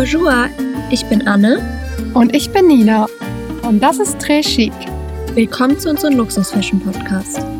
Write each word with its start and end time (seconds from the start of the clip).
Bonjour, 0.00 0.48
ich 0.90 1.04
bin 1.10 1.28
Anne. 1.28 1.60
Und 2.14 2.34
ich 2.34 2.48
bin 2.48 2.68
Nina. 2.68 3.06
Und 3.60 3.82
das 3.82 3.98
ist 3.98 4.16
Très 4.16 4.40
Chic. 4.40 4.72
Willkommen 5.34 5.78
zu 5.78 5.90
unserem 5.90 6.16
Luxus-Fashion-Podcast. 6.16 7.59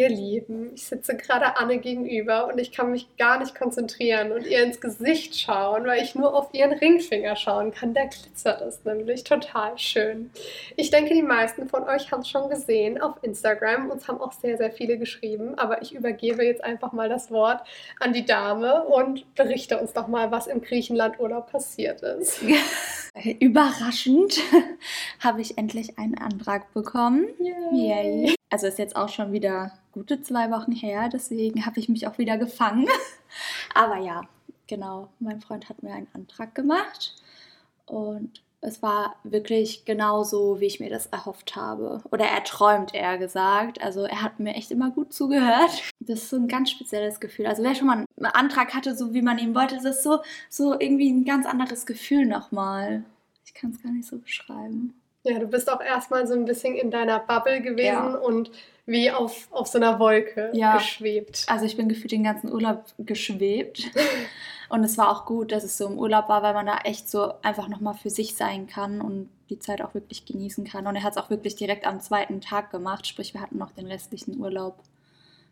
Ihr 0.00 0.08
Lieben, 0.08 0.70
ich 0.74 0.86
sitze 0.86 1.14
gerade 1.14 1.58
Anne 1.58 1.76
gegenüber 1.76 2.46
und 2.46 2.58
ich 2.58 2.72
kann 2.72 2.90
mich 2.90 3.06
gar 3.18 3.38
nicht 3.38 3.54
konzentrieren 3.54 4.32
und 4.32 4.46
ihr 4.46 4.62
ins 4.62 4.80
Gesicht 4.80 5.38
schauen, 5.38 5.84
weil 5.84 6.02
ich 6.02 6.14
nur 6.14 6.34
auf 6.34 6.54
ihren 6.54 6.72
Ringfinger 6.72 7.36
schauen 7.36 7.70
kann. 7.70 7.92
Der 7.92 8.06
glitzert 8.06 8.62
ist 8.62 8.86
nämlich 8.86 9.24
total 9.24 9.76
schön. 9.76 10.30
Ich 10.76 10.88
denke, 10.88 11.12
die 11.12 11.22
meisten 11.22 11.68
von 11.68 11.84
euch 11.84 12.10
haben 12.10 12.20
es 12.20 12.30
schon 12.30 12.48
gesehen 12.48 12.98
auf 12.98 13.16
Instagram. 13.20 13.90
Uns 13.90 14.08
haben 14.08 14.22
auch 14.22 14.32
sehr, 14.32 14.56
sehr 14.56 14.72
viele 14.72 14.96
geschrieben, 14.96 15.58
aber 15.58 15.82
ich 15.82 15.94
übergebe 15.94 16.46
jetzt 16.46 16.64
einfach 16.64 16.92
mal 16.92 17.10
das 17.10 17.30
Wort 17.30 17.60
an 17.98 18.14
die 18.14 18.24
Dame 18.24 18.84
und 18.84 19.34
berichte 19.34 19.78
uns 19.78 19.92
doch 19.92 20.08
mal, 20.08 20.30
was 20.30 20.46
im 20.46 20.62
Griechenland-Urlaub 20.62 21.52
passiert 21.52 22.00
ist. 22.00 22.40
Überraschend 23.38 24.40
habe 25.20 25.42
ich 25.42 25.58
endlich 25.58 25.98
einen 25.98 26.16
Antrag 26.16 26.72
bekommen. 26.72 27.26
Yay. 27.38 28.28
Yay. 28.28 28.34
Also 28.50 28.66
ist 28.66 28.78
jetzt 28.78 28.96
auch 28.96 29.08
schon 29.08 29.32
wieder 29.32 29.72
gute 29.92 30.22
zwei 30.22 30.50
Wochen 30.50 30.72
her, 30.72 31.08
deswegen 31.08 31.64
habe 31.66 31.78
ich 31.78 31.88
mich 31.88 32.06
auch 32.06 32.18
wieder 32.18 32.36
gefangen. 32.36 32.88
Aber 33.74 33.98
ja, 33.98 34.22
genau, 34.66 35.08
mein 35.20 35.40
Freund 35.40 35.68
hat 35.68 35.82
mir 35.82 35.94
einen 35.94 36.08
Antrag 36.12 36.54
gemacht 36.54 37.14
und 37.86 38.42
es 38.62 38.82
war 38.82 39.16
wirklich 39.24 39.84
genauso, 39.86 40.60
wie 40.60 40.66
ich 40.66 40.80
mir 40.80 40.90
das 40.90 41.06
erhofft 41.06 41.56
habe. 41.56 42.02
Oder 42.10 42.26
erträumt, 42.26 42.94
eher 42.94 43.16
gesagt. 43.16 43.80
Also 43.82 44.04
er 44.04 44.22
hat 44.22 44.38
mir 44.38 44.54
echt 44.54 44.70
immer 44.70 44.90
gut 44.90 45.14
zugehört. 45.14 45.70
Das 46.00 46.22
ist 46.22 46.30
so 46.30 46.36
ein 46.36 46.48
ganz 46.48 46.70
spezielles 46.70 47.20
Gefühl. 47.20 47.46
Also 47.46 47.62
wer 47.62 47.74
schon 47.74 47.86
mal 47.86 48.04
einen 48.16 48.26
Antrag 48.26 48.74
hatte, 48.74 48.94
so 48.94 49.14
wie 49.14 49.22
man 49.22 49.38
ihn 49.38 49.54
wollte, 49.54 49.76
das 49.76 49.84
ist 49.84 50.02
so, 50.02 50.20
so 50.50 50.78
irgendwie 50.78 51.10
ein 51.10 51.24
ganz 51.24 51.46
anderes 51.46 51.86
Gefühl 51.86 52.26
nochmal. 52.26 53.04
Ich 53.46 53.54
kann 53.54 53.70
es 53.70 53.82
gar 53.82 53.92
nicht 53.92 54.06
so 54.06 54.18
beschreiben. 54.18 54.99
Ja, 55.24 55.38
du 55.38 55.46
bist 55.46 55.70
auch 55.70 55.80
erstmal 55.80 56.26
so 56.26 56.34
ein 56.34 56.44
bisschen 56.46 56.74
in 56.74 56.90
deiner 56.90 57.18
Bubble 57.20 57.60
gewesen 57.60 57.84
Ja. 57.84 58.14
und 58.14 58.50
wie 58.86 59.10
auf, 59.10 59.48
auf 59.52 59.66
so 59.68 59.78
einer 59.78 59.98
Wolke 59.98 60.50
Ja. 60.54 60.76
geschwebt. 60.76 61.44
Also 61.48 61.64
ich 61.66 61.76
bin 61.76 61.88
gefühlt 61.88 62.12
den 62.12 62.24
ganzen 62.24 62.52
Urlaub 62.52 62.84
geschwebt. 62.98 63.90
Und 64.70 64.84
es 64.84 64.96
war 64.96 65.10
auch 65.10 65.26
gut, 65.26 65.50
dass 65.50 65.64
es 65.64 65.76
so 65.76 65.88
im 65.88 65.98
Urlaub 65.98 66.28
war, 66.28 66.44
weil 66.44 66.54
man 66.54 66.64
da 66.64 66.78
echt 66.84 67.10
so 67.10 67.32
einfach 67.42 67.66
nochmal 67.66 67.94
für 67.94 68.08
sich 68.08 68.36
sein 68.36 68.68
kann 68.68 69.00
und 69.00 69.28
die 69.48 69.58
Zeit 69.58 69.82
auch 69.82 69.94
wirklich 69.94 70.26
genießen 70.26 70.64
kann. 70.64 70.86
Und 70.86 70.94
er 70.94 71.02
hat 71.02 71.16
es 71.16 71.18
auch 71.20 71.28
wirklich 71.28 71.56
direkt 71.56 71.84
am 71.88 71.98
zweiten 72.00 72.40
Tag 72.40 72.70
gemacht, 72.70 73.04
sprich 73.08 73.34
wir 73.34 73.40
hatten 73.40 73.58
noch 73.58 73.72
den 73.72 73.88
restlichen 73.88 74.38
Urlaub 74.38 74.78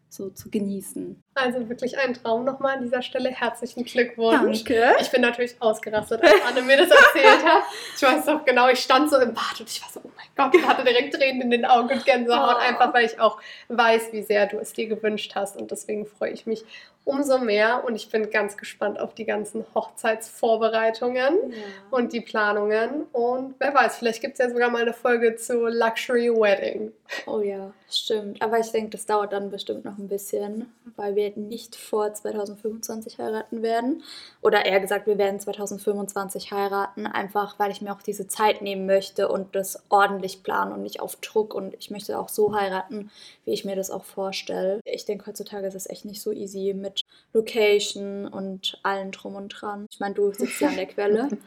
so 0.09 0.31
zu 0.31 0.51
genießen. 0.51 1.21
Also 1.41 1.69
wirklich 1.69 1.99
ein 1.99 2.15
Traum 2.15 2.45
nochmal 2.45 2.77
an 2.77 2.83
dieser 2.83 3.03
Stelle. 3.03 3.31
Herzlichen 3.31 3.85
Glückwunsch. 3.85 4.65
Danke. 4.65 4.97
Ich 5.01 5.11
bin 5.11 5.21
natürlich 5.23 5.55
ausgerastet, 5.61 6.23
als 6.23 6.33
Anne 6.49 6.63
mir 6.63 6.77
das 6.77 6.91
erzählt 6.91 7.45
hat. 7.45 7.63
Ich 7.97 8.03
weiß 8.03 8.25
doch 8.27 8.45
genau, 8.45 8.69
ich 8.69 8.81
stand 8.81 9.09
so 9.11 9.17
im 9.19 9.35
Bad 9.35 9.61
und 9.61 9.69
ich 9.71 9.81
war 9.83 9.89
so, 9.91 10.01
oh 10.05 10.11
mein 10.17 10.27
Gott, 10.37 10.55
und 10.61 10.69
hatte 10.69 10.85
direkt 10.85 11.15
Tränen 11.15 11.43
in 11.43 11.51
den 11.51 11.65
Augen 11.65 11.91
und 11.91 12.05
Gänsehaut, 12.05 12.57
Oh. 12.59 12.61
einfach 12.61 12.93
weil 12.95 13.05
ich 13.07 13.21
auch 13.21 13.39
weiß, 13.69 14.13
wie 14.13 14.23
sehr 14.23 14.47
du 14.47 14.59
es 14.59 14.73
dir 14.73 14.87
gewünscht 14.89 15.33
hast. 15.35 15.57
Und 15.57 15.71
deswegen 15.71 16.07
freue 16.07 16.31
ich 16.31 16.47
mich 16.47 16.65
umso 17.05 17.39
mehr 17.39 17.85
und 17.85 17.95
ich 17.97 18.11
bin 18.11 18.29
ganz 18.31 18.57
gespannt 18.59 19.01
auf 19.01 19.15
die 19.15 19.25
ganzen 19.25 19.65
Hochzeitsvorbereitungen 19.75 21.55
und 21.91 22.13
die 22.13 22.21
Planungen. 22.21 23.05
Und 23.13 23.55
wer 23.59 23.75
weiß, 23.75 23.97
vielleicht 23.97 24.21
gibt 24.21 24.35
es 24.35 24.39
ja 24.41 24.51
sogar 24.51 24.71
mal 24.71 24.83
eine 24.83 24.93
Folge 24.93 25.37
zu 25.37 25.67
Luxury 25.69 26.31
Wedding. 26.31 26.93
Oh 27.27 27.41
ja, 27.41 27.73
stimmt. 27.91 28.43
Aber 28.43 28.59
ich 28.59 28.71
denke, 28.71 28.91
das 28.91 29.07
dauert 29.07 29.33
dann 29.33 29.51
bestimmt 29.51 29.85
noch 29.87 29.97
ein 29.97 30.09
bisschen, 30.09 30.71
weil 30.97 31.15
wir 31.17 31.28
nicht 31.37 31.77
vor 31.77 32.13
2025 32.13 33.19
heiraten 33.19 33.63
werden. 33.63 34.03
Oder 34.41 34.65
eher 34.65 34.81
gesagt, 34.81 35.07
wir 35.07 35.19
werden 35.19 35.41
2025 35.41 36.53
heiraten, 36.53 37.07
einfach 37.07 37.59
weil 37.59 37.71
ich 37.71 37.83
mir 37.83 37.93
auch 37.93 38.03
diese 38.03 38.27
Zeit 38.27 38.63
nehmen 38.63 38.87
möchte 38.87 39.29
und 39.29 39.55
das 39.55 39.83
ordentlich 39.89 40.43
planen 40.43 40.73
und 40.73 40.83
nicht 40.83 41.01
auf 41.01 41.17
Druck. 41.17 41.55
Und 41.55 41.75
ich 41.79 41.91
möchte 41.91 42.19
auch 42.19 42.29
so 42.29 42.55
heiraten, 42.55 43.11
wie 43.45 43.53
ich 43.53 43.65
mir 43.65 43.77
das 43.77 43.91
auch 43.91 44.05
vorstelle. 44.05 44.81
Ich 44.85 45.05
denke, 45.05 45.27
heutzutage 45.27 45.67
ist 45.67 45.75
es 45.75 45.89
echt 45.89 46.05
nicht 46.05 46.23
so 46.23 46.33
easy 46.33 46.75
mit 46.75 47.03
Location 47.33 48.27
und 48.27 48.79
allem 48.83 49.11
drum 49.11 49.35
und 49.37 49.49
dran. 49.49 49.87
Ich 49.91 50.01
meine, 50.01 50.15
du 50.15 50.33
sitzt 50.33 50.61
ja 50.61 50.69
an 50.69 50.77
der 50.77 50.87
Quelle. 50.87 51.29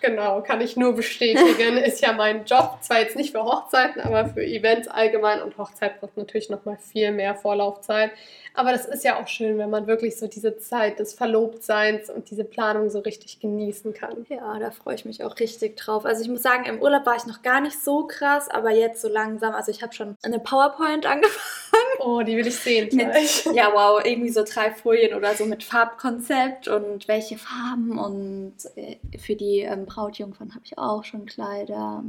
Genau, 0.00 0.42
kann 0.42 0.60
ich 0.60 0.76
nur 0.76 0.94
bestätigen. 0.94 1.76
Ist 1.76 2.00
ja 2.00 2.12
mein 2.12 2.44
Job, 2.44 2.78
zwar 2.80 3.00
jetzt 3.00 3.16
nicht 3.16 3.32
für 3.32 3.44
Hochzeiten, 3.44 4.00
aber 4.00 4.26
für 4.26 4.42
Events 4.42 4.88
allgemein 4.88 5.42
und 5.42 5.58
Hochzeit 5.58 6.00
braucht 6.00 6.16
natürlich 6.16 6.48
noch 6.48 6.64
mal 6.64 6.78
viel 6.78 7.12
mehr 7.12 7.34
Vorlaufzeit. 7.34 8.10
Aber 8.54 8.72
das 8.72 8.86
ist 8.86 9.04
ja 9.04 9.20
auch 9.20 9.28
schön, 9.30 9.58
wenn 9.58 9.70
man 9.70 9.86
wirklich 9.86 10.18
so 10.18 10.26
diese 10.26 10.58
Zeit 10.58 10.98
des 10.98 11.14
Verlobtseins 11.14 12.10
und 12.10 12.30
diese 12.30 12.44
Planung 12.44 12.90
so 12.90 12.98
richtig 12.98 13.40
genießen 13.40 13.94
kann. 13.94 14.26
Ja, 14.28 14.58
da 14.58 14.70
freue 14.70 14.94
ich 14.94 15.04
mich 15.04 15.24
auch 15.24 15.38
richtig 15.38 15.76
drauf. 15.76 16.04
Also 16.04 16.22
ich 16.22 16.28
muss 16.28 16.42
sagen, 16.42 16.64
im 16.64 16.80
Urlaub 16.80 17.06
war 17.06 17.16
ich 17.16 17.26
noch 17.26 17.42
gar 17.42 17.60
nicht 17.60 17.82
so 17.82 18.06
krass, 18.06 18.48
aber 18.48 18.70
jetzt 18.70 19.00
so 19.00 19.08
langsam. 19.08 19.54
Also 19.54 19.70
ich 19.70 19.82
habe 19.82 19.92
schon 19.92 20.16
eine 20.22 20.38
PowerPoint 20.38 21.06
angefangen. 21.10 21.70
Oh, 22.00 22.22
die 22.22 22.36
will 22.36 22.46
ich 22.46 22.56
sehen 22.56 22.88
Mit, 22.92 23.44
ja, 23.54 23.70
wow, 23.72 24.02
irgendwie 24.04 24.30
so 24.30 24.42
drei 24.42 24.70
Folien 24.70 25.14
oder 25.14 25.34
so 25.34 25.46
mit 25.46 25.62
Farbkonzept 25.62 26.68
und 26.68 27.08
welche 27.08 27.38
Farben. 27.38 27.98
Und 27.98 28.54
äh, 28.76 28.96
für 29.18 29.36
die 29.36 29.60
ähm, 29.60 29.86
Brautjungfern 29.86 30.54
habe 30.54 30.64
ich 30.64 30.78
auch 30.78 31.04
schon 31.04 31.26
Kleider. 31.26 32.02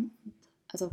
Also 0.72 0.92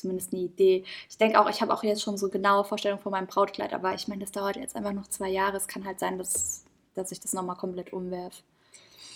zumindest 0.00 0.32
eine 0.32 0.42
Idee. 0.42 0.84
Ich 1.08 1.18
denke 1.18 1.40
auch, 1.40 1.48
ich 1.48 1.60
habe 1.62 1.72
auch 1.72 1.82
jetzt 1.82 2.02
schon 2.02 2.16
so 2.16 2.28
genaue 2.28 2.64
Vorstellungen 2.64 3.02
von 3.02 3.12
meinem 3.12 3.26
Brautkleid, 3.26 3.72
aber 3.72 3.94
ich 3.94 4.08
meine, 4.08 4.20
das 4.20 4.32
dauert 4.32 4.56
jetzt 4.56 4.76
einfach 4.76 4.92
noch 4.92 5.08
zwei 5.08 5.28
Jahre. 5.28 5.56
Es 5.56 5.68
kann 5.68 5.84
halt 5.84 6.00
sein, 6.00 6.18
dass, 6.18 6.64
dass 6.94 7.12
ich 7.12 7.20
das 7.20 7.32
nochmal 7.32 7.56
komplett 7.56 7.92
umwerfe. 7.92 8.42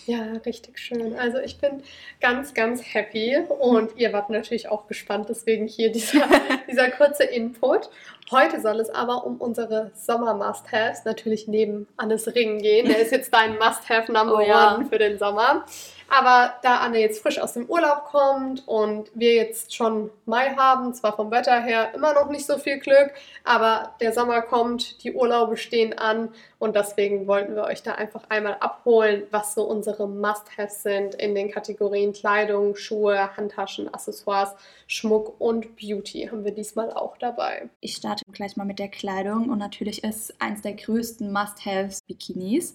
Ja, 0.07 0.33
richtig 0.45 0.79
schön. 0.79 1.17
Also 1.17 1.39
ich 1.39 1.59
bin 1.59 1.83
ganz, 2.21 2.53
ganz 2.53 2.83
happy 2.83 3.39
und 3.59 3.97
ihr 3.97 4.13
wart 4.13 4.29
natürlich 4.29 4.69
auch 4.69 4.87
gespannt, 4.87 5.29
deswegen 5.31 5.67
hier 5.67 5.91
dieser, 5.91 6.29
dieser 6.71 6.91
kurze 6.91 7.25
Input. 7.25 7.89
Heute 8.31 8.61
soll 8.61 8.81
es 8.81 8.91
aber 8.91 9.25
um 9.25 9.37
unsere 9.37 9.93
Sommer-Must-Haves 9.95 11.05
natürlich 11.05 11.49
neben 11.49 11.87
Annes 11.97 12.35
Ring 12.35 12.59
gehen. 12.59 12.87
Der 12.87 12.99
ist 12.99 13.13
jetzt 13.13 13.33
dein 13.33 13.57
Must-Have 13.59 14.13
Number 14.13 14.37
Oh 14.37 14.41
ja. 14.41 14.75
One 14.75 14.87
für 14.87 14.99
den 14.99 15.19
Sommer. 15.19 15.65
Aber 16.09 16.55
da 16.63 16.79
Anne 16.79 17.01
jetzt 17.01 17.23
frisch 17.23 17.39
aus 17.39 17.55
dem 17.55 17.67
Urlaub 17.67 18.05
kommt 18.05 18.67
und 18.67 19.11
wir 19.15 19.35
jetzt 19.35 19.75
schon 19.75 20.11
Mai 20.27 20.51
haben, 20.57 20.95
zwar 20.95 21.17
vom 21.17 21.31
Wetter 21.31 21.61
her 21.61 21.93
immer 21.95 22.15
noch 22.15 22.29
nicht 22.29 22.47
so 22.47 22.59
viel 22.59 22.79
Glück, 22.79 23.13
aber 23.43 23.95
der 24.01 24.13
Sommer 24.13 24.43
kommt, 24.43 25.03
die 25.03 25.13
Urlaube 25.13 25.57
stehen 25.57 25.99
an 25.99 26.29
und 26.59 26.77
deswegen 26.77 27.27
wollten 27.27 27.55
wir 27.57 27.65
euch 27.65 27.83
da 27.83 27.95
einfach 27.95 28.25
einmal 28.29 28.57
abholen, 28.61 29.25
was 29.31 29.55
so 29.55 29.65
unsere 29.65 30.09
Must-Haves 30.09 30.83
sind 30.83 31.15
in 31.15 31.35
den 31.35 31.51
Kategorien 31.51 32.13
Kleidung, 32.13 32.77
Schuhe, 32.77 33.37
Handtaschen, 33.37 33.93
Accessoires, 33.93 34.55
Schmuck 34.87 35.41
und 35.41 35.77
Beauty 35.77 36.29
haben 36.31 36.45
wir 36.45 36.53
diesmal 36.53 36.93
auch 36.93 37.17
dabei. 37.19 37.69
Ich 37.81 37.97
starte 37.97 38.23
gleich 38.33 38.57
mal 38.57 38.65
mit 38.65 38.79
der 38.79 38.89
Kleidung 38.89 39.49
und 39.49 39.59
natürlich 39.59 40.05
ist 40.05 40.41
eins 40.41 40.63
der 40.63 40.75
größten 40.75 41.33
Must-Haves 41.33 42.03
Bikinis. 42.07 42.75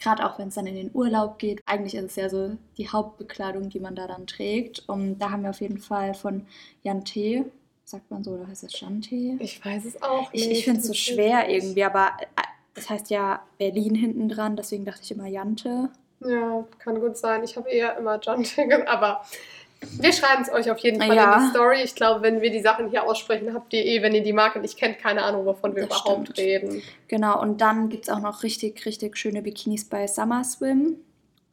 Gerade 0.00 0.24
auch 0.26 0.38
wenn 0.38 0.48
es 0.48 0.54
dann 0.54 0.66
in 0.66 0.74
den 0.74 0.90
Urlaub 0.92 1.38
geht. 1.38 1.60
Eigentlich 1.66 1.94
ist 1.94 2.04
es 2.04 2.16
ja 2.16 2.28
so 2.28 2.56
die 2.78 2.88
Hauptbekleidung, 2.88 3.68
die 3.68 3.80
man 3.80 3.94
da 3.94 4.06
dann 4.06 4.26
trägt. 4.26 4.88
Und 4.88 5.18
da 5.18 5.30
haben 5.30 5.42
wir 5.42 5.50
auf 5.50 5.60
jeden 5.60 5.78
Fall 5.78 6.14
von 6.14 6.46
Jan 6.82 7.04
T. 7.04 7.44
Sagt 7.86 8.10
man 8.10 8.24
so 8.24 8.30
oder 8.32 8.46
heißt 8.48 8.64
es 8.64 8.80
Jante? 8.80 9.14
Ich 9.40 9.62
weiß 9.64 9.84
es 9.84 10.02
auch 10.02 10.30
Ich, 10.32 10.48
nicht. 10.48 10.58
ich 10.58 10.64
finde 10.64 10.80
es 10.80 10.86
so 10.86 10.92
Das 10.92 10.98
schwer 10.98 11.48
irgendwie, 11.50 11.84
aber 11.84 12.12
äh, 12.36 12.42
das 12.74 12.88
heißt 12.88 13.10
ja 13.10 13.42
Berlin 13.58 13.94
hinten 13.94 14.28
dran, 14.30 14.56
deswegen 14.56 14.84
dachte 14.86 15.00
ich 15.02 15.10
immer 15.10 15.26
Jante. 15.26 15.90
Ja, 16.20 16.64
kann 16.78 16.98
gut 17.00 17.18
sein. 17.18 17.44
Ich 17.44 17.56
habe 17.56 17.68
eher 17.68 17.98
immer 17.98 18.18
Ticket, 18.20 18.88
aber 18.88 19.22
wir 20.00 20.12
schreiben 20.14 20.40
es 20.42 20.50
euch 20.50 20.70
auf 20.70 20.78
jeden 20.78 20.98
Fall 20.98 21.14
Ja. 21.14 21.34
in 21.36 21.42
die 21.42 21.50
Story. 21.50 21.82
Ich 21.84 21.94
glaube, 21.94 22.22
wenn 22.22 22.40
wir 22.40 22.50
die 22.50 22.62
Sachen 22.62 22.88
hier 22.88 23.04
aussprechen, 23.04 23.52
habt 23.52 23.70
ihr 23.74 23.84
eh, 23.84 24.00
wenn 24.00 24.14
ihr 24.14 24.22
die 24.22 24.32
Marke 24.32 24.60
nicht 24.60 24.78
kennt, 24.78 24.98
keine 24.98 25.22
Ahnung, 25.22 25.44
wovon 25.44 25.76
wir 25.76 25.86
Das 25.86 26.00
überhaupt 26.00 26.28
stimmt. 26.30 26.38
reden. 26.38 26.82
Genau, 27.08 27.38
und 27.42 27.60
dann 27.60 27.90
gibt 27.90 28.04
es 28.04 28.14
auch 28.14 28.20
noch 28.20 28.42
richtig, 28.42 28.86
richtig 28.86 29.18
schöne 29.18 29.42
Bikinis 29.42 29.84
bei 29.84 30.06
Summer 30.06 30.42
Swim 30.42 30.96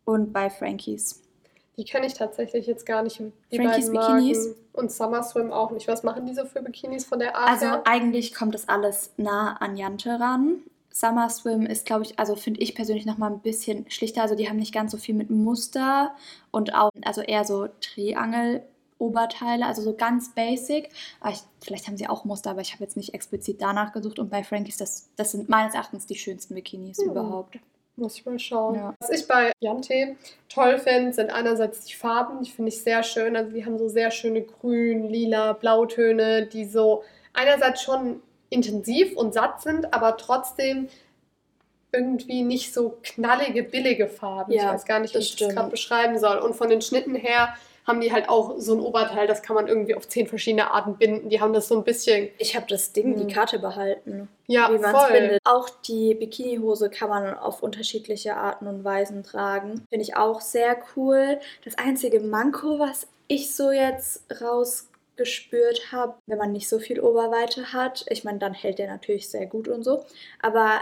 und 0.06 0.33
bei 0.33 0.50
Frankies. 0.50 1.21
Die 1.77 1.86
kenne 1.86 2.06
ich 2.06 2.13
tatsächlich 2.13 2.68
jetzt 2.68 2.86
gar 2.86 3.01
nicht. 3.01 3.19
Die 3.51 3.57
Frankies. 3.57 3.89
Bikinis? 3.89 4.56
Und 4.74 4.92
Summer 4.92 5.24
Swim 5.24 5.51
auch 5.51 5.71
nicht. 5.71 5.88
Was 5.88 6.03
machen 6.03 6.25
die 6.25 6.33
so 6.33 6.45
für 6.45 6.62
Bikinis 6.62 7.06
von 7.06 7.19
der 7.19 7.36
Art 7.36 7.50
Also 7.50 7.65
her? 7.65 7.81
eigentlich 7.86 8.33
kommt 8.33 8.53
das 8.53 8.68
alles 8.69 9.12
nah 9.18 9.53
an 9.57 9.77
Jante 9.77 10.19
ran. 10.19 10.59
Summer 10.94 11.30
Swim 11.30 11.65
ist, 11.65 11.86
glaube 11.86 12.03
ich, 12.03 12.19
also 12.19 12.36
finde 12.36 12.59
ich 12.59 12.75
persönlich 12.75 13.06
noch 13.06 13.18
mal 13.18 13.31
ein 13.31 13.39
bisschen 13.39 13.89
schlichter. 13.89 14.21
Also 14.21 14.36
die 14.36 14.50
haben 14.50 14.57
nicht 14.57 14.74
ganz 14.74 14.92
so 14.92 14.98
viel 14.98 15.15
mit 15.15 15.30
Muster 15.30 16.13
und 16.51 16.75
auch, 16.75 16.89
also 17.06 17.21
eher 17.21 17.45
so 17.45 17.68
Triangel-Oberteile, 17.80 19.65
also 19.65 19.81
so 19.81 19.94
ganz 19.94 20.33
basic. 20.36 20.89
Ich, 21.30 21.42
vielleicht 21.63 21.88
haben 21.88 21.98
sie 21.98 22.07
auch 22.09 22.25
Muster, 22.25 22.51
aber 22.51 22.62
ich 22.62 22.74
habe 22.74 22.83
jetzt 22.83 22.98
nicht 22.98 23.13
explizit 23.13 23.62
danach 23.62 23.94
gesucht. 23.94 24.19
Und 24.19 24.30
bei 24.30 24.44
Frankies, 24.44 24.77
das, 24.77 25.09
das 25.15 25.31
sind 25.31 25.50
meines 25.50 25.74
Erachtens 25.74 26.06
die 26.06 26.15
schönsten 26.15 26.56
Bikinis 26.56 26.98
Ja. 26.98 27.06
überhaupt. 27.12 27.57
Muss 27.95 28.15
ich 28.15 28.25
mal 28.25 28.39
schauen. 28.39 28.75
Ja. 28.75 28.95
Was 28.99 29.09
ich 29.09 29.27
bei 29.27 29.51
Jante 29.59 30.15
toll 30.49 30.79
finde, 30.79 31.13
sind 31.13 31.29
einerseits 31.29 31.85
die 31.85 31.93
Farben, 31.93 32.43
die 32.43 32.49
finde 32.49 32.69
ich 32.69 32.81
sehr 32.81 33.03
schön. 33.03 33.35
Also 33.35 33.51
die 33.51 33.65
haben 33.65 33.77
so 33.77 33.89
sehr 33.89 34.11
schöne 34.11 34.41
grün, 34.41 35.09
lila, 35.09 35.53
Blautöne, 35.53 36.47
die 36.47 36.65
so 36.65 37.03
einerseits 37.33 37.81
schon 37.81 38.21
intensiv 38.49 39.15
und 39.15 39.33
satt 39.33 39.61
sind, 39.61 39.93
aber 39.93 40.17
trotzdem 40.17 40.89
irgendwie 41.93 42.43
nicht 42.43 42.73
so 42.73 42.97
knallige, 43.03 43.63
billige 43.63 44.07
Farben. 44.07 44.53
Ja, 44.53 44.63
ich 44.63 44.69
weiß 44.69 44.85
gar 44.85 44.99
nicht, 44.99 45.13
wie 45.13 45.17
das 45.17 45.25
ich 45.25 45.31
das 45.31 45.39
stimmt. 45.39 45.55
gerade 45.55 45.69
beschreiben 45.69 46.17
soll. 46.19 46.38
Und 46.38 46.55
von 46.55 46.69
den 46.69 46.81
Schnitten 46.81 47.15
her 47.15 47.53
haben 47.88 48.00
die 48.01 48.12
halt 48.12 48.30
auch 48.30 48.56
so 48.57 48.74
ein 48.74 48.80
Oberteil, 48.80 49.28
das 49.28 49.42
kann 49.42 49.56
man 49.56 49.68
irgendwie 49.68 49.95
auf 49.95 50.07
zehn 50.07 50.28
verschiedene 50.28 50.72
Arten 50.72 50.98
binden. 50.98 51.30
Die 51.30 51.42
haben 51.42 51.51
das 51.54 51.68
so 51.68 51.75
ein 51.78 51.83
bisschen, 51.83 52.30
Ich 52.38 52.56
habe 52.56 52.68
das 52.68 52.94
Ding, 52.94 53.12
Mhm. 53.16 53.28
die 53.28 53.33
Karte 53.33 53.60
behalten, 53.60 54.28
ja, 54.48 54.69
wie 54.72 54.78
man 54.78 54.95
es 54.95 55.07
bindet. 55.12 55.39
Auch 55.45 55.69
die 55.69 56.13
Bikinihose 56.13 56.89
kann 56.89 57.10
man 57.10 57.33
auf 57.38 57.63
unterschiedliche 57.63 58.36
Arten 58.36 58.68
und 58.68 58.83
Weisen 58.83 59.24
tragen. 59.24 59.86
Finde 59.89 60.04
ich 60.04 60.16
auch 60.16 60.42
sehr 60.42 60.78
cool. 60.95 61.39
Das 61.66 61.78
einzige 61.78 62.19
Manko, 62.19 62.78
was 62.80 63.07
ich 63.28 63.56
so 63.56 63.72
jetzt 63.72 64.24
rausgespürt 64.42 65.92
habe, 65.92 66.16
wenn 66.27 66.38
man 66.38 66.51
nicht 66.51 66.69
so 66.69 66.80
viel 66.80 67.00
Oberweite 67.00 67.74
hat, 67.74 68.06
ich 68.10 68.24
meine, 68.24 68.39
dann 68.39 68.54
hält 68.54 68.80
der 68.80 68.88
natürlich 68.88 69.30
sehr 69.30 69.45
gut 69.45 69.68
und 69.68 69.84
so, 69.84 70.06
aber 70.42 70.81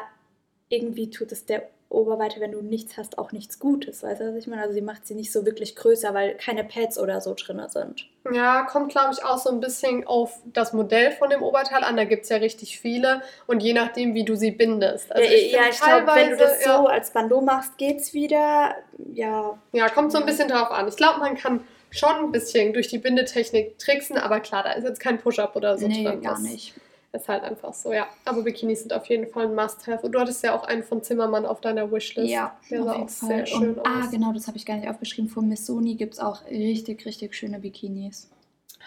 irgendwie 0.70 1.10
tut 1.10 1.32
es 1.32 1.46
der 1.46 1.70
Oberweite, 1.90 2.40
wenn 2.40 2.52
du 2.52 2.62
nichts 2.62 2.98
hast, 2.98 3.18
auch 3.18 3.32
nichts 3.32 3.58
Gutes, 3.58 4.04
weißt 4.04 4.22
du, 4.22 4.30
was 4.30 4.36
ich 4.36 4.48
meine? 4.48 4.62
Also 4.62 4.76
sie 4.76 4.82
macht 4.82 5.08
sie 5.08 5.16
nicht 5.16 5.32
so 5.32 5.44
wirklich 5.46 5.76
größer, 5.76 6.14
weil 6.14 6.36
keine 6.36 6.64
Pads 6.64 7.00
oder 7.00 7.20
so 7.20 7.34
drin 7.36 7.60
sind. 7.68 8.08
Ja, 8.32 8.62
kommt, 8.64 8.92
glaube 8.92 9.10
ich, 9.12 9.26
auch 9.26 9.40
so 9.40 9.50
ein 9.50 9.60
bisschen 9.60 10.06
auf 10.06 10.40
das 10.54 10.72
Modell 10.72 11.12
von 11.14 11.32
dem 11.32 11.42
Oberteil 11.42 11.84
an. 11.84 11.98
Da 11.98 12.04
gibt 12.04 12.24
es 12.24 12.30
ja 12.30 12.38
richtig 12.38 12.80
viele 12.80 13.24
und 13.48 13.64
je 13.64 13.74
nachdem, 13.74 14.14
wie 14.14 14.24
du 14.24 14.36
sie 14.36 14.52
bindest. 14.52 15.12
Also 15.12 15.28
ja, 15.28 15.36
ich, 15.36 15.52
ja, 15.52 15.62
ich 15.70 15.82
glaube, 15.82 16.08
wenn 16.14 16.30
du 16.30 16.38
das 16.38 16.64
ja, 16.64 16.78
so 16.78 16.86
als 16.86 17.12
Bandeau 17.12 17.42
machst, 17.42 17.78
geht's 17.80 18.14
wieder. 18.14 18.76
Ja, 19.12 19.58
Ja, 19.72 19.90
kommt 19.90 20.12
so 20.12 20.20
ein 20.20 20.26
bisschen 20.28 20.48
drauf 20.48 20.70
an. 20.70 20.88
Ich 20.88 20.96
glaube, 20.96 21.20
man 21.20 21.36
kann 21.36 21.62
schon 21.90 22.16
ein 22.16 22.32
bisschen 22.32 22.72
durch 22.74 22.88
die 22.88 23.00
Bindetechnik 23.00 23.80
tricksen, 23.80 24.18
aber 24.18 24.42
klar, 24.42 24.62
da 24.62 24.74
ist 24.74 24.84
jetzt 24.84 25.00
kein 25.00 25.18
Push-Up 25.18 25.56
oder 25.56 25.78
so 25.80 25.88
nee, 25.88 26.04
drin. 26.04 26.22
gar 26.22 26.40
nicht. 26.40 26.76
Ist 27.12 27.28
halt 27.28 27.44
einfach 27.44 27.74
so, 27.74 27.92
ja. 27.92 28.08
Aber 28.26 28.44
Bikinis 28.44 28.82
sind 28.82 28.94
auf 28.94 29.08
jeden 29.08 29.28
Fall 29.28 29.48
ein 29.48 29.56
Must-Have. 29.56 30.06
Und 30.06 30.12
du 30.12 30.20
hattest 30.20 30.44
ja 30.44 30.56
auch 30.56 30.64
einen 30.64 30.84
von 30.84 31.02
Zimmermann 31.02 31.46
auf 31.46 31.60
deiner 31.60 31.92
Wishlist. 31.92 32.30
Ja, 32.30 32.56
der 32.70 32.84
sah 32.84 32.96
auch 32.96 33.10
sehr 33.10 33.46
schön 33.48 33.74
und, 33.76 33.80
aus. 33.80 33.88
Ah, 33.88 34.08
genau, 34.12 34.32
das 34.32 34.48
habe 34.48 34.58
ich 34.58 34.66
gar 34.66 34.78
nicht 34.78 34.88
aufgeschrieben. 34.88 35.30
Von 35.30 35.48
Missoni 35.48 35.96
gibt 35.96 36.14
es 36.14 36.20
auch 36.20 36.46
richtig, 36.46 37.06
richtig 37.06 37.36
schöne 37.36 37.60
Bikinis. 37.60 38.30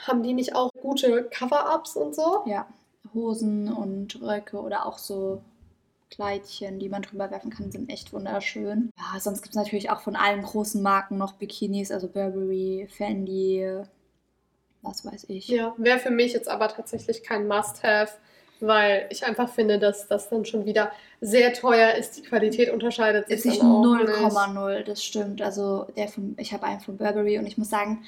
Haben 0.06 0.22
die 0.22 0.34
nicht 0.34 0.54
auch 0.54 0.70
gute 0.80 1.24
Cover-Ups 1.24 1.96
und 1.96 2.14
so? 2.14 2.42
Ja, 2.46 2.66
Hosen 3.12 3.72
und 3.72 4.20
Röcke 4.22 4.60
oder 4.60 4.86
auch 4.86 4.98
so 4.98 5.42
Kleidchen, 6.10 6.78
die 6.78 6.88
man 6.88 7.02
drüber 7.02 7.30
werfen 7.30 7.50
kann, 7.50 7.72
sind 7.72 7.90
echt 7.90 8.12
wunderschön. 8.12 8.90
Ja, 8.98 9.18
sonst 9.18 9.42
gibt 9.42 9.54
es 9.54 9.56
natürlich 9.56 9.90
auch 9.90 10.00
von 10.00 10.14
allen 10.14 10.42
großen 10.42 10.82
Marken 10.82 11.18
noch 11.18 11.32
Bikinis, 11.32 11.90
also 11.90 12.06
Burberry, 12.06 12.86
Fendi, 12.90 13.82
was 14.82 15.04
weiß 15.04 15.26
ich. 15.28 15.48
Ja, 15.48 15.74
wäre 15.78 15.98
für 15.98 16.10
mich 16.10 16.32
jetzt 16.32 16.48
aber 16.48 16.68
tatsächlich 16.68 17.22
kein 17.22 17.46
Must-Have, 17.46 18.12
weil 18.60 19.06
ich 19.10 19.24
einfach 19.24 19.48
finde, 19.48 19.78
dass 19.78 20.08
das 20.08 20.28
dann 20.28 20.44
schon 20.44 20.66
wieder 20.66 20.92
sehr 21.20 21.52
teuer 21.52 21.94
ist. 21.94 22.16
Die 22.18 22.22
Qualität 22.22 22.70
unterscheidet 22.70 23.28
sich 23.28 23.38
Ist 23.38 23.46
nicht 23.46 23.62
dann 23.62 23.70
auch 23.70 23.84
0,0, 23.84 24.82
das 24.84 25.02
stimmt. 25.04 25.42
Also 25.42 25.86
der 25.96 26.08
von, 26.08 26.36
ich 26.38 26.52
habe 26.52 26.64
einen 26.66 26.80
von 26.80 26.96
Burberry 26.96 27.38
und 27.38 27.46
ich 27.46 27.58
muss 27.58 27.70
sagen, 27.70 28.04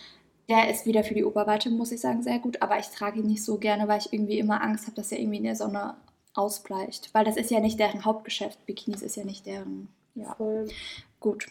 der 0.48 0.70
ist 0.70 0.86
wieder 0.86 1.04
für 1.04 1.14
die 1.14 1.24
Oberweite, 1.24 1.70
muss 1.70 1.92
ich 1.92 2.00
sagen, 2.00 2.22
sehr 2.22 2.38
gut. 2.38 2.60
Aber 2.60 2.78
ich 2.78 2.86
trage 2.88 3.20
ihn 3.20 3.26
nicht 3.26 3.44
so 3.44 3.56
gerne, 3.56 3.88
weil 3.88 3.98
ich 3.98 4.12
irgendwie 4.12 4.38
immer 4.38 4.62
Angst 4.62 4.86
habe, 4.86 4.96
dass 4.96 5.10
er 5.10 5.18
irgendwie 5.18 5.38
in 5.38 5.44
der 5.44 5.56
Sonne 5.56 5.94
ausbleicht. 6.34 7.10
Weil 7.14 7.24
das 7.24 7.36
ist 7.36 7.50
ja 7.50 7.60
nicht 7.60 7.80
deren 7.80 8.04
Hauptgeschäft. 8.04 8.64
Bikinis 8.66 9.02
ist 9.02 9.16
ja 9.16 9.24
nicht 9.24 9.46
deren. 9.46 9.88
Ja, 10.14 10.34
Voll. 10.34 10.68
gut. 11.18 11.46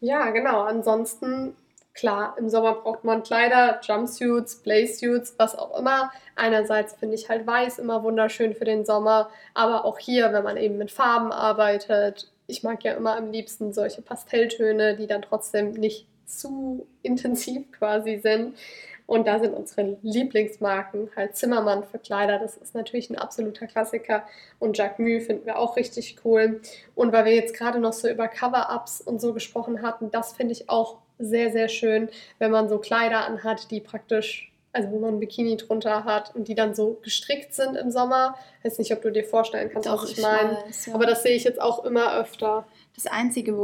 Ja, 0.00 0.30
genau. 0.30 0.62
Ansonsten, 0.62 1.56
klar, 1.98 2.36
im 2.38 2.48
Sommer 2.48 2.74
braucht 2.74 3.02
man 3.02 3.24
Kleider, 3.24 3.80
Jumpsuits, 3.82 4.62
Blazesuits, 4.62 5.34
was 5.36 5.58
auch 5.58 5.78
immer. 5.78 6.12
Einerseits 6.36 6.94
finde 6.94 7.16
ich 7.16 7.28
halt 7.28 7.46
weiß 7.46 7.80
immer 7.80 8.04
wunderschön 8.04 8.54
für 8.54 8.64
den 8.64 8.84
Sommer, 8.84 9.30
aber 9.52 9.84
auch 9.84 9.98
hier, 9.98 10.32
wenn 10.32 10.44
man 10.44 10.56
eben 10.56 10.78
mit 10.78 10.92
Farben 10.92 11.32
arbeitet. 11.32 12.30
Ich 12.46 12.62
mag 12.62 12.84
ja 12.84 12.92
immer 12.92 13.16
am 13.16 13.32
liebsten 13.32 13.72
solche 13.72 14.00
Pastelltöne, 14.00 14.96
die 14.96 15.08
dann 15.08 15.22
trotzdem 15.22 15.72
nicht 15.72 16.06
zu 16.24 16.86
intensiv 17.02 17.70
quasi 17.72 18.18
sind. 18.18 18.56
Und 19.08 19.26
da 19.26 19.38
sind 19.38 19.54
unsere 19.54 19.96
Lieblingsmarken 20.02 21.08
halt 21.16 21.34
Zimmermann 21.34 21.82
für 21.82 21.98
Kleider. 21.98 22.38
Das 22.38 22.58
ist 22.58 22.74
natürlich 22.74 23.08
ein 23.08 23.16
absoluter 23.16 23.66
Klassiker. 23.66 24.22
Und 24.58 24.76
Jacquemus 24.76 25.24
finden 25.24 25.46
wir 25.46 25.58
auch 25.58 25.76
richtig 25.76 26.16
cool. 26.26 26.60
Und 26.94 27.10
weil 27.10 27.24
wir 27.24 27.34
jetzt 27.34 27.54
gerade 27.54 27.78
noch 27.78 27.94
so 27.94 28.06
über 28.06 28.28
Cover-Ups 28.28 29.00
und 29.00 29.18
so 29.18 29.32
gesprochen 29.32 29.80
hatten, 29.80 30.10
das 30.10 30.34
finde 30.34 30.52
ich 30.52 30.68
auch 30.68 30.98
sehr, 31.18 31.50
sehr 31.50 31.70
schön, 31.70 32.10
wenn 32.38 32.50
man 32.50 32.68
so 32.68 32.76
Kleider 32.76 33.24
anhat, 33.24 33.70
die 33.70 33.80
praktisch, 33.80 34.52
also 34.74 34.90
wo 34.90 34.98
man 34.98 35.14
ein 35.14 35.20
Bikini 35.20 35.56
drunter 35.56 36.04
hat 36.04 36.36
und 36.36 36.46
die 36.46 36.54
dann 36.54 36.74
so 36.74 36.98
gestrickt 37.02 37.54
sind 37.54 37.76
im 37.76 37.90
Sommer. 37.90 38.34
Weiß 38.62 38.78
nicht, 38.78 38.92
ob 38.92 39.00
du 39.00 39.10
dir 39.10 39.24
vorstellen 39.24 39.70
kannst, 39.72 39.88
was 39.88 40.10
ich 40.10 40.20
meine. 40.20 40.58
weiß, 40.66 40.84
ja. 40.84 40.94
Aber 40.94 41.06
das 41.06 41.22
sehe 41.22 41.34
ich 41.34 41.44
jetzt 41.44 41.62
auch 41.62 41.82
immer 41.86 42.14
öfter. 42.14 42.66
Das 42.94 43.06
Einzige, 43.06 43.56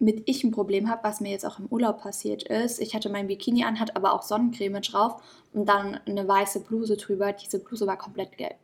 womit 0.00 0.22
ich 0.26 0.42
ein 0.42 0.50
Problem 0.50 0.90
habe, 0.90 1.04
was 1.04 1.20
mir 1.20 1.30
jetzt 1.30 1.44
auch 1.46 1.58
im 1.58 1.66
Urlaub 1.66 2.00
passiert 2.00 2.42
ist, 2.44 2.80
ich 2.80 2.94
hatte 2.94 3.10
mein 3.10 3.26
Bikini 3.28 3.64
an, 3.64 3.78
hatte 3.78 3.94
aber 3.96 4.12
auch 4.14 4.22
Sonnencreme 4.22 4.80
drauf 4.80 5.22
und 5.52 5.68
dann 5.68 6.00
eine 6.06 6.26
weiße 6.26 6.60
Bluse 6.60 6.96
drüber. 6.96 7.32
Diese 7.32 7.58
Bluse 7.58 7.86
war 7.86 7.96
komplett 7.98 8.36
gelb. 8.38 8.56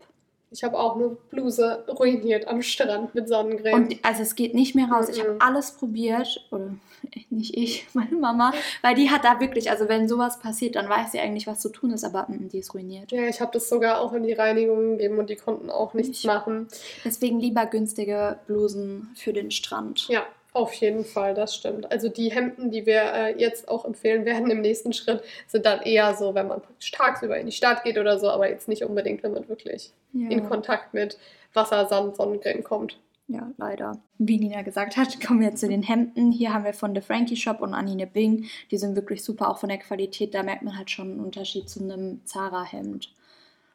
Ich 0.53 0.63
habe 0.65 0.79
auch 0.79 0.95
eine 0.95 1.09
Bluse 1.31 1.85
ruiniert 1.89 2.47
am 2.49 2.63
Strand 2.63 3.15
mit 3.15 3.29
Sonnencreme. 3.29 3.75
Und 3.75 3.97
also 4.05 4.23
es 4.23 4.35
geht 4.37 4.55
nicht 4.55 4.75
mehr 4.75 4.87
raus. 4.89 5.09
Ich 5.11 5.19
habe 5.21 5.33
Mhm. 5.35 5.41
alles 5.41 5.73
probiert, 5.73 6.47
oder 6.51 6.71
nicht 7.31 7.55
ich, 7.57 7.87
meine 7.95 8.17
Mama, 8.17 8.55
weil 8.81 8.95
die 8.95 9.11
hat 9.11 9.25
da 9.25 9.39
wirklich, 9.41 9.71
also 9.71 9.89
wenn 9.89 10.09
sowas 10.09 10.39
passiert, 10.39 10.77
dann 10.77 10.89
weiß 10.89 11.13
sie 11.13 11.19
eigentlich, 11.21 11.47
was 11.47 11.61
zu 11.61 11.69
tun 11.69 11.91
ist, 11.91 12.05
aber 12.05 12.27
mm, 12.29 12.49
die 12.49 12.59
ist 12.61 12.73
ruiniert. 12.73 13.11
ja, 13.13 13.25
ich 13.29 13.41
habe 13.43 13.51
das 13.53 13.69
sogar 13.69 14.01
auch 14.01 14.13
in 14.15 14.23
die 14.23 14.33
Reinigung 14.33 14.93
gegeben 14.97 15.19
und 15.19 15.29
die 15.29 15.37
konnten 15.37 15.69
auch 15.69 15.93
nichts 15.95 16.21
Ich- 16.21 16.25
machen. 16.25 16.69
Deswegen 17.05 17.41
lieber 17.41 17.67
günstige 17.67 18.39
Blusen 18.47 19.11
für 19.17 19.33
den 19.35 19.51
Strand. 19.51 20.07
Ja, 20.09 20.23
auf 20.57 20.73
jeden 20.75 21.05
Fall, 21.05 21.35
das 21.35 21.55
stimmt. 21.55 21.91
Also 21.93 22.09
die 22.09 22.31
Hemden, 22.31 22.71
die 22.71 22.87
wir 22.87 23.03
äh, 23.03 23.39
jetzt 23.39 23.69
auch 23.69 23.85
empfehlen 23.85 24.25
werden 24.25 24.51
im 24.51 24.61
nächsten 24.61 24.93
Schritt, 24.93 25.23
sind 25.47 25.67
dann 25.67 25.83
eher 25.83 26.15
so, 26.15 26.35
wenn 26.35 26.49
man 26.49 26.63
tagsüber 26.93 27.39
in 27.39 27.47
die 27.47 27.53
Stadt 27.53 27.85
geht 27.85 27.99
oder 27.99 28.19
so, 28.19 28.29
aber 28.31 28.49
jetzt 28.49 28.67
nicht 28.69 28.83
unbedingt, 28.83 29.23
wenn 29.23 29.33
man 29.33 29.49
wirklich 29.49 29.93
Ja. 30.13 30.31
in 30.31 30.49
Kontakt 30.49 30.95
mit 30.95 31.19
Wasser, 31.53 31.87
Sand, 31.87 32.17
Sonnencreme 32.17 32.65
kommt. 32.65 32.99
Ja, 33.29 33.51
leider. 33.57 33.99
Wie 34.19 34.39
Nina 34.39 34.63
gesagt 34.63 34.97
hat, 34.97 35.21
kommen 35.27 35.41
wir 35.41 35.55
zu 35.55 35.69
den 35.69 35.83
Hemden. 35.83 36.33
Hier 36.33 36.55
haben 36.55 36.65
wir 36.65 36.75
von 36.75 36.95
The 36.95 37.01
Frankie 37.01 37.37
Shop 37.37 37.61
und 37.61 37.75
Anine 37.75 38.07
Bing. 38.07 38.47
Die 38.71 38.79
sind 38.79 38.95
wirklich 38.97 39.25
super, 39.25 39.51
auch 39.51 39.59
von 39.59 39.69
der 39.69 39.79
Qualität. 39.79 40.35
Da 40.35 40.43
merkt 40.43 40.63
man 40.63 40.79
halt 40.79 40.91
schon 40.91 41.11
einen 41.13 41.21
Unterschied 41.21 41.69
zu 41.69 41.83
einem 41.83 42.25
Zara-Hemd. 42.25 43.13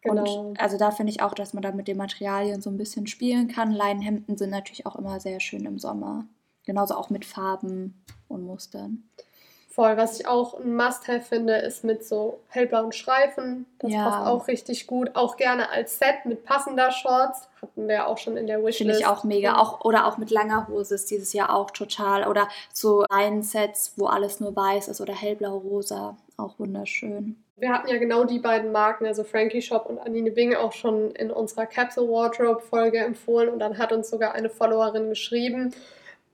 Genau. 0.04 0.48
Und 0.48 0.60
also 0.60 0.78
da 0.78 0.90
finde 0.92 1.12
ich 1.12 1.22
auch, 1.22 1.34
dass 1.34 1.54
man 1.54 1.62
da 1.62 1.72
mit 1.72 1.88
den 1.88 1.98
Materialien 1.98 2.62
so 2.62 2.70
ein 2.70 2.78
bisschen 2.78 3.08
spielen 3.08 3.48
kann. 3.50 3.72
Leinenhemden 3.72 4.38
sind 4.38 4.50
natürlich 4.50 4.86
auch 4.86 4.96
immer 4.96 5.20
sehr 5.20 5.40
schön 5.40 5.66
im 5.66 5.78
Sommer. 5.78 6.26
Genauso 6.66 6.96
auch 6.96 7.10
mit 7.10 7.26
Farben 7.26 8.04
und 8.28 8.44
Mustern. 8.44 9.04
Voll, 9.70 9.96
was 9.96 10.20
ich 10.20 10.28
auch 10.28 10.60
ein 10.60 10.76
Must-Have 10.76 11.22
finde, 11.22 11.56
ist 11.56 11.86
mit 11.86 12.06
so 12.06 12.42
hellblauen 12.50 12.92
Streifen. 12.92 13.66
Das 13.80 13.94
Ja. 13.94 14.04
passt 14.04 14.28
auch 14.28 14.48
richtig 14.50 14.86
gut. 14.86 15.12
Auch 15.16 15.38
gerne 15.38 15.70
als 15.70 15.98
Set 15.98 16.26
mit 16.26 16.44
passender 16.44 16.92
Shorts. 16.92 17.48
Hatten 17.62 17.88
wir 17.88 18.08
auch 18.08 18.18
schon 18.18 18.36
in 18.36 18.48
der 18.48 18.58
Wishlist. 18.60 18.80
Finde 18.80 18.98
ich 18.98 19.06
auch 19.06 19.24
mega. 19.24 19.56
Auch, 19.56 19.86
oder 19.86 20.08
auch 20.08 20.18
mit 20.18 20.30
langer 20.30 20.68
Hose 20.68 20.96
ist 20.96 21.10
dieses 21.10 21.32
Jahr 21.32 21.56
auch 21.56 21.72
total. 21.72 22.28
Oder 22.28 22.50
so 22.74 23.06
Leinensets, 23.10 23.94
wo 23.96 24.08
alles 24.08 24.42
nur 24.42 24.54
weiß 24.54 24.90
ist 24.90 25.00
oder 25.00 25.14
hellblau, 25.16 25.58
rosa. 25.60 26.18
Auch 26.36 26.60
wunderschön. 26.60 27.42
Wir 27.56 27.72
hatten 27.72 27.88
ja 27.88 27.98
genau 27.98 28.26
die 28.26 28.40
beiden 28.40 28.74
Marken, 28.74 29.06
also 29.06 29.24
Frankie 29.24 29.62
Shop 29.62 29.86
und 29.86 30.00
Anine 30.00 30.32
Bing, 30.32 30.54
auch 30.54 30.74
schon 30.74 31.12
in 31.12 31.32
unserer 31.32 31.66
Capsule 31.66 32.10
Wardrobe 32.10 32.60
Folge 32.60 32.98
empfohlen. 32.98 33.48
Und 33.48 33.60
dann 33.60 33.78
hat 33.78 33.94
uns 33.94 34.10
sogar 34.10 34.34
eine 34.34 34.50
Followerin 34.50 35.08
geschrieben, 35.10 35.74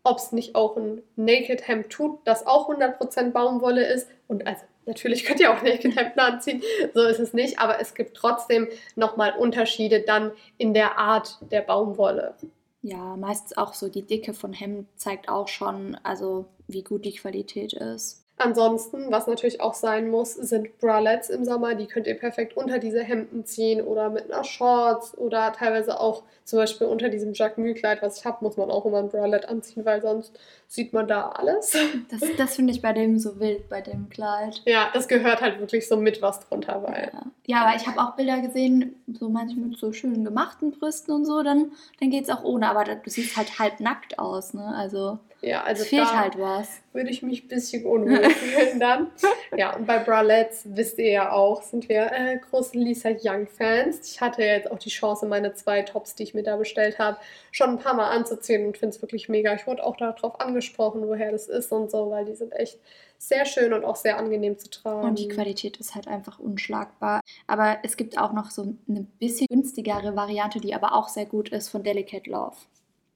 ob 0.07 0.17
es 0.17 0.31
nicht 0.31 0.55
auch 0.55 0.77
ein 0.77 1.03
Naked 1.15 1.67
Hemd 1.67 1.89
tut, 1.89 2.19
das 2.23 2.47
auch 2.47 2.69
100% 2.69 3.31
Baumwolle 3.31 3.85
ist. 3.85 4.07
Und 4.27 4.47
also 4.47 4.63
natürlich 4.85 5.25
könnt 5.25 5.39
ihr 5.39 5.51
auch 5.51 5.61
Naked 5.63 5.95
Hemden 5.95 6.19
anziehen, 6.19 6.63
so 6.93 7.03
ist 7.03 7.19
es 7.19 7.33
nicht. 7.33 7.59
Aber 7.59 7.79
es 7.79 7.93
gibt 7.93 8.15
trotzdem 8.15 8.67
nochmal 8.95 9.33
Unterschiede 9.37 10.01
dann 10.01 10.31
in 10.57 10.73
der 10.73 10.97
Art 10.97 11.37
der 11.51 11.61
Baumwolle. 11.61 12.35
Ja, 12.81 13.17
meistens 13.17 13.57
auch 13.57 13.73
so 13.73 13.89
die 13.89 14.05
Dicke 14.05 14.33
von 14.33 14.53
Hemd 14.53 14.87
zeigt 14.95 15.29
auch 15.29 15.47
schon, 15.47 15.95
also 16.03 16.45
wie 16.67 16.83
gut 16.83 17.05
die 17.05 17.15
Qualität 17.15 17.73
ist. 17.73 18.26
Ansonsten, 18.39 19.11
was 19.11 19.25
natürlich 19.25 19.61
auch 19.61 19.73
sein 19.73 20.09
muss, 20.09 20.35
sind 20.35 20.77
Bralettes 20.77 21.31
im 21.31 21.43
Sommer. 21.43 21.73
Die 21.73 21.87
könnt 21.87 22.05
ihr 22.05 22.13
perfekt 22.13 22.55
unter 22.55 22.77
diese 22.77 23.01
Hemden 23.03 23.45
ziehen 23.45 23.81
oder 23.81 24.09
mit 24.09 24.31
einer 24.31 24.43
Shorts 24.43 25.17
oder 25.17 25.51
teilweise 25.53 25.99
auch 25.99 26.21
zum 26.43 26.59
Beispiel 26.59 26.85
unter 26.85 27.09
diesem 27.09 27.33
Jacquemus-Kleid, 27.33 28.01
was 28.03 28.19
ich 28.19 28.25
habe, 28.25 28.37
muss 28.45 28.55
man 28.55 28.69
auch 28.69 28.85
immer 28.85 28.99
ein 28.99 29.09
Bralette 29.09 29.49
anziehen, 29.49 29.85
weil 29.85 30.01
sonst 30.01 30.39
sieht 30.67 30.93
man 30.93 31.07
da 31.07 31.29
alles. 31.29 31.75
Das, 32.09 32.21
das 32.37 32.55
finde 32.55 32.71
ich 32.71 32.81
bei 32.81 32.93
dem 32.93 33.19
so 33.19 33.39
wild, 33.39 33.67
bei 33.69 33.81
dem 33.81 34.09
Kleid. 34.09 34.61
Ja, 34.65 34.89
das 34.93 35.07
gehört 35.07 35.41
halt 35.41 35.59
wirklich 35.59 35.87
so 35.87 35.97
mit 35.97 36.21
was 36.21 36.39
drunter, 36.47 36.81
weil. 36.83 37.11
Ja, 37.13 37.25
ja 37.45 37.65
aber 37.65 37.75
ich 37.75 37.85
habe 37.85 37.99
auch 37.99 38.15
Bilder 38.15 38.39
gesehen, 38.39 38.95
so 39.07 39.29
manche 39.29 39.57
mit 39.57 39.77
so 39.77 39.91
schön 39.91 40.23
gemachten 40.23 40.71
Brüsten 40.71 41.13
und 41.13 41.25
so, 41.25 41.43
dann, 41.43 41.71
dann 41.99 42.11
geht 42.11 42.23
es 42.23 42.29
auch 42.29 42.43
ohne. 42.43 42.69
Aber 42.69 42.85
du 42.85 43.09
siehst 43.09 43.35
halt 43.35 43.59
halb 43.59 43.79
nackt 43.79 44.19
aus, 44.19 44.53
ne? 44.53 44.73
Also, 44.75 45.19
Ja, 45.47 45.63
also 45.63 45.83
es 45.83 45.89
fehlt 45.89 46.13
halt 46.13 46.37
was. 46.37 46.81
würde 46.91 47.09
ich 47.09 47.21
mich 47.21 47.45
ein 47.45 47.47
bisschen 47.47 47.85
unwohl 47.85 48.29
fühlen 48.29 48.79
dann. 48.79 49.07
Ja, 49.55 49.75
und 49.75 49.85
bei 49.87 49.99
Bralettes, 49.99 50.63
wisst 50.65 50.97
ihr 50.97 51.09
ja 51.09 51.31
auch, 51.31 51.61
sind 51.61 51.87
wir 51.87 52.11
äh, 52.11 52.37
große 52.37 52.77
Lisa 52.77 53.09
Young-Fans. 53.09 54.11
Ich 54.11 54.19
hatte 54.19 54.43
jetzt 54.43 54.69
auch 54.69 54.79
die 54.79 54.89
Chance, 54.89 55.25
meine 55.25 55.53
zwei 55.53 55.83
Tops, 55.83 56.15
die 56.15 56.23
ich 56.23 56.33
mir 56.33 56.43
da 56.43 56.57
bestellt 56.57 56.99
habe, 56.99 57.17
schon 57.51 57.69
ein 57.69 57.79
paar 57.79 57.93
Mal 57.93 58.09
anzuziehen 58.09 58.67
und 58.67 58.77
finde 58.77 58.95
es 58.95 59.01
wirklich 59.01 59.29
mega. 59.29 59.53
Ich 59.53 59.65
wurde 59.67 59.85
auch 59.85 59.95
darauf 59.95 60.39
angesprochen, 60.41 61.07
woher 61.07 61.31
das 61.31 61.47
ist 61.47 61.71
und 61.71 61.89
so, 61.89 62.09
weil 62.09 62.25
die 62.25 62.35
sind 62.35 62.51
echt 62.51 62.79
sehr 63.17 63.45
schön 63.45 63.73
und 63.73 63.83
auch 63.83 63.95
sehr 63.95 64.17
angenehm 64.17 64.57
zu 64.57 64.69
tragen. 64.69 65.07
Und 65.07 65.19
die 65.19 65.27
Qualität 65.27 65.77
ist 65.77 65.95
halt 65.95 66.07
einfach 66.07 66.39
unschlagbar. 66.39 67.21
Aber 67.47 67.77
es 67.83 67.97
gibt 67.97 68.17
auch 68.17 68.33
noch 68.33 68.51
so 68.51 68.75
eine 68.87 69.01
bisschen 69.19 69.47
günstigere 69.49 70.15
Variante, 70.15 70.59
die 70.59 70.75
aber 70.75 70.93
auch 70.93 71.07
sehr 71.07 71.25
gut 71.25 71.49
ist 71.49 71.69
von 71.69 71.83
Delicate 71.83 72.29
Love. 72.29 72.57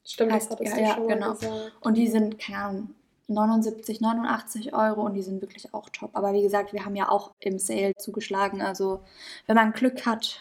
Stimmt, 0.04 0.32
das 0.32 0.48
heißt- 0.48 0.52
hattest 0.52 0.78
ja, 0.78 0.96
schon 0.96 1.08
genau. 1.08 1.34
gesagt. 1.34 1.74
Und 1.82 1.96
die 1.96 2.08
sind, 2.08 2.40
keine 2.40 2.58
Ahnung, 2.58 2.96
79, 3.28 4.02
89 4.02 4.74
Euro 4.74 5.02
und 5.04 5.14
die 5.14 5.22
sind 5.22 5.42
wirklich 5.42 5.74
auch 5.74 5.90
top. 5.90 6.12
Aber 6.14 6.34
wie 6.34 6.42
gesagt, 6.42 6.74
wir 6.74 6.86
haben 6.86 6.96
ja 6.96 7.10
auch 7.10 7.32
im 7.40 7.60
Sale 7.60 7.94
zugeschlagen. 7.98 8.62
Also 8.62 9.02
wenn 9.48 9.56
man 9.56 9.72
Glück 9.72 10.06
hat, 10.06 10.40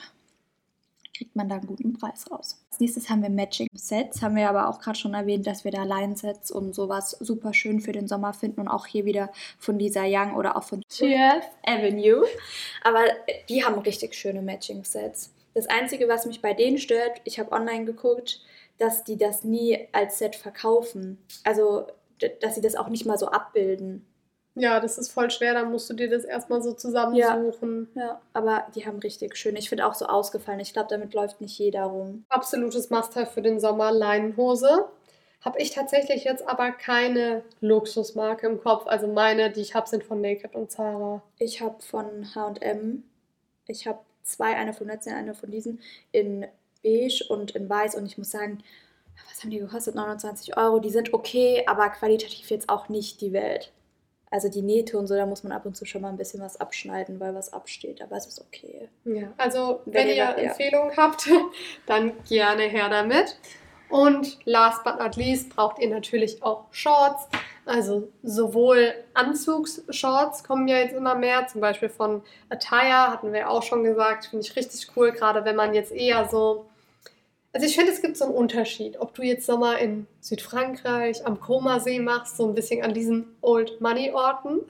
kriegt 1.17 1.37
man 1.37 1.49
da 1.49 1.57
einen 1.57 1.67
guten 1.67 1.93
Preis 1.93 2.31
raus. 2.31 2.65
Als 2.71 2.81
nächstes 2.81 3.11
haben 3.11 3.23
wir 3.23 3.29
Matching 3.29 3.69
Sets. 3.75 4.23
Haben 4.23 4.37
wir 4.37 4.49
aber 4.49 4.69
auch 4.69 4.81
gerade 4.81 4.99
schon 4.99 5.13
erwähnt, 5.13 5.47
dass 5.47 5.65
wir 5.65 5.71
da 5.71 5.85
Line-Sets 5.85 6.51
und 6.51 6.75
sowas 6.75 7.11
super 7.21 7.53
schön 7.53 7.81
für 7.81 7.93
den 7.93 8.09
Sommer 8.09 8.33
finden. 8.33 8.63
Und 8.63 8.69
auch 8.69 8.87
hier 8.87 9.05
wieder 9.05 9.31
von 9.59 9.79
Lisa 9.79 10.05
Young 10.07 10.35
oder 10.35 10.57
auch 10.57 10.63
von 10.65 10.83
Fifth 10.89 11.51
Avenue. 11.65 12.25
Aber 12.83 13.01
die 13.49 13.65
haben 13.65 13.79
richtig 13.81 14.15
schöne 14.15 14.41
Matching 14.41 14.83
Sets. 14.85 15.31
Das 15.53 15.67
Einzige, 15.67 16.09
was 16.09 16.27
mich 16.27 16.41
bei 16.41 16.55
denen 16.55 16.79
stört, 16.79 17.21
ich 17.25 17.39
habe 17.39 17.53
online 17.53 17.85
geguckt, 17.85 18.41
dass 18.81 19.05
die 19.05 19.17
das 19.17 19.45
nie 19.45 19.89
als 19.93 20.19
Set 20.19 20.37
verkaufen. 20.37 21.19
Also, 21.45 21.87
dass 22.41 22.55
sie 22.55 22.61
das 22.61 22.77
auch 22.77 22.89
nicht 22.89 23.07
mal 23.07 23.19
so 23.19 23.29
abbilden. 23.29 24.07
Ja, 24.55 24.81
das 24.81 24.99
ist 24.99 25.13
voll 25.13 25.31
schwer, 25.31 25.55
da 25.55 25.65
musst 25.65 25.89
du 25.89 25.95
dir 25.95 26.11
das 26.11 26.25
erstmal 26.25 26.61
so 26.63 26.73
zusammensuchen. 26.73 27.89
Ja, 27.95 28.21
aber 28.33 28.67
die 28.75 28.85
haben 28.85 28.99
richtig 28.99 29.37
schön. 29.37 29.55
Ich 29.57 29.69
finde 29.69 29.87
auch 29.87 29.95
so 29.95 30.07
ausgefallen. 30.07 30.61
Ich 30.61 30.73
glaube, 30.73 30.89
damit 30.91 31.15
läuft 31.15 31.41
nicht 31.41 31.57
jeder 31.59 31.85
rum. 31.85 32.25
Absolutes 32.29 32.91
Must-have 32.91 33.31
für 33.31 33.43
den 33.43 33.61
Sommer, 33.61 33.93
Leinenhose. 33.93 34.87
Habe 35.43 35.61
ich 35.61 35.71
tatsächlich 35.71 36.25
jetzt 36.25 36.47
aber 36.47 36.73
keine 36.73 37.43
Luxusmarke 37.61 38.47
im 38.47 38.61
Kopf. 38.61 38.87
Also 38.87 39.07
meine, 39.07 39.51
die 39.51 39.61
ich 39.61 39.75
habe, 39.75 39.89
sind 39.89 40.05
von 40.05 40.21
Naked 40.21 40.55
und 40.55 40.71
Zara. 40.71 41.23
Ich 41.39 41.63
habe 41.63 41.81
von 41.81 42.35
H&M, 42.35 43.05
ich 43.67 43.87
habe 43.87 44.01
zwei, 44.23 44.57
eine 44.57 44.73
von 44.73 44.89
letzten, 44.89 45.15
eine 45.15 45.35
von 45.35 45.51
diesen, 45.51 45.81
in 46.13 46.47
beige 46.83 47.25
und 47.29 47.53
in 47.53 47.69
weiß. 47.69 47.95
Und 47.95 48.07
ich 48.07 48.19
muss 48.19 48.31
sagen, 48.31 48.63
was 49.29 49.43
haben 49.43 49.51
die 49.51 49.59
gekostet? 49.59 49.95
29 49.95 50.57
Euro. 50.57 50.79
Die 50.79 50.91
sind 50.91 51.13
okay, 51.15 51.65
aber 51.67 51.89
qualitativ 51.91 52.51
jetzt 52.51 52.69
auch 52.69 52.89
nicht 52.89 53.21
die 53.21 53.33
Welt. 53.33 53.73
Also 54.33 54.49
die 54.49 54.63
Nähte 54.63 54.97
und 54.97 55.09
so, 55.09 55.17
da 55.17 55.27
muss 55.27 55.43
man 55.43 55.53
ab 55.53 55.67
und 55.67 55.77
zu 55.77 55.85
schon 55.85 56.03
mal 56.03 56.09
ein 56.09 56.17
bisschen 56.17 56.41
was 56.41 56.59
abschneiden, 56.59 57.19
weil 57.19 57.35
was 57.35 57.53
absteht. 57.53 58.01
Aber 58.01 58.17
es 58.17 58.27
ist 58.27 58.41
okay. 58.41 58.89
Ja, 59.05 59.33
also 59.37 59.81
Wenn 59.87 59.95
wenn, 59.95 60.09
ihr 60.09 60.15
ihr 60.15 60.27
sagt, 60.27 60.39
ja. 60.39 60.45
Empfehlungen 60.51 60.97
habt, 60.97 61.29
dann 61.87 62.13
gerne 62.29 62.63
her 62.63 62.89
damit. 62.89 63.37
Und 63.89 64.39
last 64.45 64.85
but 64.85 65.01
not 65.01 65.17
least 65.17 65.55
braucht 65.55 65.81
ihr 65.81 65.91
natürlich 65.91 66.45
auch 66.45 66.67
Shorts. 66.71 67.29
Also 67.67 68.09
sowohl 68.23 68.95
Anzugsshorts 69.15 70.45
kommen 70.45 70.69
ja 70.69 70.79
jetzt 70.79 70.95
immer 70.95 71.17
mehr, 71.17 71.49
zum 71.49 71.61
Beispiel 71.61 71.89
von 71.89 72.23
Attire, 72.49 73.09
hatten 73.09 73.33
wir 73.33 73.51
auch 73.51 73.65
schon 73.65 73.83
gesagt, 73.83 74.27
finde 74.27 74.47
ich 74.47 74.55
richtig 74.55 74.89
cool, 74.97 75.11
gerade 75.11 75.45
wenn 75.45 75.57
man 75.57 75.75
jetzt 75.75 75.93
eher 75.93 76.29
so. 76.29 76.67
Also 77.53 77.67
ich 77.67 77.75
finde, 77.75 77.91
es 77.91 78.01
gibt 78.01 78.17
so 78.17 78.27
einen 78.27 78.35
Unterschied, 78.35 79.01
ob 79.01 79.13
du 79.15 79.23
jetzt 79.23 79.45
Sommer 79.45 79.79
in 79.79 80.07
Südfrankreich 80.21 81.27
am 81.27 81.41
Comasee 81.41 81.99
machst, 81.99 82.37
so 82.37 82.47
ein 82.47 82.55
bisschen 82.55 82.85
an 82.85 82.95
diesen 82.95 83.37
Old 83.41 83.81
Money 83.81 84.13
Orten. 84.13 84.61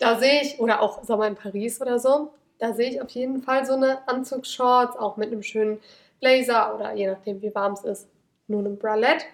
Da 0.00 0.18
sehe 0.18 0.42
ich, 0.42 0.58
oder 0.58 0.82
auch 0.82 1.04
Sommer 1.04 1.28
in 1.28 1.36
Paris 1.36 1.80
oder 1.80 2.00
so, 2.00 2.32
da 2.58 2.72
sehe 2.72 2.90
ich 2.90 3.00
auf 3.00 3.10
jeden 3.10 3.42
Fall 3.42 3.64
so 3.64 3.74
eine 3.74 4.06
Anzugsshorts, 4.08 4.96
auch 4.96 5.16
mit 5.16 5.30
einem 5.30 5.44
schönen 5.44 5.78
Blazer 6.20 6.74
oder 6.74 6.92
je 6.94 7.06
nachdem, 7.06 7.40
wie 7.40 7.54
warm 7.54 7.74
es 7.74 7.84
ist, 7.84 8.08
nur 8.48 8.60
einem 8.60 8.78
Bralette. 8.78 9.24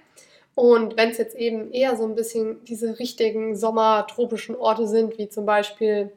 Und 0.54 0.96
wenn 0.96 1.10
es 1.10 1.18
jetzt 1.18 1.36
eben 1.36 1.72
eher 1.72 1.96
so 1.96 2.04
ein 2.04 2.14
bisschen 2.14 2.62
diese 2.64 2.98
richtigen 2.98 3.56
sommertropischen 3.56 4.56
Orte 4.56 4.86
sind, 4.86 5.16
wie 5.18 5.28
zum 5.28 5.46
Beispiel 5.46 6.12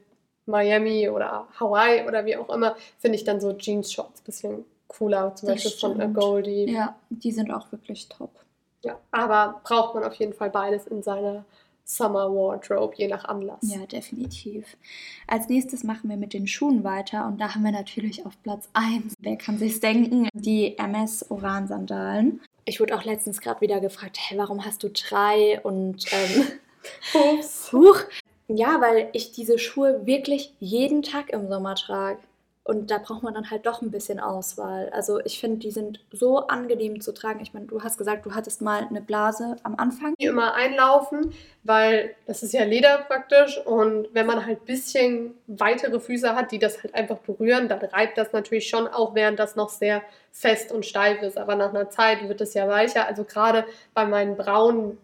Miami 0.46 1.10
oder 1.10 1.48
Hawaii 1.60 2.06
oder 2.06 2.26
wie 2.26 2.36
auch 2.38 2.50
immer, 2.50 2.76
finde 3.00 3.16
ich 3.16 3.24
dann 3.24 3.40
so 3.40 3.54
Jeans-Shorts 3.54 4.22
ein 4.22 4.26
bisschen 4.26 4.66
cooler, 4.98 5.36
zum 5.36 5.48
Das 5.48 5.64
Beispiel 5.64 5.80
von 5.80 5.96
stimmt. 5.96 6.14
Goldie. 6.16 6.72
Ja, 6.72 6.96
die 7.10 7.32
sind 7.32 7.52
auch 7.52 7.72
wirklich 7.72 8.08
top. 8.10 8.32
Ja, 8.84 8.98
aber 9.12 9.62
braucht 9.64 9.96
man 9.96 10.04
auf 10.04 10.14
jeden 10.16 10.34
Fall 10.34 10.50
beides 10.50 10.88
in 10.88 11.04
seiner 11.04 11.46
Summer 11.84 12.30
Wardrobe, 12.34 12.96
je 12.98 13.08
nach 13.08 13.26
Anlass. 13.26 13.60
Ja, 13.62 13.86
definitiv. 13.86 14.76
Als 15.26 15.48
nächstes 15.48 15.84
machen 15.84 16.10
wir 16.10 16.18
mit 16.18 16.34
den 16.34 16.46
Schuhen 16.48 16.84
weiter 16.84 17.26
und 17.28 17.40
da 17.40 17.56
haben 17.56 17.64
wir 17.64 17.72
natürlich 17.72 18.26
auf 18.26 18.34
Platz 18.44 18.68
1, 18.74 19.14
wer 19.20 19.38
kann 19.38 19.58
sich's 19.58 19.80
denken, 19.80 20.28
die 20.34 20.78
MS 20.78 21.32
Oran 21.32 21.68
Sandalen. 21.68 22.42
Ich 22.66 22.82
wurde 22.82 22.96
auch 22.98 23.06
letztens 23.06 23.40
gerade 23.40 23.62
wieder 23.62 23.80
gefragt, 23.80 24.18
hey, 24.20 24.38
warum 24.38 24.66
hast 24.66 24.84
du 24.84 24.90
drei? 24.90 25.62
Und 25.64 26.06
ähm, 26.12 26.48
Ups. 27.38 27.72
huch. 27.72 28.00
Ja, 28.50 28.80
weil 28.82 29.10
ich 29.14 29.32
diese 29.32 29.58
Schuhe 29.58 30.06
wirklich 30.06 30.54
jeden 30.60 31.02
Tag 31.04 31.30
im 31.32 31.48
Sommer 31.48 31.76
trage. 31.76 32.20
Und 32.68 32.92
da 32.92 32.98
braucht 32.98 33.24
man 33.24 33.34
dann 33.34 33.50
halt 33.50 33.66
doch 33.66 33.82
ein 33.82 33.92
bisschen 33.92 34.20
Auswahl. 34.20 34.90
Also 34.90 35.22
ich 35.24 35.40
finde, 35.40 35.60
die 35.60 35.72
sind 35.72 36.02
so 36.12 36.48
angenehm 36.48 37.00
zu 37.00 37.14
tragen. 37.14 37.40
Ich 37.40 37.54
meine, 37.54 37.66
du 37.66 37.82
hast 37.82 37.98
gesagt, 37.98 38.26
du 38.26 38.36
hattest 38.36 38.62
mal 38.62 38.86
eine 38.90 39.00
Blase 39.00 39.56
am 39.64 39.76
Anfang. 39.78 40.16
Die 40.20 40.26
immer 40.26 40.54
einlaufen, 40.54 41.32
weil 41.64 42.14
das 42.26 42.44
ist 42.44 42.52
ja 42.52 42.66
Leder 42.66 42.98
praktisch 43.08 43.58
und 43.66 44.10
wenn 44.14 44.26
man 44.26 44.46
halt 44.46 44.60
ein 44.64 44.66
bisschen 44.66 45.34
weitere 45.48 46.02
Füße 46.02 46.36
hat, 46.36 46.52
die 46.52 46.60
das 46.60 46.84
halt 46.84 46.94
einfach 46.94 47.20
berühren, 47.20 47.70
dann 47.70 47.80
reibt 47.80 48.18
das 48.18 48.34
natürlich 48.34 48.68
schon 48.68 48.86
auch, 48.86 49.16
während 49.16 49.40
das 49.40 49.56
noch 49.56 49.70
sehr 49.70 50.02
fest 50.34 50.74
und 50.74 50.86
steif 50.86 51.22
ist. 51.22 51.38
Aber 51.38 51.56
nach 51.56 51.70
einer 51.70 51.90
Zeit 51.90 52.28
wird 52.28 52.42
es 52.42 52.54
ja 52.54 52.68
weicher. 52.68 53.08
Also 53.08 53.24
gerade 53.24 53.64
bei 53.94 54.06
meinen 54.06 54.36
braunen, 54.36 54.98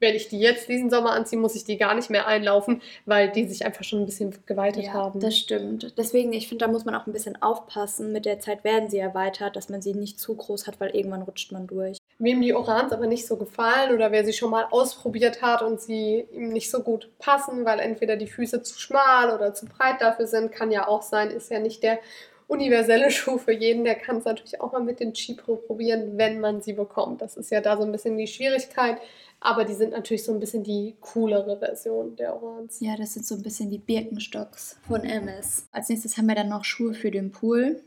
wenn 0.00 0.14
ich 0.14 0.28
die 0.28 0.38
jetzt 0.38 0.68
diesen 0.68 0.90
Sommer 0.90 1.12
anziehe, 1.12 1.38
muss 1.38 1.54
ich 1.54 1.64
die 1.64 1.78
gar 1.78 1.94
nicht 1.94 2.10
mehr 2.10 2.26
einlaufen, 2.26 2.82
weil 3.06 3.30
die 3.30 3.46
sich 3.46 3.64
einfach 3.64 3.84
schon 3.84 4.00
ein 4.00 4.06
bisschen 4.06 4.34
geweitet 4.46 4.92
haben. 4.92 5.20
Das 5.20 5.36
stimmt. 5.36 5.94
Deswegen, 5.96 6.32
ich 6.32 6.48
finde, 6.48 6.64
da 6.64 6.70
muss 6.70 6.84
man 6.84 6.94
auch 6.94 7.06
ein 7.06 7.12
bisschen 7.12 7.40
aufpassen. 7.40 8.12
Mit 8.12 8.26
der 8.26 8.40
Zeit 8.40 8.64
werden 8.64 8.90
sie 8.90 8.98
erweitert, 8.98 9.56
dass 9.56 9.68
man 9.68 9.82
sie 9.82 9.94
nicht 9.94 10.18
zu 10.18 10.34
groß 10.34 10.66
hat, 10.66 10.80
weil 10.80 10.90
irgendwann 10.90 11.22
rutscht 11.22 11.52
man 11.52 11.66
durch. 11.66 11.98
Wem 12.18 12.42
die 12.42 12.54
Orans 12.54 12.92
aber 12.92 13.06
nicht 13.06 13.26
so 13.26 13.36
gefallen 13.36 13.92
oder 13.92 14.12
wer 14.12 14.24
sie 14.24 14.32
schon 14.32 14.50
mal 14.50 14.66
ausprobiert 14.70 15.42
hat 15.42 15.62
und 15.62 15.80
sie 15.80 16.26
ihm 16.32 16.50
nicht 16.50 16.70
so 16.70 16.80
gut 16.80 17.10
passen, 17.18 17.64
weil 17.64 17.80
entweder 17.80 18.16
die 18.16 18.28
Füße 18.28 18.62
zu 18.62 18.78
schmal 18.78 19.34
oder 19.34 19.54
zu 19.54 19.66
breit 19.66 20.00
dafür 20.00 20.26
sind, 20.26 20.52
kann 20.52 20.70
ja 20.70 20.86
auch 20.86 21.02
sein, 21.02 21.30
ist 21.30 21.50
ja 21.50 21.58
nicht 21.58 21.82
der 21.82 21.98
universelle 22.46 23.10
Schuh 23.10 23.38
für 23.38 23.52
jeden. 23.52 23.84
Der 23.84 23.94
kann 23.94 24.18
es 24.18 24.24
natürlich 24.24 24.60
auch 24.60 24.72
mal 24.72 24.82
mit 24.82 25.00
den 25.00 25.12
Chipro 25.14 25.56
probieren, 25.56 26.16
wenn 26.18 26.40
man 26.40 26.60
sie 26.62 26.72
bekommt. 26.72 27.22
Das 27.22 27.36
ist 27.36 27.50
ja 27.50 27.60
da 27.60 27.76
so 27.76 27.82
ein 27.84 27.92
bisschen 27.92 28.16
die 28.16 28.26
Schwierigkeit, 28.26 28.98
aber 29.40 29.64
die 29.64 29.74
sind 29.74 29.90
natürlich 29.92 30.24
so 30.24 30.32
ein 30.32 30.40
bisschen 30.40 30.62
die 30.64 30.94
coolere 31.00 31.58
Version 31.58 32.16
der 32.16 32.40
Orans. 32.42 32.80
Ja, 32.80 32.96
das 32.96 33.14
sind 33.14 33.26
so 33.26 33.34
ein 33.34 33.42
bisschen 33.42 33.70
die 33.70 33.78
Birkenstocks 33.78 34.78
von 34.86 35.02
MS. 35.04 35.68
Als 35.72 35.88
nächstes 35.88 36.16
haben 36.16 36.26
wir 36.26 36.34
dann 36.34 36.48
noch 36.48 36.64
Schuhe 36.64 36.94
für 36.94 37.10
den 37.10 37.30
Pool. 37.30 37.82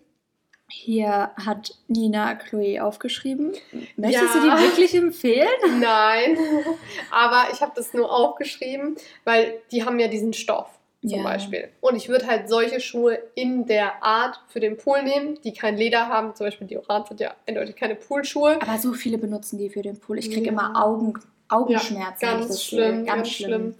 Hier 0.70 1.32
hat 1.38 1.74
Nina 1.88 2.36
Chloe 2.36 2.84
aufgeschrieben. 2.84 3.54
Möchtest 3.96 4.36
Ja. 4.36 4.42
du 4.42 4.42
die 4.42 4.64
wirklich 4.64 4.94
empfehlen? 4.96 5.48
Nein, 5.80 6.38
aber 7.12 7.46
ich 7.54 7.62
habe 7.62 7.72
das 7.74 7.94
nur 7.94 8.12
aufgeschrieben, 8.12 8.98
weil 9.24 9.62
die 9.72 9.86
haben 9.86 9.98
ja 9.98 10.10
diesen 10.10 10.34
Stoff 10.34 10.77
zum 11.02 11.20
Ja. 11.20 11.24
Beispiel. 11.24 11.70
Und 11.82 11.96
ich 11.96 12.10
würde 12.10 12.28
halt 12.28 12.50
solche 12.50 12.80
Schuhe 12.80 13.20
in 13.36 13.66
der 13.68 14.04
Art 14.04 14.40
für 14.48 14.60
den 14.60 14.78
Pool 14.78 15.04
nehmen, 15.04 15.40
die 15.44 15.54
kein 15.54 15.78
Leder 15.78 16.08
haben. 16.08 16.36
Zum 16.36 16.48
Beispiel 16.48 16.68
die 16.68 16.78
Orange 16.78 17.10
sind 17.10 17.20
ja 17.20 17.36
eindeutig 17.48 17.76
keine 17.76 17.96
Poolschuhe. 17.96 18.60
Aber 18.62 18.78
so 18.78 18.94
viele 18.94 19.18
benutzen 19.18 19.58
die 19.60 19.70
für 19.70 19.82
den 19.82 20.00
Pool. 20.00 20.18
Ich 20.20 20.30
kriege 20.32 20.48
Ja. 20.48 20.52
immer 20.52 20.84
Augen, 20.84 21.14
Augenschmerzen. 21.50 22.16
ich 22.16 22.20
Ganz 22.22 22.48
das 22.48 22.58
sehe. 22.62 22.80
schlimm, 22.80 23.06
ganz 23.06 23.30
schlimm. 23.30 23.76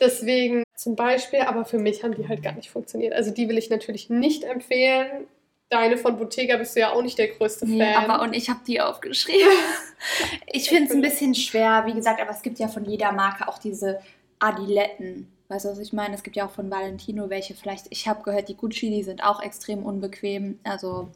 Deswegen 0.00 0.62
zum 0.76 0.94
Beispiel, 0.94 1.40
aber 1.40 1.64
für 1.64 1.78
mich 1.78 2.04
haben 2.04 2.14
die 2.14 2.28
halt 2.28 2.42
gar 2.42 2.52
nicht 2.52 2.70
funktioniert. 2.70 3.12
Also 3.14 3.30
die 3.32 3.48
will 3.48 3.58
ich 3.58 3.70
natürlich 3.70 4.10
nicht 4.10 4.44
empfehlen. 4.44 5.26
Deine 5.70 5.96
von 5.98 6.16
Bottega 6.16 6.56
bist 6.56 6.76
du 6.76 6.80
ja 6.80 6.92
auch 6.92 7.02
nicht 7.02 7.18
der 7.18 7.28
größte 7.28 7.66
Nee, 7.68 7.92
Fan. 7.92 8.04
aber 8.10 8.22
und 8.22 8.34
ich 8.34 8.48
habe 8.48 8.60
die 8.66 8.80
aufgeschrieben. 8.80 9.40
ich 10.46 10.68
finde 10.68 10.84
es 10.84 10.92
ein 10.92 11.00
bisschen 11.02 11.34
schwer, 11.34 11.82
wie 11.86 11.94
gesagt, 11.94 12.20
aber 12.20 12.30
es 12.30 12.42
gibt 12.42 12.58
ja 12.58 12.68
von 12.68 12.84
jeder 12.84 13.12
Marke 13.12 13.48
auch 13.48 13.58
diese 13.58 14.00
Adiletten. 14.38 15.30
Weißt 15.48 15.64
du, 15.64 15.70
was 15.70 15.78
ich 15.78 15.92
meine? 15.92 16.14
Es 16.14 16.22
gibt 16.22 16.36
ja 16.36 16.46
auch 16.46 16.50
von 16.50 16.70
Valentino 16.70 17.30
welche 17.30 17.54
vielleicht. 17.54 17.86
Ich 17.90 18.06
habe 18.06 18.22
gehört, 18.22 18.48
die 18.48 18.56
Gucci, 18.56 18.90
die 18.90 19.02
sind 19.02 19.24
auch 19.24 19.42
extrem 19.42 19.84
unbequem. 19.84 20.60
Also 20.62 21.08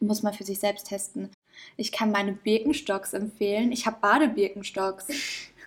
muss 0.00 0.22
man 0.22 0.32
für 0.32 0.44
sich 0.44 0.60
selbst 0.60 0.88
testen. 0.88 1.30
Ich 1.76 1.90
kann 1.90 2.12
meine 2.12 2.32
Birkenstocks 2.32 3.14
empfehlen. 3.14 3.72
Ich 3.72 3.86
habe 3.86 3.98
Badebirkenstocks. 4.00 5.08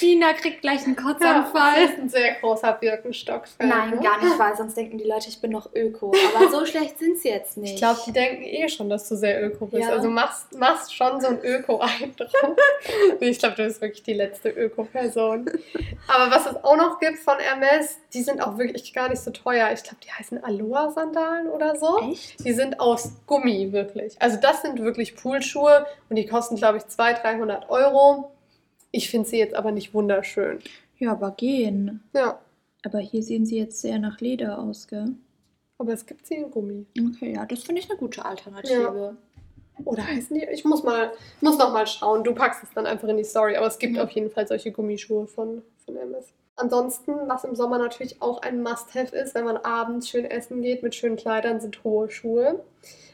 Nina 0.00 0.32
kriegt 0.32 0.62
gleich 0.62 0.84
einen 0.84 0.94
Ja, 0.96 1.02
Kotzanfall. 1.02 1.72
das 1.82 1.90
ist 1.92 1.98
ein 1.98 2.08
sehr 2.08 2.34
großer 2.34 2.72
Birkenstock-Fan. 2.72 3.68
Nein, 3.68 3.90
ne? 3.90 4.00
gar 4.00 4.22
nicht 4.22 4.38
wahr, 4.38 4.54
sonst 4.56 4.76
denken 4.76 4.98
die 4.98 5.04
Leute, 5.04 5.28
ich 5.28 5.40
bin 5.40 5.50
noch 5.50 5.74
Öko. 5.74 6.12
Aber 6.34 6.50
so 6.50 6.64
schlecht 6.66 6.98
sind 6.98 7.18
sie 7.18 7.28
jetzt 7.28 7.56
nicht. 7.56 7.74
Ich 7.74 7.78
glaube, 7.78 8.00
die 8.06 8.12
denken 8.12 8.42
eh 8.42 8.68
schon, 8.68 8.88
dass 8.88 9.08
du 9.08 9.16
sehr 9.16 9.44
öko 9.44 9.66
bist. 9.66 9.88
Ja. 9.88 9.94
Also 9.94 10.08
machst, 10.08 10.56
machst 10.58 10.94
schon 10.94 11.20
so 11.20 11.28
einen 11.28 11.40
Öko-Eindruck. 11.42 12.28
Ich 13.20 13.38
glaube, 13.38 13.56
du 13.56 13.64
bist 13.64 13.80
wirklich 13.80 14.02
die 14.02 14.12
letzte 14.14 14.50
Öko-Person. 14.50 15.50
Aber 16.08 16.30
was 16.30 16.46
es 16.46 16.56
auch 16.64 16.76
noch 16.76 16.98
gibt 17.00 17.18
von 17.18 17.38
Hermes, 17.38 17.98
die 18.12 18.22
sind 18.22 18.40
auch 18.40 18.58
wirklich 18.58 18.92
gar 18.94 19.08
nicht 19.08 19.20
so 19.22 19.30
teuer. 19.30 19.70
Ich 19.72 19.82
glaube, 19.82 19.98
die 20.04 20.10
heißen 20.12 20.42
Aloha-Sandalen 20.42 21.48
oder 21.48 21.76
so. 21.76 21.98
Echt? 22.10 22.44
Die 22.44 22.52
sind 22.52 22.80
aus 22.80 23.12
Gummi, 23.26 23.72
wirklich. 23.72 24.20
Also 24.20 24.38
das 24.40 24.62
sind 24.62 24.80
wirklich 24.82 25.16
Poolschuhe 25.16 25.86
und 26.08 26.16
die 26.16 26.26
kosten, 26.26 26.56
glaube 26.56 26.78
ich, 26.78 26.86
200, 26.86 27.24
300 27.24 27.70
Euro. 27.70 28.32
Ich 28.90 29.10
finde 29.10 29.28
sie 29.28 29.38
jetzt 29.38 29.54
aber 29.54 29.72
nicht 29.72 29.94
wunderschön. 29.94 30.58
Ja, 30.98 31.12
aber 31.12 31.32
gehen. 31.32 32.02
Ja, 32.14 32.38
Aber 32.82 32.98
hier 33.00 33.22
sehen 33.22 33.44
sie 33.46 33.58
jetzt 33.58 33.80
sehr 33.80 33.98
nach 33.98 34.20
Leder 34.20 34.58
aus, 34.58 34.86
gell? 34.88 35.14
aber 35.78 35.92
es 35.92 36.06
gibt 36.06 36.26
sie 36.26 36.36
in 36.36 36.50
Gummi. 36.50 36.86
Okay, 36.98 37.34
ja, 37.34 37.44
das 37.44 37.64
finde 37.64 37.82
ich 37.82 37.90
eine 37.90 37.98
gute 37.98 38.24
Alternative. 38.24 39.16
Oder 39.84 40.06
heißen 40.06 40.34
die? 40.34 40.46
Ich 40.52 40.64
muss 40.64 40.82
mal, 40.82 41.12
muss 41.42 41.58
noch 41.58 41.70
mal 41.72 41.86
schauen. 41.86 42.24
Du 42.24 42.34
packst 42.34 42.62
es 42.62 42.70
dann 42.74 42.86
einfach 42.86 43.08
in 43.08 43.18
die 43.18 43.24
Story. 43.24 43.56
Aber 43.56 43.66
es 43.66 43.78
gibt 43.78 43.96
Ja. 43.96 44.04
auf 44.04 44.10
jeden 44.10 44.30
Fall 44.30 44.46
solche 44.48 44.72
Gummischuhe 44.72 45.26
von. 45.26 45.60
Ansonsten, 46.56 47.28
was 47.28 47.44
im 47.44 47.54
Sommer 47.54 47.78
natürlich 47.78 48.22
auch 48.22 48.40
ein 48.40 48.62
Must-Have 48.62 49.14
ist, 49.14 49.34
wenn 49.34 49.44
man 49.44 49.58
abends 49.58 50.08
schön 50.08 50.24
essen 50.24 50.62
geht 50.62 50.82
mit 50.82 50.94
schönen 50.94 51.16
Kleidern, 51.16 51.60
sind 51.60 51.84
hohe 51.84 52.10
Schuhe. 52.10 52.64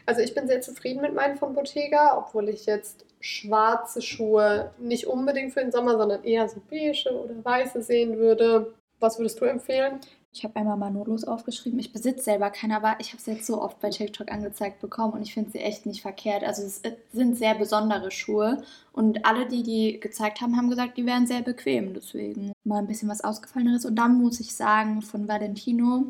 Also 0.06 0.20
ich 0.20 0.34
bin 0.34 0.46
sehr 0.46 0.60
zufrieden 0.60 1.02
mit 1.02 1.14
meinen 1.14 1.36
von 1.36 1.52
Bottega, 1.52 2.16
obwohl 2.16 2.48
ich 2.48 2.66
jetzt 2.66 3.04
schwarze 3.20 4.00
Schuhe 4.00 4.70
nicht 4.78 5.06
unbedingt 5.06 5.52
für 5.52 5.60
den 5.60 5.72
Sommer, 5.72 5.96
sondern 5.98 6.22
eher 6.24 6.48
so 6.48 6.60
beige 6.70 7.10
oder 7.12 7.44
weiße 7.44 7.82
sehen 7.82 8.18
würde. 8.18 8.74
Was 9.00 9.18
würdest 9.18 9.40
du 9.40 9.44
empfehlen? 9.44 10.00
Ich 10.34 10.44
habe 10.44 10.56
einmal 10.56 10.78
Manolos 10.78 11.24
aufgeschrieben. 11.24 11.78
Ich 11.78 11.92
besitze 11.92 12.24
selber 12.24 12.48
keine, 12.48 12.76
aber 12.76 12.96
ich 13.00 13.08
habe 13.08 13.18
es 13.18 13.26
jetzt 13.26 13.46
so 13.46 13.60
oft 13.60 13.78
bei 13.80 13.90
TikTok 13.90 14.32
angezeigt 14.32 14.80
bekommen 14.80 15.12
und 15.12 15.22
ich 15.22 15.34
finde 15.34 15.50
sie 15.50 15.58
echt 15.58 15.84
nicht 15.84 16.00
verkehrt. 16.00 16.42
Also 16.42 16.62
es 16.62 16.80
sind 17.12 17.36
sehr 17.36 17.54
besondere 17.54 18.10
Schuhe 18.10 18.62
und 18.92 19.26
alle, 19.26 19.46
die 19.46 19.62
die 19.62 20.00
gezeigt 20.00 20.40
haben, 20.40 20.56
haben 20.56 20.70
gesagt, 20.70 20.96
die 20.96 21.04
wären 21.04 21.26
sehr 21.26 21.42
bequem. 21.42 21.92
Deswegen 21.92 22.52
mal 22.64 22.78
ein 22.78 22.86
bisschen 22.86 23.10
was 23.10 23.22
Ausgefalleneres. 23.22 23.84
Und 23.84 23.96
dann 23.96 24.22
muss 24.22 24.40
ich 24.40 24.54
sagen, 24.54 25.02
von 25.02 25.28
Valentino, 25.28 26.06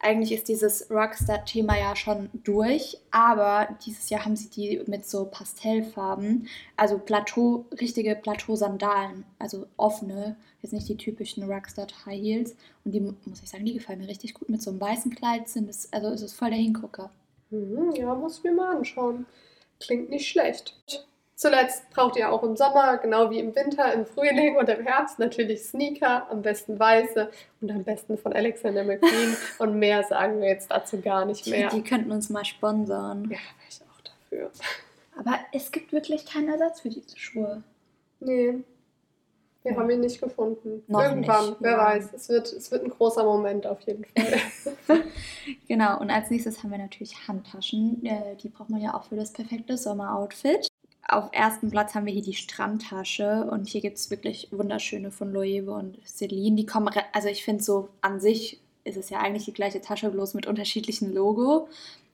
eigentlich 0.00 0.32
ist 0.32 0.48
dieses 0.48 0.90
Rockstar-Thema 0.90 1.78
ja 1.78 1.94
schon 1.94 2.28
durch, 2.32 2.98
aber 3.12 3.68
dieses 3.86 4.10
Jahr 4.10 4.24
haben 4.24 4.36
sie 4.36 4.50
die 4.50 4.82
mit 4.86 5.08
so 5.08 5.26
Pastellfarben, 5.26 6.48
also 6.76 6.98
Plateau, 6.98 7.66
richtige 7.80 8.16
Plateau-Sandalen, 8.16 9.24
also 9.38 9.66
offene, 9.76 10.36
jetzt 10.62 10.72
nicht 10.72 10.88
die 10.88 10.96
typischen 10.96 11.42
Rockstar 11.44 11.86
High 12.06 12.20
Heels. 12.20 12.56
Und 12.84 12.92
die, 12.92 13.00
muss 13.00 13.42
ich 13.42 13.48
sagen, 13.48 13.64
die 13.64 13.74
gefallen 13.74 14.00
mir 14.00 14.08
richtig 14.08 14.34
gut. 14.34 14.48
Mit 14.48 14.62
so 14.62 14.70
einem 14.70 14.80
weißen 14.80 15.14
Kleid 15.14 15.48
sind 15.48 15.68
es, 15.68 15.92
also 15.92 16.08
es 16.08 16.22
ist 16.22 16.34
voll 16.34 16.50
der 16.50 16.58
Hingucker. 16.58 17.10
Mhm, 17.50 17.92
ja, 17.94 18.14
muss 18.14 18.38
ich 18.38 18.44
mir 18.44 18.52
mal 18.52 18.76
anschauen. 18.76 19.26
Klingt 19.80 20.10
nicht 20.10 20.28
schlecht. 20.28 20.76
Zuletzt 21.34 21.88
braucht 21.90 22.16
ihr 22.16 22.30
auch 22.30 22.42
im 22.42 22.54
Sommer, 22.54 22.98
genau 22.98 23.30
wie 23.30 23.38
im 23.38 23.56
Winter, 23.56 23.94
im 23.94 24.04
Frühling 24.04 24.56
und 24.58 24.68
im 24.68 24.84
Herbst 24.86 25.18
natürlich 25.18 25.62
Sneaker, 25.62 26.30
am 26.30 26.42
besten 26.42 26.78
weiße 26.78 27.30
und 27.62 27.70
am 27.70 27.82
besten 27.82 28.18
von 28.18 28.34
Alexander 28.34 28.84
McQueen. 28.84 29.34
und 29.58 29.78
mehr 29.78 30.04
sagen 30.04 30.42
wir 30.42 30.48
jetzt 30.48 30.70
dazu 30.70 31.00
gar 31.00 31.24
nicht 31.24 31.46
Die, 31.46 31.50
mehr. 31.50 31.70
die 31.70 31.82
könnten 31.82 32.12
uns 32.12 32.28
mal 32.28 32.44
sponsern. 32.44 33.22
Ja, 33.24 33.30
wäre 33.30 33.40
ich 33.70 33.80
auch 33.80 34.00
dafür. 34.02 34.50
Aber 35.18 35.38
es 35.52 35.72
gibt 35.72 35.92
wirklich 35.92 36.26
keinen 36.26 36.50
Ersatz 36.50 36.82
für 36.82 36.90
diese 36.90 37.16
Schuhe. 37.16 37.62
Nee, 38.20 38.58
wir 39.62 39.76
haben 39.76 39.90
ihn 39.90 40.00
nicht 40.00 40.20
gefunden. 40.20 40.82
Noch 40.86 41.02
Irgendwann, 41.02 41.50
nicht, 41.50 41.56
wer 41.60 41.72
ja. 41.72 41.78
weiß. 41.78 42.10
Es 42.14 42.28
wird, 42.28 42.52
es 42.52 42.70
wird 42.70 42.84
ein 42.84 42.90
großer 42.90 43.24
Moment 43.24 43.66
auf 43.66 43.80
jeden 43.82 44.04
Fall. 44.04 45.02
Genau, 45.68 45.98
und 46.00 46.10
als 46.10 46.30
nächstes 46.30 46.62
haben 46.62 46.70
wir 46.70 46.78
natürlich 46.78 47.26
Handtaschen. 47.26 48.04
Äh, 48.04 48.36
die 48.36 48.48
braucht 48.48 48.70
man 48.70 48.80
ja 48.80 48.94
auch 48.94 49.04
für 49.04 49.16
das 49.16 49.32
perfekte 49.32 49.76
Sommeroutfit. 49.76 50.68
Auf 51.08 51.30
ersten 51.32 51.70
Platz 51.70 51.94
haben 51.94 52.06
wir 52.06 52.12
hier 52.12 52.22
die 52.22 52.34
Strandtasche 52.34 53.48
und 53.50 53.66
hier 53.66 53.80
gibt 53.80 53.96
es 53.96 54.10
wirklich 54.10 54.48
wunderschöne 54.50 55.10
von 55.10 55.32
Loewe 55.32 55.72
und 55.72 55.98
Celine. 56.06 56.56
Die 56.56 56.66
kommen, 56.66 56.90
also 57.12 57.28
ich 57.28 57.44
finde 57.44 57.62
so 57.62 57.88
an 58.00 58.20
sich 58.20 58.60
ist 58.84 58.96
es 58.96 59.10
ja 59.10 59.18
eigentlich 59.18 59.44
die 59.44 59.52
gleiche 59.52 59.80
Tasche, 59.80 60.10
bloß 60.10 60.34
mit 60.34 60.46
unterschiedlichen 60.46 61.12
Logo. 61.12 61.68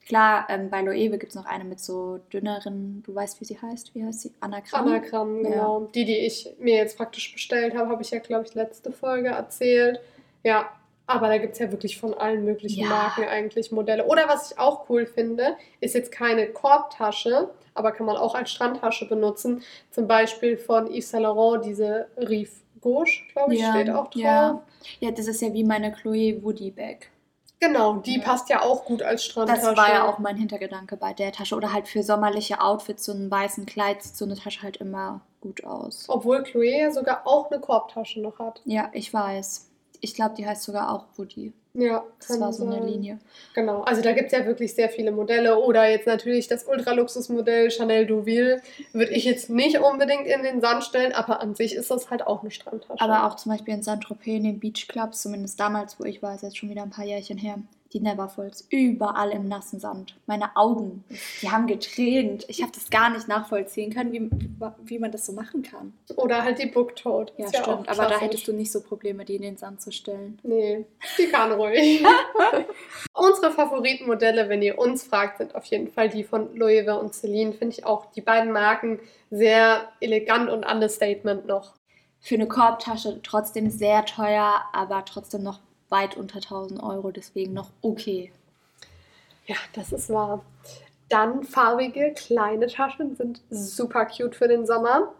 Klar, 0.07 0.45
ähm, 0.49 0.69
bei 0.69 0.81
Loewe 0.81 1.17
gibt 1.17 1.31
es 1.31 1.35
noch 1.35 1.45
eine 1.45 1.65
mit 1.65 1.81
so 1.81 2.19
dünneren, 2.31 3.03
du 3.05 3.13
weißt, 3.13 3.41
wie 3.41 3.45
sie 3.45 3.59
heißt, 3.61 3.93
wie 3.93 4.05
heißt 4.05 4.21
sie? 4.21 4.31
Anagramm. 4.39 4.87
Anagramm, 4.87 5.43
Ja. 5.43 5.49
genau. 5.49 5.87
Die, 5.93 6.05
die 6.05 6.17
ich 6.19 6.49
mir 6.59 6.75
jetzt 6.77 6.95
praktisch 6.95 7.33
bestellt 7.33 7.75
habe, 7.75 7.89
habe 7.89 8.01
ich 8.01 8.11
ja, 8.11 8.19
glaube 8.19 8.45
ich, 8.47 8.53
letzte 8.55 8.91
Folge 8.93 9.29
erzählt. 9.29 9.99
Ja, 10.43 10.69
aber 11.07 11.27
da 11.27 11.37
gibt 11.37 11.53
es 11.53 11.59
ja 11.59 11.71
wirklich 11.71 11.99
von 11.99 12.13
allen 12.13 12.45
möglichen 12.45 12.83
Ja. 12.83 12.89
Marken 12.89 13.25
eigentlich 13.25 13.71
Modelle. 13.73 14.05
Oder 14.05 14.29
was 14.29 14.51
ich 14.51 14.59
auch 14.59 14.89
cool 14.89 15.05
finde, 15.05 15.57
ist 15.81 15.93
jetzt 15.93 16.11
keine 16.11 16.47
Korbtasche, 16.47 17.49
aber 17.73 17.91
kann 17.91 18.05
man 18.05 18.15
auch 18.15 18.33
als 18.33 18.49
Strandtasche 18.51 19.09
benutzen. 19.09 19.61
Zum 19.91 20.07
Beispiel 20.07 20.57
von 20.57 20.87
Yves 20.87 21.09
Saint 21.09 21.23
Laurent, 21.23 21.65
diese 21.65 22.07
Rive 22.17 22.51
Gauche, 22.79 23.23
glaube 23.33 23.55
ich, 23.55 23.65
steht 23.65 23.89
auch 23.89 24.07
drauf. 24.07 24.15
Ja. 24.15 24.63
ja, 24.99 25.11
das 25.11 25.27
ist 25.27 25.41
ja 25.41 25.51
wie 25.53 25.63
meine 25.63 25.91
Chloe 25.91 26.41
Woody 26.43 26.71
Bag. 26.71 27.09
Genau, 27.59 27.97
die 27.97 28.19
Ja. 28.19 28.23
passt 28.23 28.49
ja 28.49 28.61
auch 28.61 28.85
gut 28.85 29.01
als 29.01 29.23
Strandtasche. 29.25 29.61
Das 29.61 29.77
war 29.77 29.89
ja 29.89 30.07
auch 30.07 30.19
mein 30.19 30.35
Hintergedanke 30.37 30.95
bei 30.95 31.13
der 31.13 31.31
Tasche. 31.31 31.55
Oder 31.55 31.73
halt 31.73 31.87
für 31.87 32.03
sommerliche 32.03 32.61
Outfits, 32.61 33.05
so 33.05 33.11
einen 33.11 33.31
weißen 33.31 33.65
Kleid 33.65 34.03
sieht 34.03 34.15
so 34.15 34.25
eine 34.25 34.35
Tasche 34.35 34.61
halt 34.61 34.77
immer 34.77 35.21
gut 35.41 35.63
aus. 35.63 36.05
Obwohl 36.07 36.43
Chloe 36.43 36.65
ja 36.79 36.91
sogar 36.91 37.25
auch 37.25 37.49
eine 37.49 37.59
Korbtasche 37.59 38.21
noch 38.21 38.37
hat. 38.39 38.61
Ja, 38.65 38.89
ich 38.93 39.11
weiß. 39.13 39.69
Ich 40.01 40.13
glaube, 40.13 40.35
die 40.35 40.45
heißt 40.45 40.63
sogar 40.63 40.93
auch 40.93 41.05
Woody. 41.17 41.53
Ja, 41.79 42.03
Das 42.19 42.39
war 42.39 42.51
so 42.51 42.65
eine. 42.65 42.83
Linie. 42.83 43.19
Genau, 43.53 43.81
also 43.81 44.01
da 44.01 44.11
gibt 44.13 44.27
es 44.27 44.31
ja 44.31 44.45
wirklich 44.47 44.73
sehr 44.73 44.89
viele 44.89 45.11
Modelle. 45.11 45.59
Oder 45.59 45.87
jetzt 45.87 46.07
natürlich 46.07 46.47
das 46.47 46.63
Ultraluxusmodell 46.63 47.69
Chanel 47.69 48.07
Deauville. 48.07 48.61
Würde 48.93 49.11
ich 49.11 49.25
jetzt 49.25 49.51
nicht 49.51 49.79
unbedingt 49.79 50.25
in 50.25 50.41
den 50.41 50.59
Sand 50.59 50.83
stellen, 50.83 51.11
aber 51.13 51.39
an 51.39 51.53
sich 51.53 51.75
ist 51.75 51.91
das 51.91 52.09
halt 52.09 52.25
auch 52.25 52.41
eine 52.41 52.49
Strandtasche. 52.49 52.99
Aber 52.99 53.27
auch 53.27 53.35
zum 53.35 53.51
Beispiel 53.51 53.75
in 53.75 53.83
Saint-Tropez, 53.83 54.37
in 54.37 54.43
den 54.43 54.59
Beachclubs, 54.59 55.21
zumindest 55.21 55.59
damals, 55.59 55.99
wo 55.99 56.03
ich 56.05 56.23
war, 56.23 56.33
ist 56.33 56.41
jetzt 56.41 56.57
schon 56.57 56.69
wieder 56.71 56.81
ein 56.81 56.89
paar 56.89 57.05
Jährchen 57.05 57.37
her, 57.37 57.59
die 57.93 57.99
Neverfolds, 57.99 58.67
überall 58.69 59.31
im 59.31 59.47
nassen 59.47 59.79
Sand. 59.79 60.15
Meine 60.25 60.55
Augen, 60.55 61.03
die 61.41 61.49
haben 61.49 61.67
getränt. 61.67 62.45
Ich 62.47 62.61
habe 62.61 62.71
das 62.73 62.89
gar 62.89 63.09
nicht 63.09 63.27
nachvollziehen 63.27 63.93
können, 63.93 64.11
wie, 64.11 64.29
wie 64.85 64.99
man 64.99 65.11
das 65.11 65.25
so 65.25 65.33
machen 65.33 65.63
kann. 65.63 65.93
Oder 66.15 66.43
halt 66.43 66.59
die 66.59 66.67
Booktoad. 66.67 67.33
Ja, 67.37 67.47
auch 67.47 67.49
stimmt. 67.49 67.89
Aber 67.89 68.07
da 68.07 68.19
hättest 68.19 68.47
du 68.47 68.53
nicht 68.53 68.71
so 68.71 68.81
Probleme, 68.81 69.25
die 69.25 69.35
in 69.35 69.41
den 69.41 69.57
Sand 69.57 69.81
zu 69.81 69.91
stellen. 69.91 70.39
Nee, 70.43 70.85
die 71.17 71.27
kann 71.27 71.51
ruhig. 71.51 72.03
Unsere 73.13 73.51
Favoritenmodelle, 73.51 74.49
wenn 74.49 74.61
ihr 74.61 74.77
uns 74.77 75.03
fragt, 75.03 75.37
sind 75.37 75.55
auf 75.55 75.65
jeden 75.65 75.87
Fall 75.87 76.09
die 76.09 76.23
von 76.23 76.55
Loewe 76.55 76.99
und 76.99 77.13
Celine. 77.13 77.53
Finde 77.53 77.75
ich 77.77 77.85
auch 77.85 78.11
die 78.11 78.21
beiden 78.21 78.51
Marken 78.51 78.99
sehr 79.29 79.89
elegant 79.99 80.49
und 80.49 80.65
understatement 80.65 81.45
noch. 81.45 81.75
Für 82.19 82.35
eine 82.35 82.47
Korbtasche 82.47 83.21
trotzdem 83.21 83.69
sehr 83.69 84.03
teuer, 84.05 84.61
aber 84.73 85.05
trotzdem 85.05 85.43
noch 85.43 85.59
weit 85.89 86.17
unter 86.17 86.37
1000 86.37 86.81
Euro, 86.81 87.11
deswegen 87.11 87.53
noch 87.53 87.69
okay. 87.81 88.31
Ja, 89.45 89.55
das 89.73 89.91
ist 89.91 90.09
wahr. 90.09 90.43
Dann 91.09 91.43
farbige 91.43 92.13
kleine 92.13 92.67
Taschen 92.67 93.15
sind 93.15 93.41
super 93.49 94.05
cute 94.05 94.35
für 94.35 94.47
den 94.47 94.65
Sommer. 94.65 95.13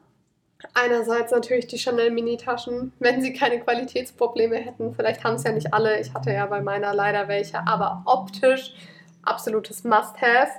Einerseits 0.74 1.32
natürlich 1.32 1.68
die 1.68 1.78
Chanel 1.78 2.12
Mini-Taschen, 2.12 2.92
wenn 3.00 3.22
sie 3.22 3.32
keine 3.32 3.60
Qualitätsprobleme 3.60 4.58
hätten. 4.58 4.96
Vielleicht 4.96 5.24
haben 5.24 5.36
es 5.36 5.44
ja 5.44 5.52
nicht 5.52 5.74
alle. 5.74 6.00
Ich 6.00 6.14
hatte 6.14 6.32
ja 6.32 6.46
bei 6.48 6.62
meiner 6.62 6.94
leider 6.94 7.28
welche, 7.28 7.66
aber 7.68 8.02
optisch 8.06 8.74
absolutes 9.22 9.84
Must-Have. 9.84 10.52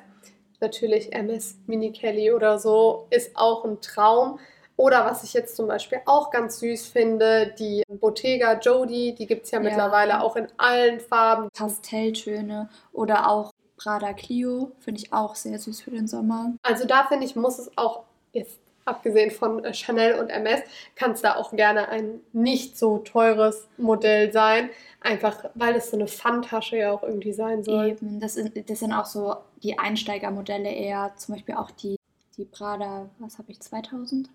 Natürlich 0.60 1.12
MS 1.12 1.58
Mini 1.66 1.92
Kelly 1.92 2.32
oder 2.32 2.58
so 2.58 3.06
ist 3.10 3.36
auch 3.36 3.64
ein 3.64 3.80
Traum. 3.80 4.38
Oder 4.78 5.04
was 5.04 5.24
ich 5.24 5.32
jetzt 5.34 5.56
zum 5.56 5.66
Beispiel 5.66 5.98
auch 6.06 6.30
ganz 6.30 6.60
süß 6.60 6.86
finde, 6.86 7.52
die 7.58 7.82
Bottega 7.88 8.58
Jody, 8.60 9.12
die 9.12 9.26
gibt 9.26 9.44
es 9.44 9.50
ja, 9.50 9.58
Ja. 9.58 9.64
mittlerweile 9.68 10.22
auch 10.22 10.36
in 10.36 10.46
allen 10.56 11.00
Farben. 11.00 11.48
Pastelltöne 11.52 12.70
oder 12.92 13.28
auch 13.28 13.52
Prada 13.76 14.12
Clio 14.12 14.70
finde 14.78 15.00
ich 15.00 15.12
auch 15.12 15.34
sehr 15.34 15.58
süß 15.58 15.80
für 15.80 15.90
den 15.90 16.06
Sommer. 16.06 16.52
Also 16.62 16.86
da 16.86 17.04
finde 17.08 17.26
ich, 17.26 17.34
muss 17.34 17.58
es 17.58 17.76
auch, 17.76 18.04
jetzt 18.32 18.60
abgesehen 18.84 19.32
von 19.32 19.64
äh, 19.64 19.74
Chanel 19.74 20.14
und 20.20 20.28
MS, 20.30 20.60
kann 20.94 21.10
es 21.10 21.22
da 21.22 21.34
auch 21.34 21.50
gerne 21.50 21.88
ein 21.88 22.20
nicht 22.32 22.78
so 22.78 22.98
teures 22.98 23.66
Modell 23.78 24.32
sein. 24.32 24.70
Einfach, 25.00 25.44
weil 25.54 25.74
es 25.74 25.90
so 25.90 25.96
eine 25.96 26.06
Fun-Tasche 26.06 26.76
ja 26.78 26.92
auch 26.92 27.02
irgendwie 27.02 27.32
sein 27.32 27.64
soll. 27.64 27.88
Eben, 27.88 28.20
das, 28.20 28.36
ist, 28.36 28.52
das 28.70 28.78
sind 28.78 28.92
auch 28.92 29.06
so 29.06 29.34
die 29.60 29.76
Einsteigermodelle 29.76 30.70
eher, 30.70 31.12
zum 31.16 31.34
Beispiel 31.34 31.56
auch 31.56 31.72
die, 31.72 31.96
die 32.36 32.44
Prada, 32.44 33.08
was 33.18 33.38
habe 33.38 33.50
ich, 33.50 33.58
2000? 33.60 34.30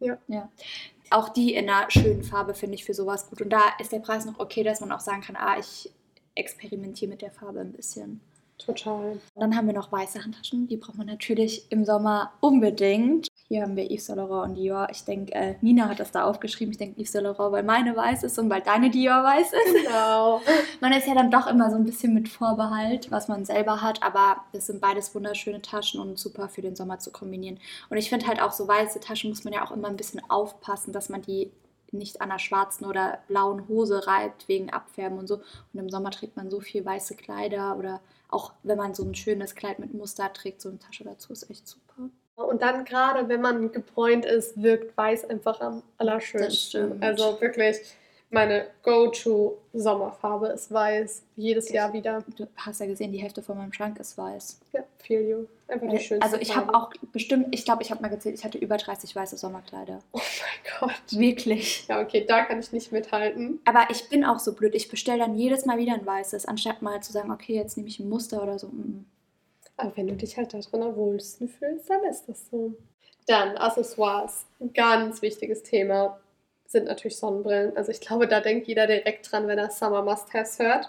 Ja. 0.00 0.18
ja. 0.28 0.48
Auch 1.10 1.28
die 1.28 1.54
in 1.54 1.68
einer 1.68 1.90
schönen 1.90 2.22
Farbe 2.22 2.54
finde 2.54 2.74
ich 2.74 2.84
für 2.84 2.94
sowas 2.94 3.28
gut. 3.28 3.40
Und 3.42 3.50
da 3.50 3.62
ist 3.78 3.92
der 3.92 3.98
Preis 3.98 4.24
noch 4.24 4.38
okay, 4.38 4.62
dass 4.62 4.80
man 4.80 4.92
auch 4.92 5.00
sagen 5.00 5.22
kann, 5.22 5.36
ah, 5.36 5.58
ich 5.58 5.90
experimentiere 6.34 7.10
mit 7.10 7.22
der 7.22 7.30
Farbe 7.30 7.60
ein 7.60 7.72
bisschen. 7.72 8.20
Total. 8.58 9.18
Dann 9.36 9.56
haben 9.56 9.66
wir 9.66 9.74
noch 9.74 9.90
weiße 9.90 10.22
Handtaschen, 10.22 10.68
die 10.68 10.76
braucht 10.76 10.98
man 10.98 11.06
natürlich 11.06 11.70
im 11.70 11.84
Sommer 11.84 12.32
unbedingt. 12.40 13.28
Hier 13.50 13.62
haben 13.62 13.74
wir 13.74 13.90
Yves 13.90 14.06
Saint 14.06 14.18
Laurent 14.18 14.50
und 14.50 14.54
Dior. 14.54 14.86
Ich 14.92 15.04
denke, 15.04 15.34
äh, 15.34 15.56
Nina 15.60 15.88
hat 15.88 15.98
das 15.98 16.12
da 16.12 16.22
aufgeschrieben. 16.22 16.70
Ich 16.70 16.78
denke 16.78 17.00
Yves 17.00 17.10
Saint 17.10 17.24
Laurent, 17.24 17.50
weil 17.50 17.64
meine 17.64 17.96
weiß 17.96 18.22
ist 18.22 18.38
und 18.38 18.48
weil 18.48 18.60
deine 18.60 18.90
Dior 18.90 19.24
weiß 19.24 19.52
ist. 19.52 19.86
Genau. 19.86 20.40
Man 20.80 20.92
ist 20.92 21.08
ja 21.08 21.14
dann 21.14 21.32
doch 21.32 21.48
immer 21.48 21.68
so 21.68 21.74
ein 21.74 21.84
bisschen 21.84 22.14
mit 22.14 22.28
Vorbehalt, 22.28 23.10
was 23.10 23.26
man 23.26 23.44
selber 23.44 23.82
hat, 23.82 24.04
aber 24.04 24.36
das 24.52 24.68
sind 24.68 24.80
beides 24.80 25.12
wunderschöne 25.16 25.60
Taschen 25.62 26.00
und 26.00 26.16
super 26.16 26.48
für 26.48 26.62
den 26.62 26.76
Sommer 26.76 27.00
zu 27.00 27.10
kombinieren. 27.10 27.58
Und 27.88 27.96
ich 27.96 28.08
finde 28.08 28.28
halt 28.28 28.40
auch 28.40 28.52
so 28.52 28.68
weiße 28.68 29.00
Taschen 29.00 29.30
muss 29.30 29.42
man 29.42 29.52
ja 29.52 29.64
auch 29.64 29.72
immer 29.72 29.88
ein 29.88 29.96
bisschen 29.96 30.22
aufpassen, 30.30 30.92
dass 30.92 31.08
man 31.08 31.22
die 31.22 31.50
nicht 31.90 32.20
an 32.20 32.30
einer 32.30 32.38
schwarzen 32.38 32.86
oder 32.86 33.18
blauen 33.26 33.66
Hose 33.66 34.06
reibt 34.06 34.46
wegen 34.46 34.70
Abfärben 34.70 35.18
und 35.18 35.26
so. 35.26 35.38
Und 35.72 35.80
im 35.80 35.90
Sommer 35.90 36.12
trägt 36.12 36.36
man 36.36 36.50
so 36.50 36.60
viel 36.60 36.84
weiße 36.84 37.16
Kleider 37.16 37.76
oder 37.76 38.00
auch 38.28 38.52
wenn 38.62 38.78
man 38.78 38.94
so 38.94 39.02
ein 39.02 39.16
schönes 39.16 39.56
Kleid 39.56 39.80
mit 39.80 39.92
Muster 39.92 40.32
trägt, 40.32 40.60
so 40.60 40.68
eine 40.68 40.78
Tasche 40.78 41.02
dazu 41.02 41.32
ist 41.32 41.50
echt 41.50 41.66
super. 41.66 42.10
Und 42.44 42.62
dann 42.62 42.84
gerade, 42.84 43.28
wenn 43.28 43.40
man 43.40 43.72
gebräunt 43.72 44.24
ist, 44.24 44.60
wirkt 44.62 44.96
weiß 44.96 45.28
einfach 45.30 45.60
am 45.60 45.82
allerschönsten. 45.98 47.02
Also 47.02 47.40
wirklich, 47.40 47.78
meine 48.30 48.66
Go-To-Sommerfarbe 48.84 50.48
ist 50.48 50.70
weiß. 50.72 51.24
Jedes 51.36 51.68
Jahr 51.70 51.92
wieder. 51.92 52.22
Du 52.36 52.46
hast 52.56 52.78
ja 52.78 52.86
gesehen, 52.86 53.10
die 53.10 53.18
Hälfte 53.18 53.42
von 53.42 53.58
meinem 53.58 53.72
Schrank 53.72 53.98
ist 53.98 54.16
weiß. 54.16 54.60
Ja, 54.72 54.84
feel 54.98 55.28
you. 55.28 55.46
Einfach 55.66 55.88
die 55.88 55.98
schönste 55.98 56.22
Also 56.24 56.36
ich 56.36 56.54
habe 56.54 56.72
auch 56.72 56.90
bestimmt, 57.12 57.48
ich 57.50 57.64
glaube, 57.64 57.82
ich 57.82 57.90
habe 57.90 58.00
mal 58.02 58.08
gezählt, 58.08 58.36
ich 58.38 58.44
hatte 58.44 58.58
über 58.58 58.76
30 58.76 59.14
weiße 59.16 59.36
Sommerkleider. 59.36 59.98
Oh 60.12 60.18
mein 60.18 60.78
Gott. 60.78 61.18
Wirklich. 61.18 61.86
Ja, 61.88 62.00
okay, 62.00 62.24
da 62.26 62.44
kann 62.44 62.60
ich 62.60 62.70
nicht 62.72 62.92
mithalten. 62.92 63.60
Aber 63.64 63.88
ich 63.90 64.08
bin 64.08 64.24
auch 64.24 64.38
so 64.38 64.52
blöd. 64.54 64.76
Ich 64.76 64.88
bestelle 64.88 65.18
dann 65.18 65.34
jedes 65.34 65.66
Mal 65.66 65.78
wieder 65.78 65.94
ein 65.94 66.06
weißes, 66.06 66.46
anstatt 66.46 66.82
mal 66.82 67.02
zu 67.02 67.12
sagen, 67.12 67.32
okay, 67.32 67.54
jetzt 67.54 67.76
nehme 67.76 67.88
ich 67.88 67.98
ein 67.98 68.08
Muster 68.08 68.42
oder 68.42 68.60
so. 68.60 68.68
Mm. 68.68 69.06
Aber 69.80 69.96
wenn 69.96 70.08
du 70.08 70.14
dich 70.14 70.36
halt 70.36 70.52
da 70.52 70.58
drin 70.58 70.82
am 70.82 70.96
wohlsten 70.96 71.48
fühlst, 71.48 71.88
dann 71.88 72.04
ist 72.04 72.28
das 72.28 72.48
so. 72.50 72.74
Dann 73.26 73.56
Accessoires. 73.56 74.46
Ein 74.60 74.72
ganz 74.72 75.22
wichtiges 75.22 75.62
Thema 75.62 76.20
sind 76.66 76.86
natürlich 76.86 77.16
Sonnenbrillen. 77.16 77.76
Also 77.76 77.90
ich 77.90 78.00
glaube, 78.00 78.28
da 78.28 78.40
denkt 78.40 78.68
jeder 78.68 78.86
direkt 78.86 79.30
dran, 79.30 79.48
wenn 79.48 79.58
er 79.58 79.70
Summer 79.70 80.02
Must-Haves 80.02 80.58
hört. 80.58 80.88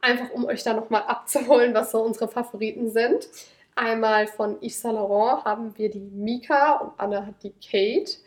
Einfach 0.00 0.30
um 0.30 0.46
euch 0.46 0.62
da 0.62 0.74
nochmal 0.74 1.02
abzuholen, 1.02 1.74
was 1.74 1.90
so 1.90 2.02
unsere 2.02 2.28
Favoriten 2.28 2.90
sind. 2.90 3.28
Einmal 3.74 4.26
von 4.26 4.56
Yves 4.62 4.80
Saint 4.80 4.96
Laurent 4.96 5.44
haben 5.44 5.76
wir 5.78 5.90
die 5.90 6.00
Mika 6.00 6.76
und 6.76 6.92
Anna 6.98 7.26
hat 7.26 7.42
die 7.42 7.52
Kate. 7.52 8.18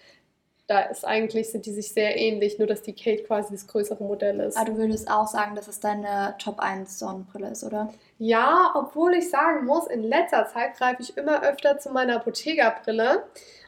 Da 0.67 0.79
ist 0.81 1.05
eigentlich, 1.05 1.51
sind 1.51 1.65
die 1.65 1.73
sich 1.73 1.91
sehr 1.91 2.17
ähnlich, 2.17 2.57
nur 2.57 2.67
dass 2.67 2.81
die 2.81 2.93
Kate 2.93 3.23
quasi 3.23 3.51
das 3.51 3.67
größere 3.67 4.03
Modell 4.03 4.39
ist. 4.39 4.55
Aber 4.55 4.71
du 4.71 4.77
würdest 4.77 5.11
auch 5.11 5.27
sagen, 5.27 5.55
dass 5.55 5.67
es 5.67 5.81
deine 5.81 6.35
Top 6.39 6.59
1 6.59 6.99
Sonnenbrille 6.99 7.49
ist, 7.49 7.65
oder? 7.65 7.93
Ja, 8.17 8.71
obwohl 8.73 9.13
ich 9.15 9.29
sagen 9.29 9.65
muss, 9.65 9.87
in 9.87 10.03
letzter 10.03 10.47
Zeit 10.47 10.77
greife 10.77 11.01
ich 11.01 11.17
immer 11.17 11.43
öfter 11.43 11.79
zu 11.79 11.89
meiner 11.89 12.19
Bottega-Brille. 12.19 13.23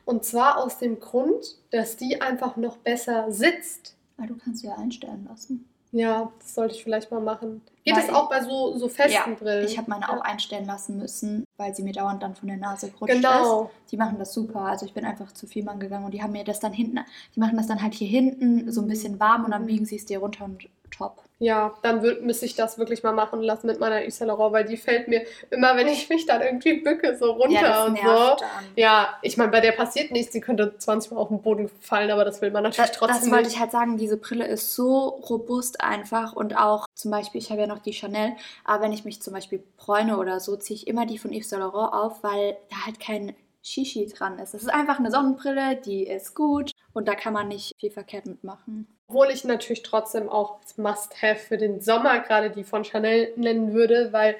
Und 0.05 0.23
zwar 0.23 0.57
aus 0.57 0.77
dem 0.77 0.99
Grund, 0.99 1.57
dass 1.71 1.97
die 1.97 2.21
einfach 2.21 2.55
noch 2.55 2.77
besser 2.77 3.29
sitzt. 3.29 3.95
Ah, 4.17 4.25
du 4.27 4.37
kannst 4.37 4.61
sie 4.61 4.67
ja 4.67 4.75
einstellen 4.75 5.27
lassen. 5.29 5.67
Ja, 5.97 6.29
das 6.39 6.55
sollte 6.55 6.75
ich 6.75 6.83
vielleicht 6.83 7.09
mal 7.09 7.21
machen. 7.21 7.61
Geht 7.85 7.95
Weil 7.95 8.01
das 8.05 8.13
auch 8.13 8.27
bei 8.29 8.43
so, 8.43 8.77
so 8.77 8.89
festen 8.89 9.11
ja, 9.31 9.35
Brillen? 9.35 9.65
ich 9.65 9.77
habe 9.77 9.89
meine 9.89 10.09
auch 10.09 10.19
einstellen 10.21 10.65
lassen 10.65 10.97
müssen, 10.97 11.45
weil 11.55 11.73
sie 11.73 11.83
mir 11.83 11.93
dauernd 11.93 12.21
dann 12.21 12.35
von 12.35 12.49
der 12.49 12.57
Nase 12.57 12.89
gerutscht 12.89 13.15
Genau. 13.15 13.63
ist. 13.65 13.91
Die 13.91 13.97
machen 13.97 14.17
das 14.19 14.33
super. 14.33 14.59
Also 14.61 14.85
ich 14.85 14.93
bin 14.93 15.05
einfach 15.05 15.31
zu 15.31 15.47
viel 15.47 15.63
Mann 15.63 15.79
gegangen 15.79 16.03
und 16.03 16.13
die 16.13 16.21
haben 16.21 16.33
mir 16.33 16.43
das 16.43 16.59
dann 16.59 16.73
hinten, 16.73 16.99
die 17.33 17.39
machen 17.39 17.55
das 17.55 17.67
dann 17.67 17.81
halt 17.81 17.93
hier 17.93 18.09
hinten 18.09 18.69
so 18.73 18.81
ein 18.81 18.87
bisschen 18.89 19.19
warm 19.21 19.45
und 19.45 19.51
dann 19.51 19.61
Mhm. 19.61 19.67
biegen 19.67 19.85
sie 19.85 19.95
es 19.95 20.05
dir 20.05 20.19
runter 20.19 20.43
und 20.45 20.67
top. 20.97 21.21
Ja, 21.37 21.73
dann 21.81 22.01
würd, 22.01 22.23
müsste 22.23 22.45
ich 22.45 22.55
das 22.55 22.77
wirklich 22.77 23.03
mal 23.03 23.11
machen 23.11 23.41
lassen 23.41 23.67
mit 23.67 23.79
meiner 23.79 24.03
Yves 24.03 24.17
Saint 24.17 24.29
Laurent, 24.29 24.53
weil 24.53 24.63
die 24.63 24.77
fällt 24.77 25.09
mir 25.09 25.25
immer, 25.51 25.75
wenn 25.75 25.87
ich 25.87 26.07
mich 26.07 26.25
dann 26.25 26.41
irgendwie 26.41 26.79
bücke, 26.79 27.17
so 27.17 27.31
runter 27.31 27.61
ja, 27.61 27.85
und 27.85 27.97
so. 27.97 28.03
dann. 28.03 28.63
Ja, 28.77 29.17
ich 29.21 29.35
meine, 29.35 29.51
bei 29.51 29.59
der 29.59 29.73
passiert 29.73 30.11
nichts. 30.11 30.31
Sie 30.31 30.39
könnte 30.39 30.77
20 30.77 31.11
Mal 31.11 31.17
auf 31.17 31.27
den 31.27 31.41
Boden 31.41 31.69
fallen, 31.81 32.09
aber 32.09 32.23
das 32.23 32.41
will 32.41 32.51
man 32.51 32.63
natürlich 32.63 32.89
Das, 32.89 32.97
trotzdem 32.97 33.21
das 33.21 33.31
wollte 33.31 33.49
ich 33.49 33.59
halt 33.59 33.71
sagen, 33.71 33.97
diese 33.97 34.15
Brille 34.15 34.47
ist 34.47 34.75
so 34.75 35.07
robust 35.29 35.81
einfach 35.81 36.33
und 36.33 36.57
auch 36.57 36.85
zum 36.93 37.11
Beispiel, 37.11 37.41
ich 37.41 37.51
habe 37.51 37.61
ja 37.61 37.67
noch 37.67 37.79
die 37.79 37.93
Chanel, 37.93 38.33
aber 38.63 38.83
wenn 38.83 38.93
ich 38.93 39.03
mich 39.03 39.21
zum 39.21 39.33
Beispiel 39.33 39.61
bräune 39.77 40.17
oder 40.17 40.39
so, 40.39 40.55
ziehe 40.55 40.77
ich 40.77 40.87
immer 40.87 41.05
die 41.05 41.17
von 41.17 41.33
Yves 41.33 41.49
Saint 41.49 41.61
Laurent 41.61 41.93
auf, 41.93 42.23
weil 42.23 42.55
da 42.69 42.85
halt 42.85 43.01
kein 43.01 43.35
Shishi 43.61 44.07
dran 44.07 44.39
ist. 44.39 44.53
Es 44.53 44.61
ist 44.61 44.73
einfach 44.73 44.99
eine 44.99 45.11
Sonnenbrille, 45.11 45.75
die 45.75 46.07
ist 46.07 46.33
gut 46.33 46.71
und 46.93 47.07
da 47.07 47.15
kann 47.15 47.33
man 47.33 47.49
nicht 47.49 47.73
viel 47.79 47.91
verkehrt 47.91 48.25
mitmachen. 48.25 48.87
Obwohl 49.07 49.29
ich 49.29 49.43
natürlich 49.43 49.83
trotzdem 49.83 50.29
auch 50.29 50.59
als 50.61 50.77
Must-Have 50.77 51.35
für 51.35 51.57
den 51.57 51.79
Sommer 51.79 52.19
gerade 52.19 52.49
die 52.49 52.63
von 52.63 52.83
Chanel 52.83 53.31
nennen 53.35 53.73
würde, 53.73 54.11
weil 54.11 54.35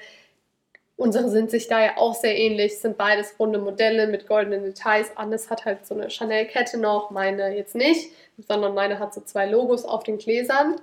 unsere 0.96 1.28
sind 1.28 1.50
sich 1.50 1.68
da 1.68 1.84
ja 1.84 1.96
auch 1.96 2.14
sehr 2.14 2.36
ähnlich. 2.36 2.80
Sind 2.80 2.96
beides 2.96 3.38
runde 3.38 3.58
Modelle 3.58 4.06
mit 4.08 4.26
goldenen 4.26 4.64
Details. 4.64 5.16
Annes 5.16 5.50
hat 5.50 5.64
halt 5.64 5.86
so 5.86 5.94
eine 5.94 6.10
Chanel-Kette 6.10 6.78
noch, 6.78 7.10
meine 7.10 7.54
jetzt 7.56 7.74
nicht, 7.74 8.10
sondern 8.48 8.74
meine 8.74 8.98
hat 8.98 9.14
so 9.14 9.20
zwei 9.20 9.46
Logos 9.46 9.84
auf 9.84 10.02
den 10.02 10.18
Gläsern. 10.18 10.76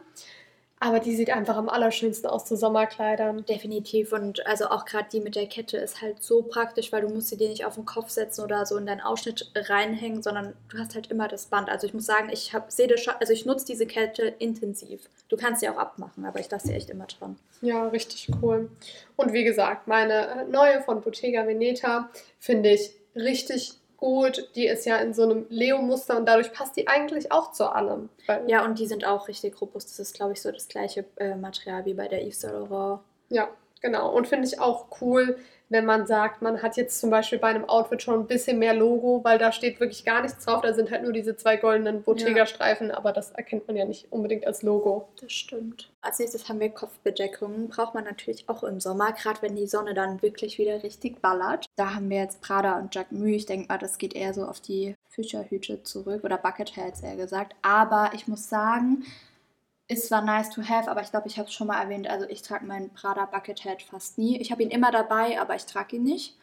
Aber 0.84 1.00
die 1.00 1.16
sieht 1.16 1.30
einfach 1.30 1.56
am 1.56 1.70
allerschönsten 1.70 2.30
aus 2.30 2.44
zu 2.44 2.58
Sommerkleidern. 2.58 3.46
Definitiv 3.46 4.12
und 4.12 4.46
also 4.46 4.66
auch 4.66 4.84
gerade 4.84 5.08
die 5.10 5.22
mit 5.22 5.34
der 5.38 5.48
Kette 5.48 5.78
ist 5.78 6.02
halt 6.02 6.22
so 6.22 6.42
praktisch, 6.42 6.92
weil 6.92 7.04
du 7.04 7.08
musst 7.08 7.30
sie 7.30 7.38
dir 7.38 7.48
nicht 7.48 7.64
auf 7.64 7.76
den 7.76 7.86
Kopf 7.86 8.10
setzen 8.10 8.44
oder 8.44 8.66
so 8.66 8.76
in 8.76 8.86
deinen 8.86 9.00
Ausschnitt 9.00 9.50
reinhängen, 9.56 10.22
sondern 10.22 10.56
du 10.68 10.78
hast 10.78 10.94
halt 10.94 11.10
immer 11.10 11.30
das 11.30 11.46
Band. 11.46 11.70
Also 11.70 11.88
ich 11.88 11.94
muss 11.94 12.06
sagen, 12.06 12.30
ich 12.34 12.54
habe 12.54 12.66
sehe 12.68 12.94
also 13.18 13.32
ich 13.32 13.46
nutze 13.46 13.66
diese 13.66 13.86
Kette 13.86 14.24
intensiv. 14.40 15.08
Du 15.30 15.38
kannst 15.38 15.62
sie 15.62 15.70
auch 15.70 15.78
abmachen, 15.78 16.26
aber 16.26 16.42
ich 16.42 16.52
lasse 16.52 16.68
sie 16.68 16.74
echt 16.74 16.90
immer 16.90 17.06
dran. 17.06 17.38
Ja, 17.62 17.88
richtig 17.88 18.28
cool. 18.42 18.70
Und 19.16 19.32
wie 19.32 19.46
gesagt, 19.46 19.88
meine 19.88 20.46
neue 20.52 20.82
von 20.82 21.00
Bottega 21.00 21.48
Veneta 21.48 22.10
finde 22.40 22.72
ich 22.72 22.92
richtig 23.16 23.76
gut. 24.04 24.50
Die 24.56 24.68
ist 24.68 24.86
ja 24.86 24.98
in 24.98 25.14
so 25.14 25.24
einem 25.24 25.46
Leo-Muster 25.50 26.18
und 26.18 26.26
dadurch 26.26 26.52
passt 26.52 26.76
die 26.76 26.90
eigentlich 26.90 27.32
auch 27.32 27.54
zu 27.54 27.74
allem. 27.74 28.10
Ja, 28.48 28.66
und 28.66 28.78
die 28.78 28.86
sind 28.86 29.06
auch 29.06 29.30
richtig 29.30 29.60
robust. 29.62 29.90
Das 29.90 30.00
ist, 30.00 30.14
glaube 30.14 30.34
ich, 30.34 30.42
so 30.42 30.52
das 30.52 30.68
gleiche 30.68 31.06
äh, 31.16 31.36
Material 31.36 31.86
wie 31.86 31.94
bei 31.94 32.10
der 32.10 32.22
Yves 32.22 32.42
Saint 32.42 32.70
Laurent. 32.70 33.00
ja, 33.30 33.48
genau. 33.82 34.14
Und 34.14 34.28
finde 34.28 34.46
ich 34.46 34.60
auch 34.60 34.88
cool, 35.00 35.38
wenn 35.74 35.86
man 35.86 36.06
sagt, 36.06 36.42
man 36.42 36.62
hat 36.62 36.78
jetzt 36.78 37.00
zum 37.00 37.10
Beispiel 37.10 37.40
bei 37.40 37.50
einem 37.50 37.66
Outfit 37.66 38.02
schon 38.02 38.20
ein 38.20 38.28
bisschen 38.28 38.60
mehr 38.60 38.74
Logo, 38.74 39.22
weil 39.24 39.38
da 39.38 39.52
steht 39.52 39.80
wirklich 39.80 40.06
gar 40.06 40.22
nichts 40.22 40.46
drauf. 40.46 40.62
Da 40.62 40.74
sind 40.74 40.92
halt 40.92 41.04
nur 41.04 41.12
diese 41.12 41.36
zwei 41.36 41.58
goldenen 41.58 42.04
Bottega-Streifen, 42.04 42.92
aber 42.92 43.12
das 43.12 43.32
erkennt 43.32 43.68
man 43.68 43.76
ja 43.76 43.86
nicht 43.86 44.12
unbedingt 44.12 44.48
als 44.48 44.62
Logo. 44.62 45.10
Das 45.20 45.32
stimmt. 45.32 45.92
Als 46.02 46.20
nächstes 46.20 46.48
haben 46.48 46.60
wir 46.60 46.70
Kopfbedeckungen. 46.70 47.70
Braucht 47.70 47.96
man 47.96 48.04
natürlich 48.04 48.48
auch 48.48 48.64
im 48.64 48.80
Sommer, 48.80 49.12
gerade 49.14 49.42
wenn 49.42 49.56
die 49.56 49.68
Sonne 49.68 49.94
dann 49.94 50.22
wirklich 50.22 50.58
wieder 50.58 50.84
richtig 50.84 51.22
ballert. 51.22 51.66
Da 51.76 51.96
haben 51.96 52.10
wir 52.10 52.18
jetzt 52.18 52.42
Prada 52.42 52.78
und 52.78 52.94
Jacquemus. 52.94 53.30
Ich 53.30 53.46
denke 53.46 53.68
mal, 53.68 53.78
das 53.78 53.98
geht 53.98 54.14
eher 54.14 54.34
so 54.34 54.46
auf 54.46 54.62
die 54.62 54.96
Fischerhüte 55.10 55.84
zurück 55.84 56.24
oder 56.24 56.38
Bucket 56.38 56.78
Hats 56.78 57.02
eher 57.02 57.16
gesagt. 57.16 57.56
Aber 57.62 58.12
ich 58.14 58.28
muss 58.28 58.50
sagen, 58.50 59.04
ist 59.88 60.08
zwar 60.08 60.22
nice 60.22 60.50
to 60.50 60.62
have, 60.64 60.90
aber 60.90 61.02
ich 61.02 61.12
glaube, 61.12 61.28
ich 61.28 61.38
habe 61.38 61.48
es 61.48 61.54
schon 61.54 61.68
mal 61.68 61.82
erwähnt. 61.82 62.08
Also 62.08 62.28
ich 62.30 62.42
trage 62.42 62.66
meinen 62.66 62.94
Prada 62.94 63.26
Bucket 63.26 63.66
Hat 63.66 63.82
fast 63.82 64.18
nie. 64.18 64.40
Ich 64.40 64.52
habe 64.52 64.64
ihn 64.64 64.70
immer 64.70 64.92
dabei, 64.92 65.40
aber 65.40 65.56
ich 65.56 65.66
trage 65.66 65.98
ihn 65.98 66.04
nicht. 66.04 66.38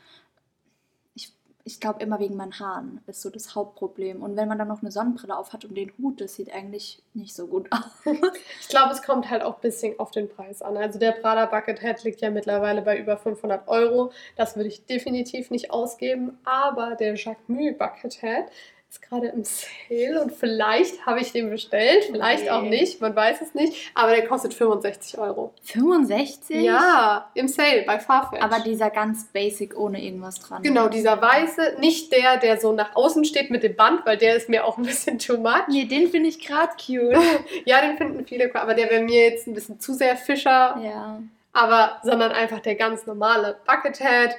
Ich, 1.14 1.32
ich 1.64 1.80
glaube, 1.80 2.02
immer 2.02 2.20
wegen 2.20 2.36
meinen 2.36 2.58
Haaren 2.58 3.00
ist 3.06 3.22
so 3.22 3.30
das 3.30 3.54
Hauptproblem. 3.54 4.22
Und 4.22 4.36
wenn 4.36 4.46
man 4.46 4.58
dann 4.58 4.68
noch 4.68 4.82
eine 4.82 4.90
Sonnenbrille 4.90 5.36
auf 5.36 5.54
hat 5.54 5.64
und 5.64 5.74
den 5.74 5.90
Hut, 5.98 6.20
das 6.20 6.34
sieht 6.34 6.52
eigentlich 6.52 7.02
nicht 7.14 7.34
so 7.34 7.46
gut 7.46 7.68
aus. 7.72 8.14
Ich 8.60 8.68
glaube, 8.68 8.92
es 8.92 9.02
kommt 9.02 9.30
halt 9.30 9.42
auch 9.42 9.54
ein 9.54 9.62
bisschen 9.62 9.98
auf 9.98 10.10
den 10.10 10.28
Preis 10.28 10.60
an. 10.60 10.76
Also 10.76 10.98
der 10.98 11.12
Prada 11.12 11.46
Bucket 11.46 11.82
Hat 11.82 12.04
liegt 12.04 12.20
ja 12.20 12.30
mittlerweile 12.30 12.82
bei 12.82 12.98
über 12.98 13.16
500 13.16 13.68
Euro. 13.68 14.12
Das 14.36 14.56
würde 14.56 14.68
ich 14.68 14.84
definitiv 14.84 15.50
nicht 15.50 15.70
ausgeben. 15.70 16.38
Aber 16.44 16.94
der 16.94 17.14
Jacquemus 17.14 17.78
Bucket 17.78 18.22
Hat 18.22 18.50
ist 18.90 19.02
gerade 19.02 19.28
im 19.28 19.44
Sale 19.44 20.20
und 20.20 20.32
vielleicht 20.32 21.06
habe 21.06 21.20
ich 21.20 21.30
den 21.30 21.48
bestellt, 21.48 22.06
vielleicht 22.10 22.44
Nee. 22.44 22.50
auch 22.50 22.62
nicht, 22.62 23.00
man 23.00 23.14
weiß 23.14 23.40
es 23.40 23.54
nicht. 23.54 23.92
Aber 23.94 24.10
der 24.16 24.26
kostet 24.26 24.52
65 24.52 25.16
Euro. 25.18 25.54
65? 25.62 26.56
Ja, 26.56 27.30
im 27.34 27.46
Sale 27.46 27.84
bei 27.86 28.00
Farfetch. 28.00 28.42
Aber 28.42 28.58
dieser 28.58 28.90
ganz 28.90 29.26
basic 29.26 29.78
ohne 29.78 30.02
irgendwas 30.02 30.40
dran. 30.40 30.64
Genau, 30.64 30.88
dieser 30.88 31.22
weiße, 31.22 31.76
nicht 31.78 32.10
der, 32.12 32.38
der 32.38 32.58
so 32.60 32.72
nach 32.72 32.96
außen 32.96 33.24
steht 33.24 33.50
mit 33.50 33.62
dem 33.62 33.76
Band, 33.76 34.04
weil 34.06 34.16
der 34.16 34.34
ist 34.34 34.48
mir 34.48 34.64
auch 34.66 34.76
ein 34.76 34.84
bisschen 34.84 35.20
too 35.20 35.36
much. 35.38 35.68
Nee, 35.68 35.84
den 35.84 36.08
finde 36.08 36.28
ich 36.28 36.44
gerade 36.44 36.72
cute. 36.74 37.16
Ja, 37.64 37.80
den 37.82 37.96
finden 37.96 38.26
viele 38.26 38.46
cool, 38.46 38.56
aber 38.60 38.74
der 38.74 38.90
wäre 38.90 39.02
mir 39.02 39.24
jetzt 39.30 39.46
ein 39.46 39.54
bisschen 39.54 39.78
zu 39.78 39.94
sehr 39.94 40.16
Fischer. 40.16 40.76
ja. 40.82 41.22
aber 41.52 41.98
sondern 42.02 42.32
einfach 42.32 42.58
der 42.60 42.74
ganz 42.74 43.06
normale 43.06 43.56
Bucket 43.66 44.00
Hat. 44.00 44.30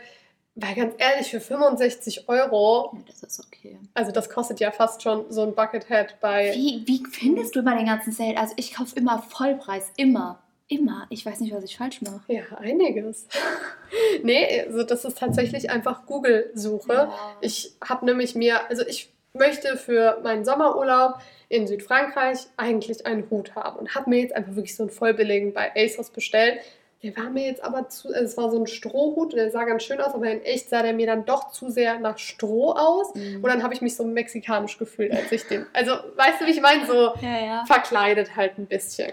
Weil 0.62 0.76
ganz 0.76 0.94
ehrlich, 0.98 1.30
für 1.30 1.40
65 1.40 2.30
Euro, 2.30 2.92
ja, 2.94 3.00
das 3.08 3.24
ist 3.24 3.46
okay. 3.46 3.78
also 3.94 4.12
das 4.12 4.30
kostet 4.30 4.60
ja 4.60 4.72
fast 4.72 5.02
schon 5.02 5.26
so 5.30 5.42
ein 5.44 5.54
Bucket 5.54 5.90
Hat 5.90 6.20
bei. 6.20 6.52
Wie, 6.54 6.84
wie 6.86 7.04
findest 7.10 7.56
du 7.56 7.60
immer 7.60 7.76
den 7.76 7.88
ganzen 7.88 8.12
Sale? 8.12 8.38
Also 8.38 8.54
ich 8.58 8.74
kaufe 8.74 8.96
immer 8.96 9.22
Vollpreis. 9.30 9.92
Immer. 9.98 10.40
Immer. 10.68 11.06
Ich 11.10 11.26
weiß 11.26 11.42
nicht, 11.42 11.54
was 11.54 11.66
ich 11.66 11.76
falsch 11.76 12.02
mache. 12.02 12.22
Ja, 12.28 12.44
einiges. 12.58 13.28
nee, 14.24 14.62
also 14.62 14.84
das 14.84 15.04
ist 15.04 15.18
tatsächlich 15.18 15.70
einfach 15.70 16.06
Google-Suche. 16.06 17.10
Ich 17.42 17.74
habe 17.84 18.06
nämlich 18.06 18.36
mir, 18.36 18.70
also 18.70 18.86
ich 18.88 19.12
möchte 19.34 19.78
für 19.78 20.20
meinen 20.24 20.46
Sommerurlaub 20.46 21.20
in 21.50 21.68
Südfrankreich 21.68 22.48
eigentlich 22.56 23.06
einen 23.06 23.30
Hut 23.30 23.56
haben 23.56 23.80
und 23.80 23.96
habe 23.96 24.10
mir 24.10 24.22
jetzt 24.22 24.34
einfach 24.34 24.56
wirklich 24.56 24.76
so 24.76 24.84
einen 24.84 24.92
vollbilligen 24.92 25.54
bei 25.54 25.72
ASOS 25.76 26.10
bestellt. 26.10 26.62
Der 27.04 27.18
war 27.18 27.32
mir 27.32 27.46
jetzt 27.46 27.64
aber 27.64 27.90
zu, 27.90 28.14
es 28.14 28.38
war 28.38 28.52
so 28.52 28.60
ein 28.60 28.68
Strohhut 28.68 29.34
und 29.34 29.36
der 29.36 29.50
sah 29.50 29.64
ganz 29.64 29.84
schön 29.84 30.00
aus, 30.00 30.14
aber 30.14 30.30
in 30.30 30.44
echt 30.44 30.70
sah 30.70 30.84
der 30.84 30.94
mir 30.94 31.08
dann 31.08 31.26
doch 31.26 31.52
zu 31.52 31.70
sehr 31.70 32.00
nach 32.00 32.20
Stroh 32.20 32.74
aus. 32.74 33.16
Mhm. 33.16 33.38
Und 33.38 33.48
dann 33.48 33.64
habe 33.64 33.74
ich 33.74 33.82
mich 33.82 33.96
so 33.96 34.04
mexikanisch 34.04 34.78
gefühlt, 34.78 35.12
als 35.12 35.32
ich 35.32 35.44
den. 35.48 35.66
Also, 35.74 35.94
weißt 35.94 36.42
du, 36.42 36.46
wie 36.46 36.52
ich 36.52 36.62
meine? 36.62 36.86
So 36.86 37.14
Ja, 37.22 37.46
ja. 37.46 37.66
verkleidet 37.66 38.36
halt 38.36 38.60
ein 38.60 38.68
bisschen. 38.68 39.12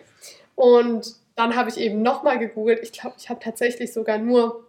Und 0.54 1.14
dann 1.34 1.56
habe 1.56 1.70
ich 1.70 1.78
eben 1.78 2.02
nochmal 2.02 2.38
gegoogelt. 2.38 2.80
Ich 2.82 2.92
glaube, 2.92 3.16
ich 3.18 3.30
habe 3.30 3.40
tatsächlich 3.40 3.92
sogar 3.92 4.18
nur 4.18 4.64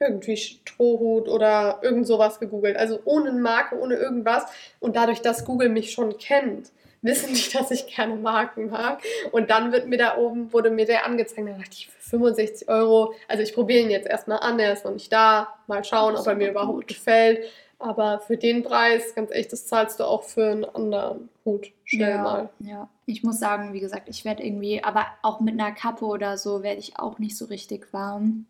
irgendwie 0.00 0.36
Strohhut 0.36 1.28
oder 1.28 1.78
irgend 1.82 2.06
sowas 2.06 2.40
gegoogelt. 2.40 2.76
Also 2.76 3.00
ohne 3.04 3.32
Marke, 3.32 3.78
ohne 3.78 3.94
irgendwas. 3.94 4.44
Und 4.80 4.96
dadurch, 4.96 5.22
dass 5.22 5.44
Google 5.44 5.68
mich 5.68 5.92
schon 5.92 6.18
kennt, 6.18 6.72
wissen 7.06 7.32
die, 7.32 7.50
dass 7.52 7.70
ich 7.70 7.86
gerne 7.86 8.16
Marken 8.16 8.70
mag. 8.70 9.02
Und 9.32 9.50
dann 9.50 9.72
wird 9.72 9.88
mir 9.88 9.98
da 9.98 10.16
oben, 10.16 10.52
wurde 10.52 10.70
mir 10.70 10.84
der 10.84 11.06
angezeigt. 11.06 11.48
Da 11.48 11.52
dachte 11.52 11.70
ich, 11.72 11.88
für 11.88 12.10
65 12.10 12.68
Euro, 12.68 13.14
also 13.28 13.42
ich 13.42 13.54
probiere 13.54 13.82
ihn 13.82 13.90
jetzt 13.90 14.06
erstmal 14.06 14.40
an, 14.40 14.58
er 14.58 14.72
ist 14.72 14.84
noch 14.84 14.92
nicht 14.92 15.12
da. 15.12 15.54
Mal 15.66 15.84
schauen, 15.84 16.16
ob 16.16 16.26
er 16.26 16.34
mir 16.34 16.50
überhaupt 16.50 16.80
gut. 16.80 16.88
gefällt. 16.88 17.44
Aber 17.78 18.20
für 18.20 18.36
den 18.36 18.62
Preis, 18.62 19.14
ganz 19.14 19.30
echt, 19.30 19.52
das 19.52 19.66
zahlst 19.66 20.00
du 20.00 20.04
auch 20.04 20.22
für 20.22 20.50
einen 20.50 20.64
anderen 20.64 21.28
Hut. 21.44 21.72
Schnell 21.84 22.10
ja, 22.10 22.22
mal. 22.22 22.48
Ja, 22.58 22.88
ich 23.04 23.22
muss 23.22 23.38
sagen, 23.38 23.72
wie 23.72 23.80
gesagt, 23.80 24.08
ich 24.08 24.24
werde 24.24 24.42
irgendwie, 24.42 24.82
aber 24.82 25.06
auch 25.22 25.40
mit 25.40 25.60
einer 25.60 25.72
Kappe 25.72 26.06
oder 26.06 26.38
so 26.38 26.62
werde 26.62 26.80
ich 26.80 26.98
auch 26.98 27.18
nicht 27.18 27.36
so 27.36 27.44
richtig 27.46 27.92
warm. 27.92 28.46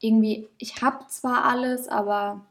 Irgendwie, 0.00 0.48
ich 0.58 0.82
habe 0.82 1.06
zwar 1.08 1.44
alles, 1.44 1.88
aber 1.88 2.42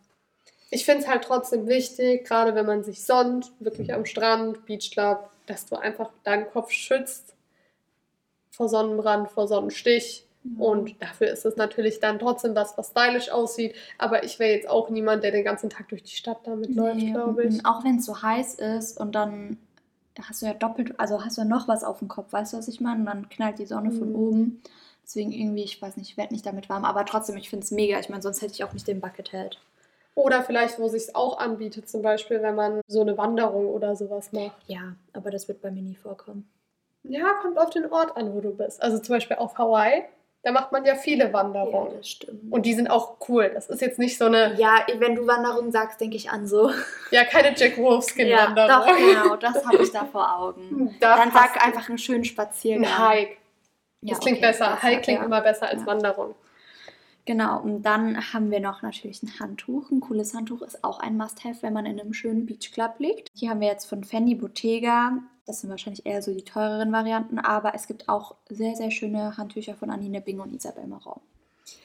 Ich 0.72 0.86
finde 0.86 1.04
es 1.04 1.08
halt 1.08 1.24
trotzdem 1.26 1.68
wichtig, 1.68 2.26
gerade 2.26 2.56
wenn 2.56 2.66
man 2.66 2.84
sich 2.84 3.04
sonnt, 3.04 3.52
wirklich 3.60 3.94
am 3.94 4.06
Strand, 4.06 4.66
Beachclub, 4.66 5.30
dass 5.46 5.66
du 5.66 5.76
einfach 5.76 6.10
deinen 6.24 6.50
Kopf 6.50 6.72
schützt 6.72 7.36
vor 8.52 8.70
Sonnenbrand, 8.70 9.30
vor 9.30 9.48
Sonnenstich. 9.48 10.26
Und 10.58 11.00
dafür 11.02 11.28
ist 11.28 11.46
es 11.46 11.56
natürlich 11.56 12.00
dann 12.00 12.18
trotzdem 12.18 12.56
was, 12.56 12.76
was 12.78 12.88
stylisch 12.92 13.30
aussieht. 13.30 13.76
Aber 14.00 14.24
ich 14.24 14.40
wäre 14.40 14.54
jetzt 14.54 14.68
auch 14.68 14.90
niemand, 14.90 15.24
der 15.24 15.32
den 15.32 15.44
ganzen 15.44 15.70
Tag 15.70 15.90
durch 15.90 16.02
die 16.02 16.16
Stadt 16.16 16.40
damit 16.46 16.74
läuft, 16.74 16.96
Nee, 16.96 17.12
glaube 17.12 17.46
ich. 17.46 17.64
Auch 17.66 17.84
wenn 17.84 17.98
es 17.98 18.06
so 18.06 18.22
heiß 18.22 18.56
ist 18.56 18.98
und 19.00 19.14
dann 19.14 19.58
hast 20.20 20.42
du 20.42 20.48
ja 20.48 20.54
doppelt, 20.54 21.00
also 21.00 21.24
hast 21.24 21.38
du 21.38 21.42
ja 21.42 21.48
noch 21.48 21.68
was 21.68 21.84
auf 21.84 22.00
dem 22.00 22.08
Kopf, 22.08 22.34
weißt 22.34 22.54
du, 22.54 22.58
was 22.58 22.68
ich 22.68 22.82
meine? 22.82 23.02
Und 23.02 23.06
dann 23.06 23.30
knallt 23.30 23.60
die 23.60 23.66
Sonne 23.68 23.92
von 23.92 24.10
Mhm. 24.10 24.16
oben. 24.16 24.62
Deswegen 25.04 25.32
irgendwie, 25.32 25.64
ich 25.64 25.82
weiß 25.82 25.98
nicht, 25.98 26.10
ich 26.12 26.18
werde 26.18 26.34
nicht 26.34 26.46
damit 26.46 26.70
warm. 26.70 26.86
Aber 26.86 27.06
trotzdem, 27.06 27.38
ich 27.38 27.50
finde 27.50 27.66
es 27.66 27.72
mega. 27.72 28.00
Ich 28.00 28.10
meine, 28.10 28.22
sonst 28.22 28.42
hätte 28.42 28.54
ich 28.54 28.64
auch 28.64 28.74
nicht 28.74 28.88
den 28.88 29.02
Buckethead. 29.02 29.60
Oder 30.16 30.44
vielleicht, 30.44 30.78
wo 30.80 30.88
sich 30.90 31.16
auch 31.16 31.38
anbietet, 31.40 31.90
zum 31.90 32.02
Beispiel, 32.02 32.42
wenn 32.42 32.56
man 32.56 32.82
so 32.88 33.02
eine 33.02 33.18
Wanderung 33.18 33.68
oder 33.68 33.96
sowas 33.96 34.32
macht. 34.34 34.52
Ja, 34.68 34.96
aber 35.14 35.32
das 35.32 35.48
wird 35.48 35.62
bei 35.62 35.72
mir 35.72 35.82
nie 35.82 35.96
vorkommen. 35.96 36.50
Ja, 37.04 37.34
kommt 37.42 37.58
auf 37.58 37.70
den 37.70 37.92
Ort 37.92 38.16
an, 38.18 38.34
wo 38.34 38.42
du 38.42 38.52
bist. 38.56 38.82
Also 38.84 39.00
zum 39.00 39.16
Beispiel 39.16 39.38
auf 39.38 39.58
Hawaii, 39.58 40.04
da 40.44 40.52
macht 40.52 40.72
man 40.72 40.84
ja 40.86 40.96
viele 40.96 41.32
Wanderungen. 41.34 41.94
das 41.98 42.10
stimmt. 42.10 42.52
Und 42.52 42.66
die 42.66 42.74
sind 42.74 42.90
auch 42.90 43.16
cool. 43.30 43.50
Das 43.54 43.70
ist 43.70 43.80
jetzt 43.82 44.00
nicht 44.00 44.18
so 44.18 44.26
eine, 44.26 44.54
ja, 44.56 44.86
wenn 44.98 45.16
du 45.16 45.26
Wanderung 45.28 45.72
sagst, 45.72 46.02
denke 46.02 46.18
ich 46.18 46.30
an 46.30 46.46
so. 46.46 46.72
ja, 47.12 47.24
keine 47.24 47.56
Jack 47.58 47.78
Ja, 47.78 47.84
Wolfskin-Wanderung. 47.84 48.70
doch, 48.70 48.98
genau, 48.98 49.36
das 49.38 49.66
habe 49.66 49.82
ich 49.82 49.92
da 49.92 50.06
vor 50.06 50.36
Augen. 50.38 50.96
Da 51.00 51.16
Dann 51.16 51.32
sag 51.32 51.64
einfach 51.66 51.88
einen 51.90 51.98
schönen 51.98 52.26
Spaziergang. 52.26 52.86
ein 52.86 53.10
Hike. 53.10 53.38
Ja, 54.02 54.10
Das 54.16 54.20
klingt 54.20 54.38
okay, 54.40 54.48
besser. 54.48 54.82
Hike 54.82 55.02
klingt 55.02 55.20
ja. 55.20 55.26
immer 55.26 55.42
besser 55.42 55.68
als 55.70 55.82
Ja. 55.82 55.88
Wanderung. 55.88 56.36
Genau, 57.26 57.62
und 57.62 57.84
dann 57.84 58.34
haben 58.34 58.50
wir 58.50 58.60
noch 58.60 58.82
natürlich 58.82 59.22
ein 59.22 59.40
Handtuch. 59.40 59.92
Ein 59.92 60.00
cooles 60.00 60.34
Handtuch 60.34 60.62
ist 60.64 60.84
auch 60.84 61.00
ein 61.00 61.18
Must-Have, 61.18 61.62
wenn 61.62 61.74
man 61.74 61.86
in 61.86 62.00
einem 62.00 62.14
schönen 62.14 62.46
Beachclub 62.46 62.96
liegt. 63.00 63.30
Hier 63.36 63.52
haben 63.52 63.62
wir 63.62 63.68
jetzt 63.68 63.86
von 63.86 64.04
Fendi 64.04 64.36
Bottega. 64.36 65.20
Das 65.46 65.62
sind 65.62 65.70
wahrscheinlich 65.70 66.06
eher 66.06 66.22
so 66.22 66.34
die 66.34 66.44
teureren 66.44 66.92
Varianten, 66.92 67.40
aber 67.40 67.74
es 67.76 67.88
gibt 67.88 68.10
auch 68.10 68.36
sehr, 68.50 68.76
sehr 68.76 68.92
schöne 68.92 69.38
Handtücher 69.38 69.76
von 69.76 69.90
Anine 69.90 70.22
Bing 70.22 70.40
und 70.40 70.54
Isabel 70.54 70.88
Marant. 70.88 71.22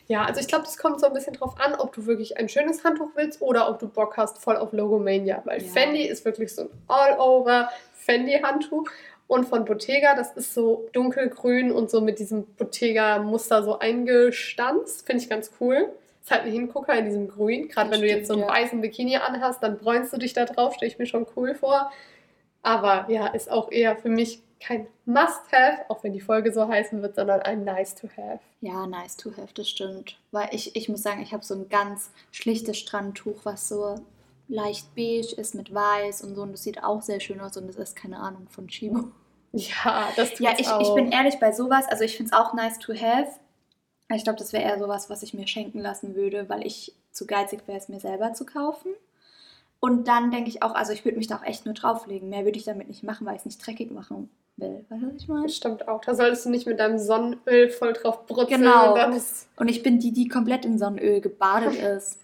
Ja, 0.08 0.24
also 0.24 0.40
ich 0.40 0.46
glaube, 0.46 0.64
das 0.64 0.78
kommt 0.78 1.00
so 1.00 1.06
ein 1.06 1.12
bisschen 1.12 1.34
drauf 1.34 1.54
an, 1.58 1.74
ob 1.74 1.92
du 1.92 2.06
wirklich 2.06 2.36
ein 2.36 2.48
schönes 2.48 2.84
Handtuch 2.84 3.10
willst 3.16 3.42
oder 3.42 3.68
ob 3.68 3.78
du 3.78 3.88
Bock 3.88 4.16
hast 4.16 4.38
voll 4.38 4.56
auf 4.56 4.72
Logomania. 4.72 5.42
Weil 5.44 5.62
Ja. 5.62 5.68
Fendi 5.72 6.02
ist 6.02 6.24
wirklich 6.24 6.54
so 6.54 6.62
ein 6.62 6.68
All-Over 6.86 7.68
Fendi-Handtuch. 7.92 8.88
Und 9.28 9.46
von 9.48 9.64
Bottega, 9.64 10.14
das 10.14 10.32
ist 10.32 10.54
so 10.54 10.88
dunkelgrün 10.92 11.72
und 11.72 11.90
so 11.90 12.00
mit 12.00 12.18
diesem 12.18 12.44
Bottega-Muster 12.44 13.64
so 13.64 13.78
eingestanzt. 13.78 15.06
Finde 15.06 15.22
ich 15.22 15.28
ganz 15.28 15.50
cool. 15.60 15.92
Ist 16.22 16.30
halt 16.30 16.42
ein 16.44 16.52
Hingucker 16.52 16.96
in 16.96 17.06
diesem 17.06 17.28
Grün. 17.28 17.68
Gerade 17.68 17.90
wenn 17.90 18.00
du 18.00 18.08
jetzt 18.08 18.28
so 18.28 18.34
einen 18.34 18.42
ja. 18.42 18.48
weißen 18.48 18.80
Bikini 18.80 19.16
anhast, 19.16 19.62
dann 19.62 19.78
bräunst 19.78 20.12
du 20.12 20.18
dich 20.18 20.32
da 20.32 20.44
drauf. 20.44 20.74
Stelle 20.74 20.90
ich 20.90 20.98
mir 20.98 21.06
schon 21.06 21.26
cool 21.36 21.54
vor. 21.54 21.90
Aber 22.62 23.06
ja, 23.08 23.28
ist 23.28 23.50
auch 23.50 23.70
eher 23.70 23.96
für 23.96 24.08
mich 24.08 24.42
kein 24.60 24.86
Must-Have, 25.04 25.88
auch 25.88 26.02
wenn 26.02 26.12
die 26.12 26.20
Folge 26.20 26.52
so 26.52 26.66
heißen 26.66 27.02
wird, 27.02 27.14
sondern 27.14 27.40
ein 27.40 27.64
Nice-to-Have. 27.64 28.40
Ja, 28.60 28.86
nice 28.86 29.16
to 29.16 29.30
have, 29.36 29.52
das 29.54 29.68
stimmt. 29.68 30.18
Weil 30.32 30.48
ich, 30.52 30.74
ich 30.74 30.88
muss 30.88 31.02
sagen, 31.02 31.22
ich 31.22 31.32
habe 31.32 31.44
so 31.44 31.54
ein 31.54 31.68
ganz 31.68 32.10
schlichtes 32.32 32.78
Strandtuch, 32.78 33.44
was 33.44 33.68
so 33.68 33.96
leicht 34.48 34.94
beige 34.94 35.34
ist 35.36 35.54
mit 35.54 35.72
weiß 35.74 36.22
und 36.22 36.34
so. 36.34 36.42
Und 36.42 36.52
das 36.52 36.62
sieht 36.62 36.82
auch 36.82 37.02
sehr 37.02 37.20
schön 37.20 37.40
aus 37.40 37.56
und 37.56 37.66
das 37.68 37.76
ist 37.76 37.96
keine 37.96 38.18
Ahnung 38.18 38.46
von 38.48 38.68
Chibo. 38.68 39.04
Ja, 39.52 40.08
das 40.16 40.30
tut's 40.30 40.40
Ja, 40.40 40.50
ich, 40.58 40.68
auch. 40.68 40.80
ich 40.80 40.94
bin 40.94 41.10
ehrlich 41.12 41.38
bei 41.40 41.52
sowas, 41.52 41.86
also 41.88 42.04
ich 42.04 42.16
finde 42.16 42.32
es 42.32 42.38
auch 42.38 42.52
nice 42.52 42.78
to 42.78 42.92
have. 42.94 43.30
Ich 44.14 44.22
glaube, 44.24 44.38
das 44.38 44.52
wäre 44.52 44.62
eher 44.64 44.78
sowas, 44.78 45.08
was 45.10 45.22
ich 45.22 45.34
mir 45.34 45.46
schenken 45.48 45.80
lassen 45.80 46.14
würde, 46.14 46.48
weil 46.48 46.64
ich 46.66 46.94
zu 47.10 47.26
geizig 47.26 47.66
wäre, 47.66 47.78
es 47.78 47.88
mir 47.88 47.98
selber 48.00 48.34
zu 48.34 48.44
kaufen. 48.44 48.92
Und 49.80 50.08
dann 50.08 50.30
denke 50.30 50.48
ich 50.48 50.62
auch, 50.62 50.74
also 50.74 50.92
ich 50.92 51.04
würde 51.04 51.18
mich 51.18 51.26
da 51.26 51.36
auch 51.36 51.42
echt 51.44 51.64
nur 51.64 51.74
drauflegen. 51.74 52.28
Mehr 52.28 52.44
würde 52.44 52.58
ich 52.58 52.64
damit 52.64 52.88
nicht 52.88 53.02
machen, 53.02 53.26
weil 53.26 53.34
ich 53.34 53.40
es 53.40 53.46
nicht 53.46 53.66
dreckig 53.66 53.90
machen 53.90 54.30
will. 54.56 54.84
Weißt 54.88 55.02
du, 55.02 55.08
was 55.08 55.22
ich 55.22 55.28
meine? 55.28 55.42
Das 55.44 55.56
stimmt 55.56 55.88
auch. 55.88 56.00
Da 56.02 56.14
solltest 56.14 56.46
du 56.46 56.50
nicht 56.50 56.66
mit 56.66 56.78
deinem 56.80 56.98
Sonnenöl 56.98 57.68
voll 57.70 57.92
drauf 57.92 58.26
brutzeln. 58.26 58.62
Genau. 58.62 58.94
Und 58.94 59.22
Und 59.56 59.68
ich 59.68 59.82
bin 59.82 59.98
die, 59.98 60.12
die 60.12 60.28
komplett 60.28 60.64
in 60.64 60.78
Sonnenöl 60.78 61.20
gebadet 61.20 61.74
ist. 61.96 62.18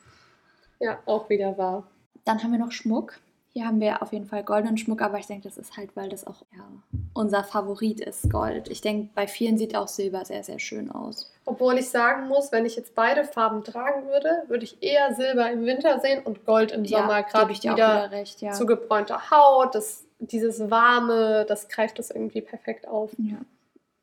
ja 0.81 0.99
auch 1.07 1.29
wieder 1.29 1.57
wahr. 1.59 1.89
Dann 2.25 2.43
haben 2.43 2.53
wir 2.53 2.59
noch 2.59 2.73
Schmuck. 2.73 3.19
Hier 3.55 3.67
haben 3.67 3.81
wir 3.81 4.01
auf 4.01 4.13
jeden 4.13 4.25
Fall 4.25 4.45
goldenen 4.45 4.79
Schmuck, 4.79 5.03
aber 5.03 5.19
ich 5.19 5.27
denke, 5.27 5.47
das 5.47 5.59
ist 5.59 5.77
halt, 5.77 5.95
weil 5.95 6.09
das 6.09 6.27
auch 6.27 6.43
ja, 6.57 6.65
unser 7.13 7.45
Favorit 7.45 8.01
ist, 8.01 8.31
Gold. 8.31 8.69
Ich 8.69 8.81
denke, 8.81 9.11
bei 9.15 9.27
vielen 9.27 9.59
sieht 9.59 9.77
auch 9.77 9.89
Silber 9.89 10.25
sehr, 10.25 10.43
sehr 10.43 10.59
schön 10.59 10.91
aus. 10.91 11.31
Obwohl 11.45 11.77
ich 11.77 11.91
sagen 11.91 12.29
muss, 12.29 12.51
wenn 12.51 12.65
ich 12.65 12.77
jetzt 12.77 12.95
beide 12.95 13.25
Farben 13.25 13.63
tragen 13.63 14.07
würde, 14.07 14.45
würde 14.49 14.65
ich 14.65 14.83
eher 14.83 15.15
Silber 15.15 15.51
im 15.51 15.67
Winter 15.67 16.01
sehen 16.01 16.23
und 16.25 16.47
Gold 16.47 16.73
im 16.73 16.87
Sommer. 16.87 17.11
ja, 17.11 17.21
Gerade 17.21 17.45
gebe 17.45 17.53
ich 17.53 17.61
dir 17.61 17.73
auch 17.73 17.77
wieder 17.77 18.05
wieder 18.05 18.11
recht, 18.13 18.41
ja. 18.41 18.53
zu 18.53 18.65
gebräunter 18.65 19.31
Haut, 19.31 19.75
das, 19.75 20.07
dieses 20.19 20.71
Warme, 20.71 21.45
das 21.47 21.69
greift 21.69 21.99
das 21.99 22.11
irgendwie 22.11 22.41
perfekt 22.41 22.89
auf. 22.89 23.11
Ja, 23.19 23.37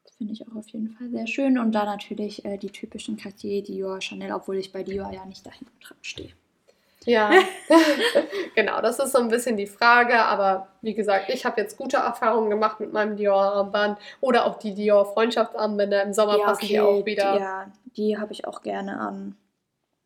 das 0.04 0.16
finde 0.18 0.34
ich 0.34 0.48
auch 0.48 0.56
auf 0.56 0.68
jeden 0.70 0.90
Fall 0.90 1.10
sehr 1.10 1.26
schön. 1.26 1.58
Und 1.58 1.72
da 1.72 1.86
natürlich 1.86 2.46
äh, 2.46 2.58
die 2.58 2.70
typischen 2.70 3.18
Cartier, 3.18 3.64
Dior, 3.64 4.00
Chanel, 4.00 4.32
obwohl 4.32 4.58
ich 4.58 4.72
bei 4.72 4.84
Dior 4.84 5.12
ja 5.12 5.26
nicht 5.26 5.44
dahin 5.44 5.68
dran 5.82 5.98
stehe. 6.02 6.34
Ja, 7.10 7.32
genau, 8.56 8.82
das 8.82 9.00
ist 9.00 9.14
so 9.14 9.18
ein 9.18 9.30
bisschen 9.30 9.58
die 9.58 9.66
Frage. 9.66 10.20
Aber 10.20 10.68
wie 10.82 10.94
gesagt, 10.94 11.30
ich 11.30 11.44
habe 11.44 11.60
jetzt 11.60 11.76
gute 11.76 11.98
Erfahrungen 11.98 12.52
gemacht 12.52 12.80
mit 12.80 12.94
meinem 12.94 13.18
Dior-Armband 13.18 13.98
oder 14.22 14.46
auch 14.46 14.60
die 14.60 14.76
Dior-Freundschaftsarmbänder. 14.76 16.04
Im 16.04 16.14
Sommer 16.14 16.38
passen 16.38 16.68
die 16.68 16.80
auch 16.80 17.04
wieder. 17.06 17.40
Ja, 17.40 17.72
die 17.98 18.18
habe 18.18 18.32
ich 18.32 18.46
auch 18.46 18.62
gerne 18.62 19.00
an. 19.00 19.36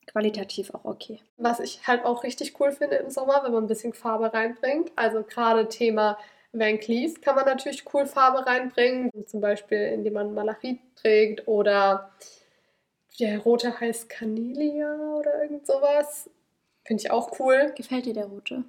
Qualitativ 0.07 0.73
auch 0.73 0.85
okay. 0.85 1.19
Was 1.37 1.59
ich 1.59 1.85
halt 1.87 2.05
auch 2.05 2.23
richtig 2.23 2.59
cool 2.59 2.71
finde 2.71 2.95
im 2.95 3.09
Sommer, 3.09 3.41
wenn 3.43 3.51
man 3.51 3.65
ein 3.65 3.67
bisschen 3.67 3.93
Farbe 3.93 4.33
reinbringt. 4.33 4.91
Also 4.95 5.23
gerade 5.23 5.67
Thema 5.67 6.17
Van 6.53 6.79
Cleef 6.79 7.19
kann 7.19 7.35
man 7.35 7.45
natürlich 7.45 7.83
cool 7.93 8.05
Farbe 8.05 8.45
reinbringen. 8.45 9.11
Zum 9.25 9.41
Beispiel, 9.41 9.79
indem 9.79 10.13
man 10.13 10.33
Malachit 10.33 10.79
trägt 10.95 11.47
oder 11.49 12.11
der 13.19 13.39
rote 13.39 13.77
heißt 13.79 14.09
Canelia 14.09 15.15
oder 15.17 15.43
irgend 15.43 15.67
sowas. 15.67 16.29
Finde 16.85 17.01
ich 17.03 17.11
auch 17.11 17.39
cool. 17.39 17.71
Gefällt 17.75 18.05
dir 18.05 18.13
der 18.13 18.25
rote? 18.25 18.63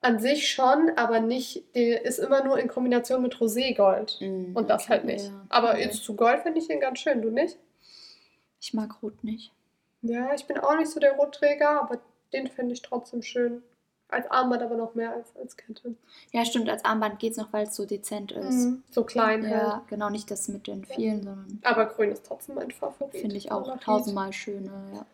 An 0.00 0.20
sich 0.20 0.48
schon, 0.50 0.90
aber 0.96 1.20
nicht, 1.20 1.64
der 1.74 2.04
ist 2.04 2.18
immer 2.18 2.44
nur 2.44 2.58
in 2.58 2.68
Kombination 2.68 3.22
mit 3.22 3.34
Roségold. 3.40 4.20
Mm, 4.20 4.54
Und 4.56 4.70
das 4.70 4.82
okay, 4.84 4.90
halt 4.92 5.04
nicht. 5.04 5.24
ja. 5.26 5.46
Aber 5.48 5.70
Okay. 5.70 5.82
jetzt 5.84 6.04
zu 6.04 6.14
Gold 6.14 6.42
finde 6.42 6.60
ich 6.60 6.68
den 6.68 6.78
ganz 6.80 7.00
schön, 7.00 7.22
du 7.22 7.30
nicht? 7.30 7.56
Ich 8.60 8.72
mag 8.74 9.02
rot 9.02 9.24
nicht. 9.24 9.52
Ja, 10.02 10.32
ich 10.34 10.44
bin 10.46 10.58
auch 10.58 10.76
nicht 10.76 10.90
so 10.90 11.00
der 11.00 11.12
Rotträger, 11.14 11.80
aber 11.82 11.98
den 12.32 12.46
finde 12.46 12.74
ich 12.74 12.82
trotzdem 12.82 13.22
schön. 13.22 13.62
Als 14.08 14.30
Armband 14.30 14.62
aber 14.62 14.76
noch 14.76 14.94
mehr 14.94 15.12
als 15.12 15.34
als 15.34 15.56
Kette. 15.56 15.96
Ja, 16.30 16.44
stimmt, 16.44 16.68
als 16.68 16.84
Armband 16.84 17.18
geht 17.18 17.32
es 17.32 17.38
noch, 17.38 17.52
weil 17.52 17.64
es 17.66 17.74
so 17.74 17.86
dezent 17.86 18.30
ist. 18.30 18.66
Mhm. 18.66 18.84
So 18.92 19.02
klein 19.02 19.42
halt. 19.42 19.52
Ja, 19.52 19.84
genau, 19.88 20.10
nicht 20.10 20.30
das 20.30 20.46
mit 20.46 20.68
den 20.68 20.84
vielen, 20.84 21.24
sondern 21.24 21.58
Aber 21.64 21.86
grün 21.86 22.12
ist 22.12 22.24
trotzdem 22.24 22.54
mein 22.54 22.70
Favorit. 22.70 23.20
finde 23.20 23.34
ich 23.36 23.50
auch 23.50 23.76
tausendmal 23.80 24.32
schöner. 24.32 24.70
Ja. 24.94 25.06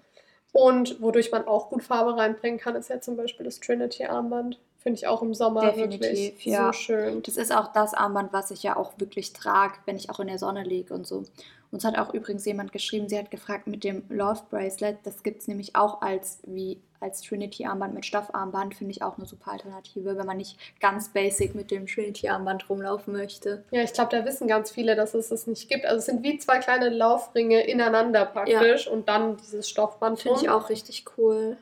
Und 0.53 1.01
wodurch 1.01 1.33
man 1.33 1.47
auch 1.47 1.71
gut 1.71 1.83
Farbe 1.83 2.17
reinbringen 2.17 2.61
kann, 2.61 2.77
ist 2.77 2.91
ja 2.91 3.01
zum 3.01 3.17
Beispiel 3.17 3.45
das 3.45 3.61
Trinity-Armband. 3.61 4.59
Finde 4.79 4.99
ich 4.99 5.07
auch 5.07 5.23
im 5.23 5.33
Sommer 5.33 5.77
wirklich 5.77 6.01
Definitiv, 6.01 6.45
ja. 6.45 6.67
so 6.67 6.73
schön. 6.73 7.23
Das 7.23 7.37
ist 7.37 7.55
auch 7.55 7.73
das 7.73 7.95
Armband, 7.95 8.33
was 8.33 8.51
ich 8.51 8.62
ja 8.62 8.77
auch 8.77 8.93
wirklich 8.99 9.33
trage, 9.33 9.75
wenn 9.87 9.97
ich 9.97 10.11
auch 10.11 10.21
in 10.21 10.27
der 10.27 10.38
Sonne 10.38 10.65
liege 10.65 10.93
und 10.93 11.07
so. 11.07 11.25
Uns 11.72 11.87
hat 11.87 11.96
auch 11.96 12.12
übrigens 12.12 12.44
jemand 12.44 12.70
geschrieben, 12.70 13.08
sie 13.08 13.18
hat 13.18 13.30
gefragt 13.30 13.66
mit 13.66 13.82
dem 13.82 14.04
Love 14.11 14.42
Bracelet, 14.50 14.98
das 15.04 15.22
gibt 15.22 15.40
es 15.40 15.48
nämlich 15.48 15.74
auch 15.74 16.02
als, 16.02 16.40
wie, 16.44 16.82
als 17.00 17.22
Trinity-Armband 17.22 17.94
mit 17.94 18.04
Stoffarmband, 18.04 18.74
finde 18.74 18.90
ich 18.90 19.02
auch 19.02 19.16
eine 19.16 19.26
super 19.26 19.52
Alternative, 19.52 20.18
wenn 20.18 20.26
man 20.26 20.37
nicht 20.37 20.58
ganz 20.80 21.08
basic 21.08 21.54
mit 21.54 21.70
dem 21.70 21.87
Trinity-Armband 21.87 22.68
rumlaufen 22.68 23.14
möchte. 23.14 23.64
Ja, 23.70 23.82
ich 23.82 23.94
glaube, 23.94 24.14
da 24.14 24.26
wissen 24.26 24.48
ganz 24.48 24.70
viele, 24.70 24.96
dass 24.96 25.14
es 25.14 25.30
das 25.30 25.46
nicht 25.46 25.70
gibt. 25.70 25.87
Also 25.87 26.00
es 26.00 26.06
sind 26.06 26.22
wie 26.22 26.37
zwei 26.37 26.58
kleine 26.58 26.90
Laufringe 26.90 27.62
ineinander 27.62 28.26
praktisch 28.26 28.87
und 28.87 29.08
dann 29.08 29.38
dieses 29.38 29.66
Stoffband. 29.66 30.20
Finde 30.20 30.40
ich 30.42 30.50
auch 30.50 30.68
richtig 30.68 31.06
cool. 31.16 31.56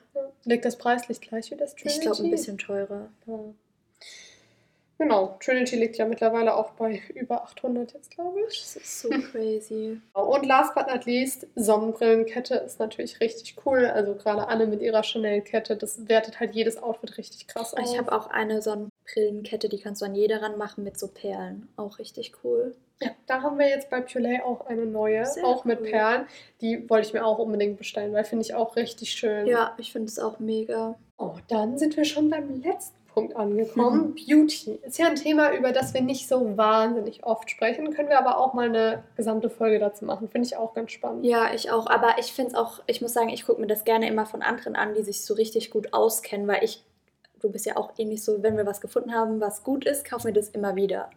Liegt 0.45 0.65
das 0.65 0.77
preislich 0.77 1.21
gleich 1.21 1.53
wie 1.53 1.57
das 1.57 1.77
Trinity? 1.77 1.99
Ich 1.99 2.01
glaube, 2.01 2.25
ein 2.25 2.31
bisschen 2.33 2.59
teurer. 2.59 3.11
Ja. 3.27 3.39
Genau, 5.01 5.39
Trinity 5.41 5.77
liegt 5.77 5.97
ja 5.97 6.05
mittlerweile 6.05 6.55
auch 6.55 6.73
bei 6.73 7.01
über 7.15 7.43
800 7.45 7.95
jetzt, 7.95 8.11
glaube 8.11 8.39
ich. 8.47 8.61
Das 8.61 8.77
ist 8.77 9.01
so 9.01 9.09
crazy. 9.09 9.99
Und 10.13 10.45
last 10.45 10.75
but 10.75 10.89
not 10.89 11.07
least, 11.07 11.47
Sonnenbrillenkette 11.55 12.57
ist 12.57 12.79
natürlich 12.81 13.19
richtig 13.19 13.57
cool. 13.65 13.87
Also 13.87 14.15
gerade 14.15 14.47
Anne 14.49 14.67
mit 14.67 14.83
ihrer 14.83 15.03
Chanel-Kette, 15.03 15.77
das 15.77 16.07
wertet 16.07 16.39
halt 16.39 16.55
jedes 16.55 16.83
Outfit 16.83 17.17
richtig 17.17 17.47
krass 17.47 17.73
auf. 17.73 17.83
Ich 17.83 17.97
habe 17.97 18.13
auch 18.13 18.29
eine 18.29 18.61
Sonnenbrillenkette, 18.61 19.71
die 19.71 19.79
kannst 19.79 20.03
du 20.03 20.05
an 20.05 20.15
jeder 20.15 20.43
ranmachen 20.43 20.85
mit 20.85 20.99
so 20.99 21.09
Perlen. 21.09 21.71
Auch 21.77 21.99
richtig 21.99 22.33
cool. 22.45 22.75
ja, 23.01 23.13
da 23.27 23.41
haben 23.41 23.59
wir 23.59 23.71
jetzt 23.71 23.89
bei 23.89 24.03
Purelay 24.03 24.43
auch 24.43 24.67
eine 24.67 24.85
neue, 24.85 25.25
Sehr 25.25 25.47
auch 25.47 25.65
mit 25.65 25.81
cool. 25.81 25.87
Perlen. 25.89 26.27
Die 26.61 26.91
wollte 26.91 27.09
ich 27.09 27.15
mir 27.15 27.25
auch 27.25 27.39
unbedingt 27.39 27.79
bestellen, 27.79 28.13
weil 28.13 28.25
finde 28.25 28.45
ich 28.45 28.53
auch 28.53 28.77
richtig 28.77 29.13
schön. 29.13 29.47
Ja, 29.47 29.75
ich 29.79 29.93
finde 29.93 30.09
es 30.09 30.19
auch 30.19 30.41
mega. 30.41 30.99
Oh, 31.17 31.37
dann 31.49 31.79
sind 31.79 31.97
wir 31.97 32.05
schon 32.05 32.29
beim 32.29 32.61
letzten 32.63 33.00
Punkt 33.21 33.37
angekommen. 33.37 34.15
Beauty 34.15 34.79
ist 34.83 34.99
ja 34.99 35.07
ein 35.07 35.17
Thema, 35.17 35.53
über 35.55 35.73
das 35.73 35.95
wir 35.95 36.01
nicht 36.01 36.29
so 36.29 36.57
wahnsinnig 36.57 37.25
oft 37.25 37.51
sprechen. 37.51 37.93
Können 37.95 38.09
wir 38.09 38.19
aber 38.19 38.39
auch 38.39 38.55
mal 38.55 38.69
eine 38.69 39.03
gesamte 39.17 39.51
Folge 39.51 39.79
dazu 39.79 40.05
machen. 40.05 40.29
Finde 40.29 40.47
ich 40.47 40.57
auch 40.57 40.75
ganz 40.75 40.93
spannend. 40.93 41.25
Ja, 41.25 41.53
ich 41.55 41.71
auch. 41.71 41.87
Aber 41.87 42.17
ich 42.19 42.33
finde 42.33 42.51
es 42.53 42.57
auch, 42.57 42.81
ich 42.87 43.01
muss 43.03 43.13
sagen, 43.13 43.29
ich 43.31 43.47
gucke 43.47 43.61
mir 43.61 43.67
das 43.67 43.85
gerne 43.85 44.09
immer 44.09 44.27
von 44.27 44.43
anderen 44.43 44.77
an, 44.77 44.95
die 44.95 45.03
sich 45.03 45.25
so 45.25 45.35
richtig 45.35 45.71
gut 45.71 45.93
auskennen, 45.93 46.47
weil 46.49 46.63
ich, 46.65 46.85
du 47.41 47.51
bist 47.51 47.67
ja 47.67 47.77
auch 47.77 47.93
ähnlich 47.99 48.25
so, 48.25 48.43
wenn 48.43 48.57
wir 48.57 48.67
was 48.67 48.81
gefunden 48.81 49.15
haben, 49.15 49.41
was 49.41 49.65
gut 49.65 49.85
ist, 49.85 50.05
kaufen 50.09 50.27
wir 50.27 50.35
das 50.35 50.49
immer 50.51 50.77
wieder. 50.77 51.11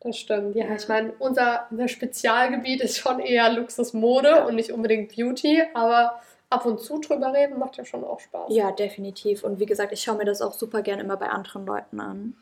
Das 0.00 0.18
stimmt. 0.18 0.54
Ja, 0.54 0.66
Ja. 0.66 0.74
ich 0.76 0.88
meine, 0.88 1.12
unser, 1.18 1.66
unser 1.70 1.88
Spezialgebiet 1.88 2.80
ist 2.80 2.98
schon 2.98 3.18
eher 3.18 3.50
Luxusmode 3.52 4.44
und 4.46 4.54
nicht 4.54 4.70
unbedingt 4.70 5.14
Beauty, 5.16 5.62
aber 5.74 6.20
ab 6.50 6.66
und 6.66 6.80
zu 6.80 6.98
drüber 7.00 7.32
reden 7.32 7.58
macht 7.58 7.76
ja 7.76 7.84
schon 7.84 8.04
auch 8.04 8.20
Spaß. 8.20 8.46
Ja, 8.48 8.72
definitiv. 8.72 9.44
Und 9.44 9.58
wie 9.58 9.66
gesagt, 9.66 9.92
ich 9.92 10.02
schaue 10.02 10.16
mir 10.16 10.24
das 10.24 10.42
auch 10.42 10.52
super 10.52 10.82
gerne 10.82 11.02
immer 11.02 11.16
bei 11.16 11.28
anderen 11.28 11.66
Leuten 11.66 12.00
an. 12.00 12.34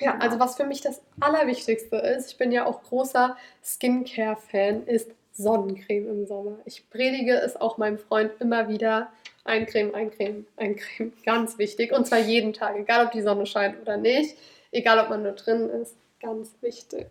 Ja, 0.00 0.16
also 0.18 0.38
was 0.38 0.56
für 0.56 0.64
mich 0.64 0.80
das 0.80 1.02
Allerwichtigste 1.18 1.96
ist, 1.96 2.30
ich 2.30 2.38
bin 2.38 2.52
ja 2.52 2.66
auch 2.66 2.82
großer 2.84 3.36
Skincare-Fan, 3.64 4.86
ist 4.86 5.10
Sonnencreme 5.32 6.08
im 6.08 6.26
Sommer. 6.26 6.58
Ich 6.64 6.88
predige 6.90 7.34
es 7.34 7.56
auch 7.56 7.78
meinem 7.78 7.98
Freund 7.98 8.32
immer 8.40 8.68
wieder. 8.68 9.10
Eincremen, 9.44 9.94
eincremen, 9.94 10.46
eincremen. 10.56 11.12
Ganz 11.24 11.58
wichtig. 11.58 11.92
Und 11.92 12.06
zwar 12.06 12.18
jeden 12.18 12.52
Tag, 12.52 12.76
egal 12.76 13.06
ob 13.06 13.12
die 13.12 13.22
Sonne 13.22 13.46
scheint 13.46 13.80
oder 13.80 13.96
nicht, 13.96 14.36
egal 14.72 14.98
ob 14.98 15.10
man 15.10 15.22
nur 15.22 15.32
drin 15.32 15.70
ist. 15.70 15.96
Ganz 16.20 16.50
wichtig. 16.60 17.06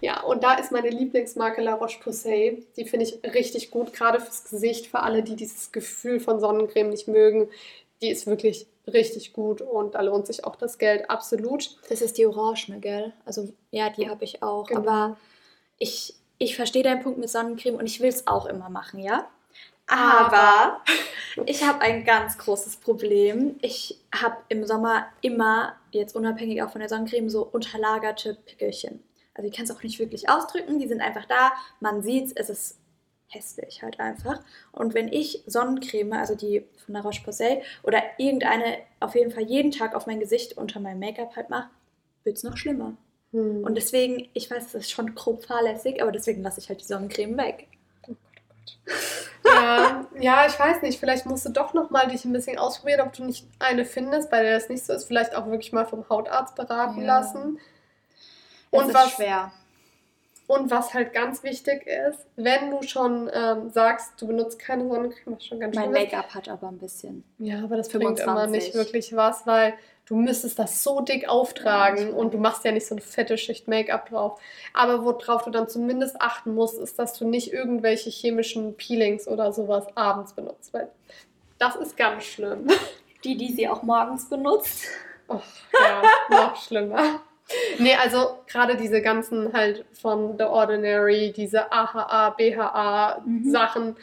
Ja, 0.00 0.22
und 0.22 0.42
da 0.42 0.54
ist 0.54 0.72
meine 0.72 0.88
Lieblingsmarke 0.88 1.60
La 1.60 1.74
Roche-Posay. 1.74 2.66
Die 2.76 2.84
finde 2.86 3.04
ich 3.06 3.22
richtig 3.34 3.70
gut, 3.70 3.92
gerade 3.92 4.18
fürs 4.20 4.44
Gesicht, 4.48 4.86
für 4.86 5.00
alle, 5.00 5.22
die 5.22 5.36
dieses 5.36 5.72
Gefühl 5.72 6.20
von 6.20 6.40
Sonnencreme 6.40 6.88
nicht 6.88 7.06
mögen. 7.06 7.48
Die 8.00 8.08
ist 8.10 8.26
wirklich 8.26 8.66
richtig 8.86 9.34
gut 9.34 9.60
und 9.60 9.94
da 9.94 10.00
lohnt 10.00 10.26
sich 10.26 10.44
auch 10.44 10.56
das 10.56 10.78
Geld 10.78 11.10
absolut. 11.10 11.76
Das 11.90 12.00
ist 12.00 12.16
die 12.16 12.24
Orangene, 12.26 12.80
gell? 12.80 13.12
Also, 13.26 13.52
ja, 13.70 13.90
die 13.90 14.08
habe 14.08 14.24
ich 14.24 14.42
auch. 14.42 14.66
Genau. 14.68 14.80
Aber 14.80 15.16
ich, 15.78 16.14
ich 16.38 16.56
verstehe 16.56 16.82
deinen 16.82 17.02
Punkt 17.02 17.18
mit 17.18 17.28
Sonnencreme 17.28 17.74
und 17.76 17.84
ich 17.86 18.00
will 18.00 18.08
es 18.08 18.26
auch 18.26 18.46
immer 18.46 18.70
machen, 18.70 19.00
ja? 19.00 19.28
Aber- 19.86 20.80
Aber 21.36 21.46
ich 21.46 21.62
habe 21.62 21.80
ein 21.82 22.04
ganz 22.04 22.38
großes 22.38 22.76
Problem. 22.76 23.56
Ich 23.60 23.98
habe 24.14 24.36
im 24.48 24.64
Sommer 24.66 25.06
immer, 25.20 25.74
jetzt 25.90 26.16
unabhängig 26.16 26.62
auch 26.62 26.70
von 26.70 26.80
der 26.80 26.88
Sonnencreme, 26.88 27.28
so 27.28 27.42
unterlagerte 27.42 28.34
Pickelchen. 28.46 29.02
Also 29.40 29.50
die 29.50 29.56
kannst 29.56 29.72
du 29.72 29.74
auch 29.74 29.82
nicht 29.82 29.98
wirklich 29.98 30.28
ausdrücken, 30.28 30.78
die 30.78 30.86
sind 30.86 31.00
einfach 31.00 31.24
da, 31.24 31.52
man 31.80 32.02
sieht 32.02 32.38
es 32.38 32.50
ist 32.50 32.78
hässlich 33.28 33.82
halt 33.82 33.98
einfach. 33.98 34.40
Und 34.70 34.92
wenn 34.92 35.08
ich 35.10 35.42
Sonnencreme, 35.46 36.12
also 36.12 36.34
die 36.34 36.66
von 36.84 36.92
der 36.92 37.02
Roche-Posay 37.02 37.62
oder 37.82 38.02
irgendeine 38.18 38.78
auf 38.98 39.14
jeden 39.14 39.30
Fall 39.30 39.44
jeden 39.44 39.70
Tag 39.70 39.94
auf 39.94 40.06
mein 40.06 40.20
Gesicht 40.20 40.58
unter 40.58 40.78
meinem 40.78 40.98
Make-up 40.98 41.36
halt 41.36 41.48
mache, 41.48 41.70
wird 42.24 42.36
es 42.36 42.42
noch 42.42 42.58
schlimmer. 42.58 42.98
Hm. 43.32 43.64
Und 43.64 43.76
deswegen, 43.76 44.28
ich 44.34 44.50
weiß, 44.50 44.66
es 44.66 44.74
ist 44.74 44.90
schon 44.90 45.14
grob 45.14 45.44
fahrlässig, 45.46 46.02
aber 46.02 46.12
deswegen 46.12 46.42
lasse 46.42 46.60
ich 46.60 46.68
halt 46.68 46.82
die 46.82 46.86
Sonnencreme 46.86 47.38
weg. 47.38 47.68
ja, 49.44 50.06
ja, 50.20 50.46
ich 50.46 50.58
weiß 50.58 50.82
nicht. 50.82 51.00
Vielleicht 51.00 51.24
musst 51.24 51.46
du 51.46 51.50
doch 51.50 51.72
noch 51.72 51.88
mal 51.88 52.08
dich 52.08 52.26
ein 52.26 52.32
bisschen 52.34 52.58
ausprobieren, 52.58 53.00
ob 53.00 53.14
du 53.14 53.24
nicht 53.24 53.46
eine 53.58 53.86
findest, 53.86 54.30
bei 54.30 54.42
der 54.42 54.58
das 54.58 54.68
nicht 54.68 54.84
so 54.84 54.92
ist. 54.92 55.04
Vielleicht 55.04 55.34
auch 55.34 55.46
wirklich 55.46 55.72
mal 55.72 55.86
vom 55.86 56.06
Hautarzt 56.10 56.56
beraten 56.56 57.00
Ja. 57.00 57.06
lassen. 57.06 57.58
Es 58.70 58.80
Und 58.80 58.94
was, 58.94 59.12
schwer. 59.12 59.52
und 60.46 60.70
was 60.70 60.94
halt 60.94 61.12
ganz 61.12 61.42
wichtig 61.42 61.86
ist, 61.86 62.26
wenn 62.36 62.70
du 62.70 62.82
schon 62.82 63.30
ähm, 63.32 63.70
sagst, 63.70 64.12
du 64.20 64.26
benutzt 64.26 64.58
keine 64.58 64.88
Sonnencreme, 64.88 65.36
was 65.36 65.44
schon 65.44 65.60
ganz 65.60 65.74
Mein. 65.74 65.90
Make-up 65.90 66.34
hat 66.34 66.48
aber 66.48 66.68
ein 66.68 66.78
bisschen. 66.78 67.24
Ja, 67.38 67.64
aber 67.64 67.76
das 67.76 67.88
bringt 67.88 68.20
immer 68.20 68.42
25. 68.42 68.52
nicht 68.52 68.74
wirklich 68.74 69.16
was, 69.16 69.46
weil 69.46 69.74
du 70.06 70.16
müsstest 70.16 70.58
das 70.58 70.82
so 70.82 71.00
dick 71.00 71.28
auftragen 71.28 72.10
Ja, 72.10 72.14
und 72.14 72.34
du 72.34 72.38
machst 72.38 72.64
ja 72.64 72.72
nicht 72.72 72.86
so 72.86 72.94
eine 72.94 73.02
fette 73.02 73.38
Schicht 73.38 73.68
Make-up 73.68 74.08
drauf. 74.08 74.40
Aber 74.72 75.04
worauf 75.04 75.42
du 75.42 75.50
dann 75.50 75.68
zumindest 75.68 76.20
achten 76.20 76.54
musst, 76.54 76.78
ist, 76.78 76.98
dass 76.98 77.14
du 77.14 77.26
nicht 77.26 77.52
irgendwelche 77.52 78.10
chemischen 78.10 78.76
Peelings 78.76 79.26
oder 79.28 79.52
sowas 79.52 79.86
abends 79.96 80.32
benutzt, 80.32 80.72
weil 80.72 80.90
das 81.58 81.76
ist 81.76 81.96
ganz 81.96 82.24
schlimm. 82.24 82.68
Die, 83.22 83.36
die 83.36 83.52
sie 83.52 83.68
auch 83.68 83.82
morgens 83.82 84.28
benutzt. 84.30 84.84
Och, 85.28 85.42
ja, 85.74 86.02
noch 86.30 86.56
schlimmer. 86.56 87.20
Nee, 87.78 87.94
also 87.94 88.38
gerade 88.46 88.76
diese 88.76 89.02
ganzen 89.02 89.52
halt 89.52 89.84
von 89.92 90.36
The 90.38 90.44
Ordinary, 90.44 91.32
diese 91.34 91.72
AHA, 91.72 92.30
BHA 92.30 93.22
Mhm. 93.24 93.50
Sachen, 93.50 93.96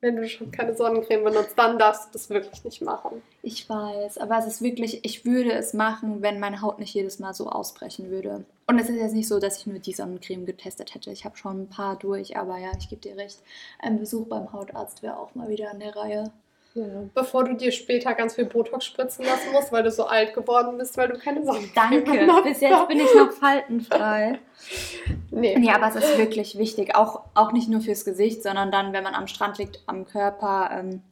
wenn 0.00 0.16
du 0.16 0.26
schon 0.28 0.50
keine 0.50 0.74
Sonnencreme 0.74 1.24
benutzt, 1.24 1.52
dann 1.56 1.78
darfst 1.78 2.06
du 2.06 2.12
das 2.14 2.30
wirklich 2.30 2.64
nicht 2.64 2.80
machen. 2.80 3.22
Ich 3.42 3.68
weiß, 3.68 4.18
aber 4.18 4.38
es 4.38 4.46
ist 4.46 4.62
wirklich, 4.62 5.04
ich 5.04 5.26
würde 5.26 5.52
es 5.52 5.74
machen, 5.74 6.22
wenn 6.22 6.40
meine 6.40 6.62
Haut 6.62 6.78
nicht 6.78 6.94
jedes 6.94 7.18
Mal 7.18 7.34
so 7.34 7.50
ausbrechen 7.50 8.10
würde. 8.10 8.44
Und 8.66 8.78
es 8.78 8.88
ist 8.88 8.96
jetzt 8.96 9.12
nicht 9.14 9.28
so, 9.28 9.38
dass 9.38 9.58
ich 9.58 9.66
nur 9.66 9.78
die 9.78 9.92
Sonnencreme 9.92 10.46
getestet 10.46 10.94
hätte. 10.94 11.10
Ich 11.10 11.24
habe 11.24 11.36
schon 11.36 11.62
ein 11.62 11.68
paar 11.68 11.96
durch, 11.96 12.36
aber 12.36 12.56
ja, 12.58 12.70
ich 12.78 12.88
gebe 12.88 13.02
dir 13.02 13.16
recht. 13.16 13.40
Ein 13.78 13.98
Besuch 13.98 14.26
beim 14.26 14.52
Hautarzt 14.52 15.02
wäre 15.02 15.18
auch 15.18 15.34
mal 15.34 15.48
wieder 15.50 15.70
an 15.70 15.80
der 15.80 15.94
Reihe. 15.94 16.32
Ja. 16.74 16.84
Bevor 17.14 17.44
du 17.44 17.54
dir 17.54 17.72
später 17.72 18.14
ganz 18.14 18.36
viel 18.36 18.44
Botox 18.44 18.84
spritzen 18.84 19.24
lassen 19.24 19.50
musst, 19.52 19.72
weil 19.72 19.82
du 19.82 19.90
so 19.90 20.06
alt 20.06 20.34
geworden 20.34 20.78
bist, 20.78 20.96
weil 20.96 21.08
du 21.08 21.18
keine 21.18 21.44
Sonnencreme 21.44 21.72
Danke, 22.06 22.42
bis 22.44 22.60
jetzt 22.60 22.86
bin 22.88 23.00
ich 23.00 23.12
noch 23.14 23.32
faltenfrei. 23.32 24.38
Nee. 25.32 25.58
Nee, 25.58 25.70
aber 25.72 25.88
es 25.88 25.96
ist 25.96 26.16
wirklich 26.18 26.58
wichtig, 26.58 26.94
auch, 26.94 27.22
auch 27.34 27.52
nicht 27.52 27.68
nur 27.68 27.80
fürs 27.80 28.04
Gesicht, 28.04 28.42
sondern 28.42 28.70
dann, 28.70 28.92
wenn 28.92 29.02
man 29.02 29.14
am 29.14 29.26
Strand 29.26 29.58
liegt, 29.58 29.80
am 29.86 30.06
Körper. 30.06 30.70
Ähm, 30.72 31.02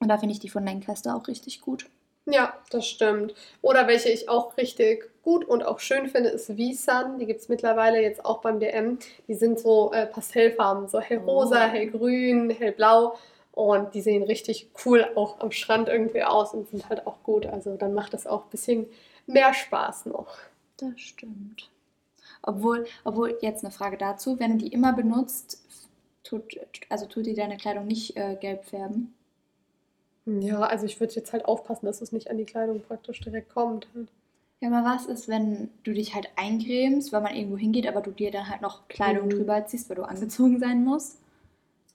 und 0.00 0.08
da 0.08 0.18
finde 0.18 0.34
ich 0.34 0.40
die 0.40 0.48
von 0.50 0.64
Lancaster 0.64 1.16
auch 1.16 1.26
richtig 1.26 1.60
gut. 1.62 1.86
Ja, 2.26 2.52
das 2.70 2.86
stimmt. 2.86 3.34
Oder 3.62 3.88
welche 3.88 4.10
ich 4.10 4.28
auch 4.28 4.56
richtig 4.58 5.10
gut 5.22 5.44
und 5.46 5.64
auch 5.64 5.80
schön 5.80 6.08
finde, 6.08 6.28
ist 6.28 6.46
V-Sun. 6.46 7.18
Die 7.18 7.26
gibt 7.26 7.40
es 7.40 7.48
mittlerweile 7.48 8.00
jetzt 8.02 8.24
auch 8.24 8.40
beim 8.42 8.60
DM. 8.60 8.98
Die 9.26 9.34
sind 9.34 9.58
so 9.58 9.92
äh, 9.92 10.06
Pastellfarben, 10.06 10.88
so 10.88 11.00
hellrosa, 11.00 11.66
Oh. 11.66 11.68
hellgrün, 11.70 12.50
hellblau. 12.50 13.16
Und 13.58 13.92
die 13.94 14.02
sehen 14.02 14.22
richtig 14.22 14.70
cool 14.84 15.04
auch 15.16 15.40
am 15.40 15.50
Strand 15.50 15.88
irgendwie 15.88 16.22
aus 16.22 16.54
und 16.54 16.68
sind 16.68 16.88
halt 16.88 17.08
auch 17.08 17.24
gut. 17.24 17.44
Also 17.44 17.76
dann 17.76 17.92
macht 17.92 18.14
das 18.14 18.24
auch 18.24 18.44
ein 18.44 18.50
bisschen 18.50 18.86
mehr 19.26 19.52
Spaß 19.52 20.06
noch. 20.06 20.36
Das 20.76 21.00
stimmt. 21.00 21.68
Obwohl, 22.40 22.86
obwohl, 23.02 23.36
jetzt 23.40 23.64
eine 23.64 23.72
Frage 23.72 23.96
dazu, 23.96 24.38
wenn 24.38 24.52
du 24.52 24.64
die 24.64 24.72
immer 24.72 24.92
benutzt, 24.92 25.60
tut, 26.22 26.56
also 26.88 27.06
tut 27.06 27.26
dir 27.26 27.34
deine 27.34 27.56
Kleidung 27.56 27.88
nicht 27.88 28.16
äh, 28.16 28.36
gelb 28.40 28.64
färben? 28.64 29.12
Ja, 30.24 30.60
also 30.60 30.86
ich 30.86 31.00
würde 31.00 31.14
jetzt 31.14 31.32
halt 31.32 31.44
aufpassen, 31.46 31.86
dass 31.86 32.00
es 32.00 32.12
nicht 32.12 32.30
an 32.30 32.36
die 32.36 32.44
Kleidung 32.44 32.80
praktisch 32.80 33.18
direkt 33.20 33.52
kommt. 33.52 33.88
Ja, 34.60 34.68
aber 34.68 34.88
was 34.88 35.06
ist, 35.06 35.26
wenn 35.26 35.68
du 35.82 35.92
dich 35.92 36.14
halt 36.14 36.28
eincremst, 36.36 37.12
weil 37.12 37.22
man 37.22 37.34
irgendwo 37.34 37.56
hingeht, 37.56 37.88
aber 37.88 38.02
du 38.02 38.12
dir 38.12 38.30
dann 38.30 38.48
halt 38.48 38.62
noch 38.62 38.86
Kleidung 38.86 39.26
Mhm. 39.26 39.30
drüber 39.30 39.66
ziehst, 39.66 39.88
weil 39.88 39.96
du 39.96 40.04
angezogen 40.04 40.60
sein 40.60 40.84
musst? 40.84 41.18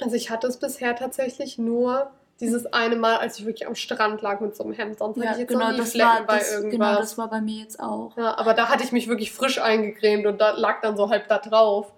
Also 0.01 0.15
ich 0.15 0.29
hatte 0.29 0.47
es 0.47 0.57
bisher 0.57 0.95
tatsächlich 0.95 1.57
nur 1.57 2.11
dieses 2.39 2.65
eine 2.73 2.95
Mal, 2.95 3.17
als 3.17 3.39
ich 3.39 3.45
wirklich 3.45 3.67
am 3.67 3.75
Strand 3.75 4.21
lag 4.21 4.39
mit 4.39 4.55
so 4.55 4.63
einem 4.63 4.73
Hemd. 4.73 4.97
Sonst 4.97 5.17
hatte 5.19 5.33
ich 5.33 5.49
jetzt 5.49 5.51
noch 5.51 5.71
nie 5.71 5.77
das 5.77 5.91
Flecken 5.91 6.09
war, 6.09 6.25
bei 6.25 6.37
das, 6.39 6.51
irgendwas. 6.51 6.71
genau, 6.71 6.95
das 6.97 7.17
war 7.17 7.29
bei 7.29 7.41
mir 7.41 7.61
jetzt 7.61 7.79
auch. 7.79 8.17
Ja, 8.17 8.37
aber 8.37 8.53
da 8.53 8.69
hatte 8.69 8.83
ich 8.83 8.91
mich 8.91 9.07
wirklich 9.07 9.31
frisch 9.31 9.59
eingecremt 9.59 10.25
und 10.25 10.41
da 10.41 10.51
lag 10.51 10.81
dann 10.81 10.97
so 10.97 11.09
halb 11.09 11.27
da 11.27 11.37
drauf. 11.37 11.93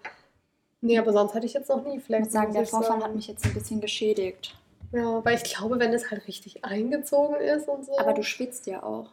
Nee, 0.81 0.99
aber 0.99 1.13
sonst 1.13 1.33
hatte 1.33 1.45
ich 1.45 1.53
jetzt 1.53 1.69
noch 1.69 1.83
nie 1.83 1.97
Ich 1.97 2.03
Flecken. 2.03 2.25
muss 2.25 2.33
sagen, 2.33 2.53
der 2.53 2.63
ich 2.63 2.69
Vorfall 2.69 3.01
hat 3.01 3.15
mich 3.15 3.27
jetzt 3.27 3.45
ein 3.45 3.53
bisschen 3.53 3.81
geschädigt. 3.81 4.55
Ja, 4.91 5.23
weil 5.25 5.35
ich 5.35 5.43
glaube, 5.43 5.79
wenn 5.79 5.91
es 5.93 6.11
halt 6.11 6.27
richtig 6.27 6.63
eingezogen 6.63 7.37
ist 7.37 7.67
und 7.67 7.85
so. 7.85 7.97
Aber 7.97 8.13
du 8.13 8.21
schwitzt 8.23 8.67
ja 8.67 8.83
auch. 8.83 9.07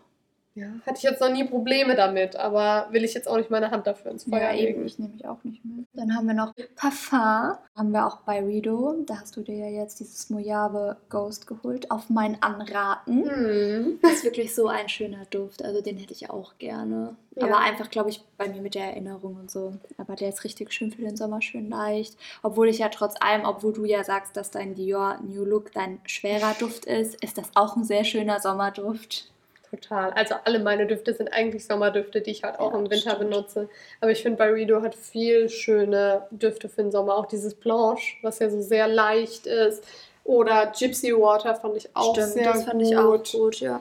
Ja, 0.54 0.66
hatte 0.86 0.98
ich 0.98 1.02
jetzt 1.02 1.20
noch 1.20 1.30
nie 1.32 1.44
Probleme 1.44 1.94
damit, 1.96 2.36
aber 2.36 2.88
will 2.90 3.04
ich 3.04 3.14
jetzt 3.14 3.26
auch 3.28 3.36
nicht 3.36 3.50
meine 3.50 3.70
Hand 3.70 3.86
dafür 3.86 4.10
ins 4.10 4.24
Feuer 4.24 4.40
Ja, 4.40 4.50
legen. 4.52 4.78
eben, 4.80 4.86
ich 4.86 4.98
nehme 4.98 5.12
mich 5.14 5.26
auch 5.26 5.42
nicht 5.44 5.64
mehr. 5.64 5.84
Dann 5.94 6.14
haben 6.14 6.26
wir 6.26 6.34
noch 6.34 6.52
Parfum. 6.76 7.56
Haben 7.74 7.90
wir 7.92 8.06
auch 8.06 8.18
bei 8.22 8.40
Rido. 8.42 9.02
Da 9.06 9.20
hast 9.20 9.36
du 9.36 9.40
dir 9.40 9.56
ja 9.56 9.68
jetzt 9.68 10.00
dieses 10.00 10.28
Mojave 10.28 10.96
Ghost 11.08 11.46
geholt. 11.46 11.90
Auf 11.90 12.10
meinen 12.10 12.36
Anraten. 12.42 13.28
Hm. 13.28 13.98
Das 14.02 14.12
ist 14.12 14.24
wirklich 14.24 14.54
so 14.54 14.68
ein 14.68 14.88
schöner 14.88 15.24
Duft. 15.30 15.64
Also 15.64 15.80
den 15.80 15.96
hätte 15.96 16.12
ich 16.12 16.28
auch 16.28 16.58
gerne. 16.58 17.16
Ja. 17.34 17.46
Aber 17.46 17.58
einfach, 17.60 17.88
glaube 17.90 18.10
ich, 18.10 18.22
bei 18.36 18.46
mir 18.48 18.60
mit 18.60 18.74
der 18.74 18.84
Erinnerung 18.84 19.36
und 19.36 19.50
so. 19.50 19.72
Aber 19.96 20.16
der 20.16 20.28
ist 20.28 20.44
richtig 20.44 20.70
schön 20.72 20.92
für 20.92 21.00
den 21.02 21.16
Sommer, 21.16 21.40
schön 21.40 21.70
leicht. 21.70 22.16
Obwohl 22.42 22.68
ich 22.68 22.78
ja 22.78 22.90
trotz 22.90 23.14
allem, 23.20 23.44
obwohl 23.46 23.72
du 23.72 23.86
ja 23.86 24.04
sagst, 24.04 24.36
dass 24.36 24.50
dein 24.50 24.74
Dior 24.74 25.18
New 25.22 25.44
Look 25.46 25.72
dein 25.72 25.98
schwerer 26.04 26.54
Duft 26.58 26.84
ist, 26.84 27.22
ist 27.24 27.38
das 27.38 27.48
auch 27.54 27.76
ein 27.76 27.84
sehr 27.84 28.04
schöner 28.04 28.38
Sommerduft. 28.40 29.31
Total. 29.72 30.10
Also 30.12 30.34
alle 30.44 30.58
meine 30.58 30.86
Düfte 30.86 31.14
sind 31.14 31.32
eigentlich 31.32 31.64
Sommerdüfte, 31.64 32.20
die 32.20 32.30
ich 32.30 32.44
halt 32.44 32.60
auch 32.60 32.72
Ja, 32.72 32.78
im 32.78 32.90
Winter 32.90 33.12
stimmt. 33.12 33.30
benutze. 33.30 33.68
Aber 34.02 34.10
ich 34.10 34.22
finde, 34.22 34.36
Byredo 34.36 34.82
hat 34.82 34.94
viel 34.94 35.48
schöne 35.48 36.26
Düfte 36.30 36.68
für 36.68 36.82
den 36.82 36.90
Sommer. 36.92 37.16
Auch 37.16 37.24
dieses 37.26 37.54
Blanche, 37.54 38.16
was 38.22 38.38
ja 38.38 38.50
so 38.50 38.60
sehr 38.60 38.86
leicht 38.86 39.46
ist. 39.46 39.82
Oder 40.24 40.72
Gypsy 40.78 41.12
Water 41.12 41.54
fand 41.54 41.76
ich 41.78 41.88
auch 41.96 42.14
sehr 42.14 42.52
das 42.52 42.64
fand 42.64 42.80
gut. 42.82 42.90
ich 42.90 42.96
auch 42.96 43.22
gut, 43.32 43.60
ja. 43.60 43.80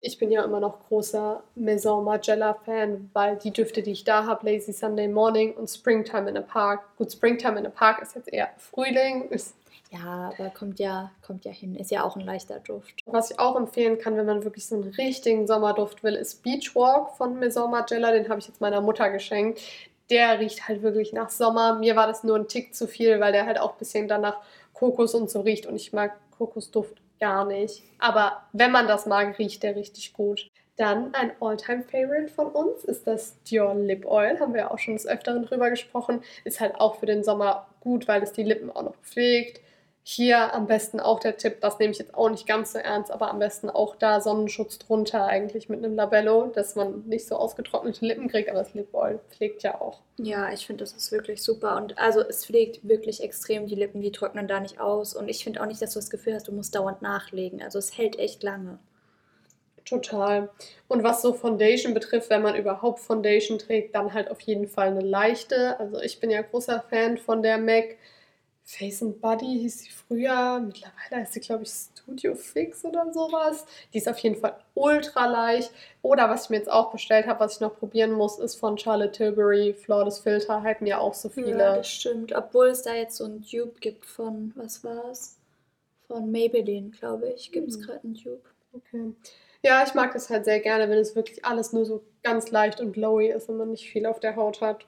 Ich 0.00 0.18
bin 0.18 0.30
ja 0.30 0.44
immer 0.44 0.60
noch 0.60 0.86
großer 0.88 1.42
Maison 1.56 2.04
Margiela 2.04 2.54
Fan, 2.54 3.10
weil 3.14 3.36
die 3.36 3.52
Düfte, 3.52 3.82
die 3.82 3.92
ich 3.92 4.04
da 4.04 4.26
habe, 4.26 4.48
Lazy 4.48 4.72
Sunday 4.72 5.08
Morning 5.08 5.54
und 5.54 5.68
Springtime 5.68 6.28
in 6.30 6.36
a 6.36 6.40
Park. 6.40 6.82
Gut, 6.96 7.10
Springtime 7.10 7.58
in 7.58 7.66
a 7.66 7.70
Park 7.70 8.02
ist 8.02 8.14
jetzt 8.14 8.32
eher 8.32 8.48
Frühling, 8.58 9.28
ist 9.30 9.54
Ja, 9.90 10.32
aber 10.36 10.50
kommt 10.50 10.78
ja, 10.78 11.10
kommt 11.22 11.44
ja 11.44 11.50
hin. 11.50 11.74
Ist 11.74 11.90
ja 11.90 12.04
auch 12.04 12.16
ein 12.16 12.24
leichter 12.24 12.60
Duft. 12.60 13.00
Was 13.06 13.30
ich 13.30 13.38
auch 13.38 13.56
empfehlen 13.56 13.98
kann, 13.98 14.16
wenn 14.16 14.26
man 14.26 14.44
wirklich 14.44 14.66
so 14.66 14.74
einen 14.74 14.92
richtigen 14.94 15.46
Sommerduft 15.46 16.02
will, 16.02 16.14
ist 16.14 16.42
Beach 16.42 16.74
Walk 16.74 17.16
von 17.16 17.38
Maison 17.38 17.70
Margiela. 17.70 18.12
Den 18.12 18.28
habe 18.28 18.38
ich 18.38 18.48
jetzt 18.48 18.60
meiner 18.60 18.82
Mutter 18.82 19.10
geschenkt. 19.10 19.60
Der 20.10 20.40
riecht 20.40 20.68
halt 20.68 20.82
wirklich 20.82 21.12
nach 21.12 21.30
Sommer. 21.30 21.78
Mir 21.78 21.96
war 21.96 22.06
das 22.06 22.22
nur 22.22 22.36
ein 22.36 22.48
Tick 22.48 22.74
zu 22.74 22.86
viel, 22.86 23.18
weil 23.20 23.32
der 23.32 23.46
halt 23.46 23.58
auch 23.58 23.72
ein 23.72 23.78
bisschen 23.78 24.08
dann 24.08 24.20
nach 24.20 24.38
Kokos 24.74 25.14
und 25.14 25.30
so 25.30 25.40
riecht. 25.40 25.66
Und 25.66 25.76
ich 25.76 25.92
mag 25.92 26.12
Kokosduft 26.36 27.00
gar 27.18 27.46
nicht. 27.46 27.82
Aber 27.98 28.42
wenn 28.52 28.72
man 28.72 28.88
das 28.88 29.06
mag, 29.06 29.38
riecht 29.38 29.62
der 29.62 29.74
richtig 29.74 30.12
gut. 30.12 30.48
Dann 30.76 31.12
ein 31.14 31.32
All-Time-Favorite 31.40 32.28
von 32.28 32.46
uns 32.46 32.84
ist 32.84 33.06
das 33.06 33.42
Dior 33.42 33.74
Lip 33.74 34.06
Oil. 34.06 34.38
Haben 34.38 34.54
wir 34.54 34.70
auch 34.70 34.78
schon 34.78 34.94
des 34.94 35.06
Öfteren 35.06 35.44
drüber 35.44 35.70
gesprochen. 35.70 36.22
Ist 36.44 36.60
halt 36.60 36.76
auch 36.76 36.96
für 36.96 37.06
den 37.06 37.24
Sommer 37.24 37.66
gut, 37.80 38.06
weil 38.06 38.22
es 38.22 38.32
die 38.32 38.44
Lippen 38.44 38.70
auch 38.70 38.82
noch 38.82 38.96
pflegt. 39.02 39.60
Hier 40.02 40.54
am 40.54 40.66
besten 40.66 41.00
auch 41.00 41.20
der 41.20 41.36
Tipp, 41.36 41.60
das 41.60 41.78
nehme 41.78 41.92
ich 41.92 41.98
jetzt 41.98 42.14
auch 42.14 42.30
nicht 42.30 42.46
ganz 42.46 42.72
so 42.72 42.78
ernst, 42.78 43.10
aber 43.10 43.30
am 43.30 43.38
besten 43.38 43.68
auch 43.68 43.94
da 43.94 44.22
Sonnenschutz 44.22 44.78
drunter, 44.78 45.26
eigentlich 45.26 45.68
mit 45.68 45.84
einem 45.84 45.94
Labello, 45.94 46.46
dass 46.46 46.76
man 46.76 47.06
nicht 47.06 47.26
so 47.26 47.36
ausgetrocknete 47.36 48.06
Lippen 48.06 48.28
kriegt, 48.28 48.48
aber 48.48 48.60
das 48.60 48.72
Lip 48.72 48.94
Oil 48.94 49.20
pflegt 49.28 49.62
ja 49.62 49.80
auch. 49.80 50.00
Ja, 50.16 50.50
ich 50.50 50.66
finde, 50.66 50.82
das 50.82 50.94
ist 50.94 51.12
wirklich 51.12 51.42
super. 51.42 51.76
Und 51.76 51.98
also 51.98 52.20
es 52.20 52.46
pflegt 52.46 52.88
wirklich 52.88 53.22
extrem 53.22 53.66
die 53.66 53.74
Lippen, 53.74 54.00
die 54.00 54.10
trocknen 54.10 54.48
da 54.48 54.60
nicht 54.60 54.80
aus. 54.80 55.14
Und 55.14 55.28
ich 55.28 55.44
finde 55.44 55.62
auch 55.62 55.66
nicht, 55.66 55.80
dass 55.82 55.92
du 55.92 55.98
das 55.98 56.10
Gefühl 56.10 56.34
hast, 56.34 56.48
du 56.48 56.52
musst 56.52 56.74
dauernd 56.74 57.02
nachlegen. 57.02 57.62
Also 57.62 57.78
es 57.78 57.96
hält 57.96 58.18
echt 58.18 58.42
lange. 58.42 58.78
Total. 59.84 60.50
Und 60.86 61.02
was 61.02 61.22
so 61.22 61.32
Foundation 61.32 61.94
betrifft, 61.94 62.30
wenn 62.30 62.42
man 62.42 62.56
überhaupt 62.56 63.00
Foundation 63.00 63.58
trägt, 63.58 63.94
dann 63.94 64.12
halt 64.12 64.30
auf 64.30 64.40
jeden 64.40 64.68
Fall 64.68 64.88
eine 64.88 65.00
leichte. 65.00 65.78
Also 65.80 66.00
ich 66.00 66.20
bin 66.20 66.30
ja 66.30 66.42
großer 66.42 66.84
Fan 66.90 67.16
von 67.16 67.42
der 67.42 67.58
MAC. 67.58 67.96
Face 68.70 69.00
and 69.02 69.18
Body 69.22 69.46
hieß 69.60 69.78
sie 69.78 69.88
früher. 69.88 70.60
Mittlerweile 70.60 71.22
heißt 71.22 71.32
sie, 71.32 71.40
glaube 71.40 71.62
ich, 71.62 71.70
Studio 71.70 72.34
Fix 72.34 72.84
oder 72.84 73.10
sowas. 73.14 73.64
Die 73.94 73.98
ist 73.98 74.06
auf 74.10 74.18
jeden 74.18 74.36
Fall 74.36 74.58
ultra 74.74 75.24
leicht. 75.24 75.70
Oder 76.02 76.28
was 76.28 76.44
ich 76.44 76.50
mir 76.50 76.56
jetzt 76.58 76.70
auch 76.70 76.92
bestellt 76.92 77.26
habe, 77.26 77.40
was 77.40 77.54
ich 77.54 77.60
noch 77.60 77.78
probieren 77.78 78.12
muss, 78.12 78.38
ist 78.38 78.56
von 78.56 78.76
Charlotte 78.76 79.12
Tilbury 79.12 79.72
Flawless 79.72 80.18
Filter. 80.18 80.62
Halten 80.62 80.84
ja 80.84 80.98
auch 80.98 81.14
so 81.14 81.30
viele. 81.30 81.58
Ja, 81.58 81.76
das 81.76 81.88
stimmt. 81.88 82.32
Obwohl 82.34 82.66
es 82.66 82.82
da 82.82 82.92
jetzt 82.92 83.16
so 83.16 83.24
ein 83.24 83.40
Dupe 83.40 83.80
gibt 83.80 84.04
von, 84.04 84.52
was 84.54 84.84
war's? 84.84 85.38
Von 86.06 86.30
Maybelline, 86.30 86.90
glaube 86.90 87.30
ich, 87.30 87.50
gibt 87.50 87.70
es 87.70 87.78
Mhm. 87.78 87.82
gerade 87.82 88.00
einen 88.04 88.14
Dupe. 88.14 88.50
Okay. 88.74 89.14
Ja, 89.62 89.82
ich 89.82 89.94
mag 89.94 90.12
das 90.12 90.28
halt 90.28 90.44
sehr 90.44 90.60
gerne, 90.60 90.90
wenn 90.90 90.98
es 90.98 91.16
wirklich 91.16 91.42
alles 91.42 91.72
nur 91.72 91.86
so 91.86 92.02
ganz 92.22 92.50
leicht 92.50 92.80
und 92.82 92.92
glowy 92.92 93.28
ist 93.28 93.48
und 93.48 93.56
man 93.56 93.70
nicht 93.70 93.88
viel 93.90 94.04
auf 94.04 94.20
der 94.20 94.36
Haut 94.36 94.60
hat. 94.60 94.84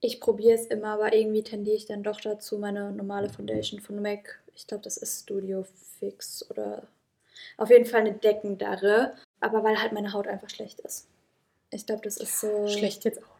Ich 0.00 0.20
probiere 0.20 0.54
es 0.54 0.66
immer, 0.66 0.94
aber 0.94 1.12
irgendwie 1.12 1.42
tendiere 1.42 1.76
ich 1.76 1.86
dann 1.86 2.02
doch 2.02 2.20
dazu, 2.20 2.58
meine 2.58 2.92
normale 2.92 3.28
Foundation 3.28 3.80
von 3.80 4.00
MAC, 4.00 4.40
ich 4.54 4.66
glaube, 4.66 4.84
das 4.84 4.96
ist 4.96 5.22
Studio 5.22 5.64
Fix 5.98 6.48
oder 6.50 6.86
auf 7.56 7.70
jeden 7.70 7.84
Fall 7.84 8.00
eine 8.00 8.12
deckendere, 8.12 9.14
aber 9.40 9.64
weil 9.64 9.80
halt 9.80 9.92
meine 9.92 10.12
Haut 10.12 10.26
einfach 10.26 10.50
schlecht 10.50 10.80
ist. 10.80 11.08
Ich 11.70 11.86
glaube, 11.86 12.02
das 12.02 12.16
ist 12.16 12.40
so. 12.40 12.66
Schlecht 12.66 13.04
jetzt 13.04 13.22
auch. 13.22 13.37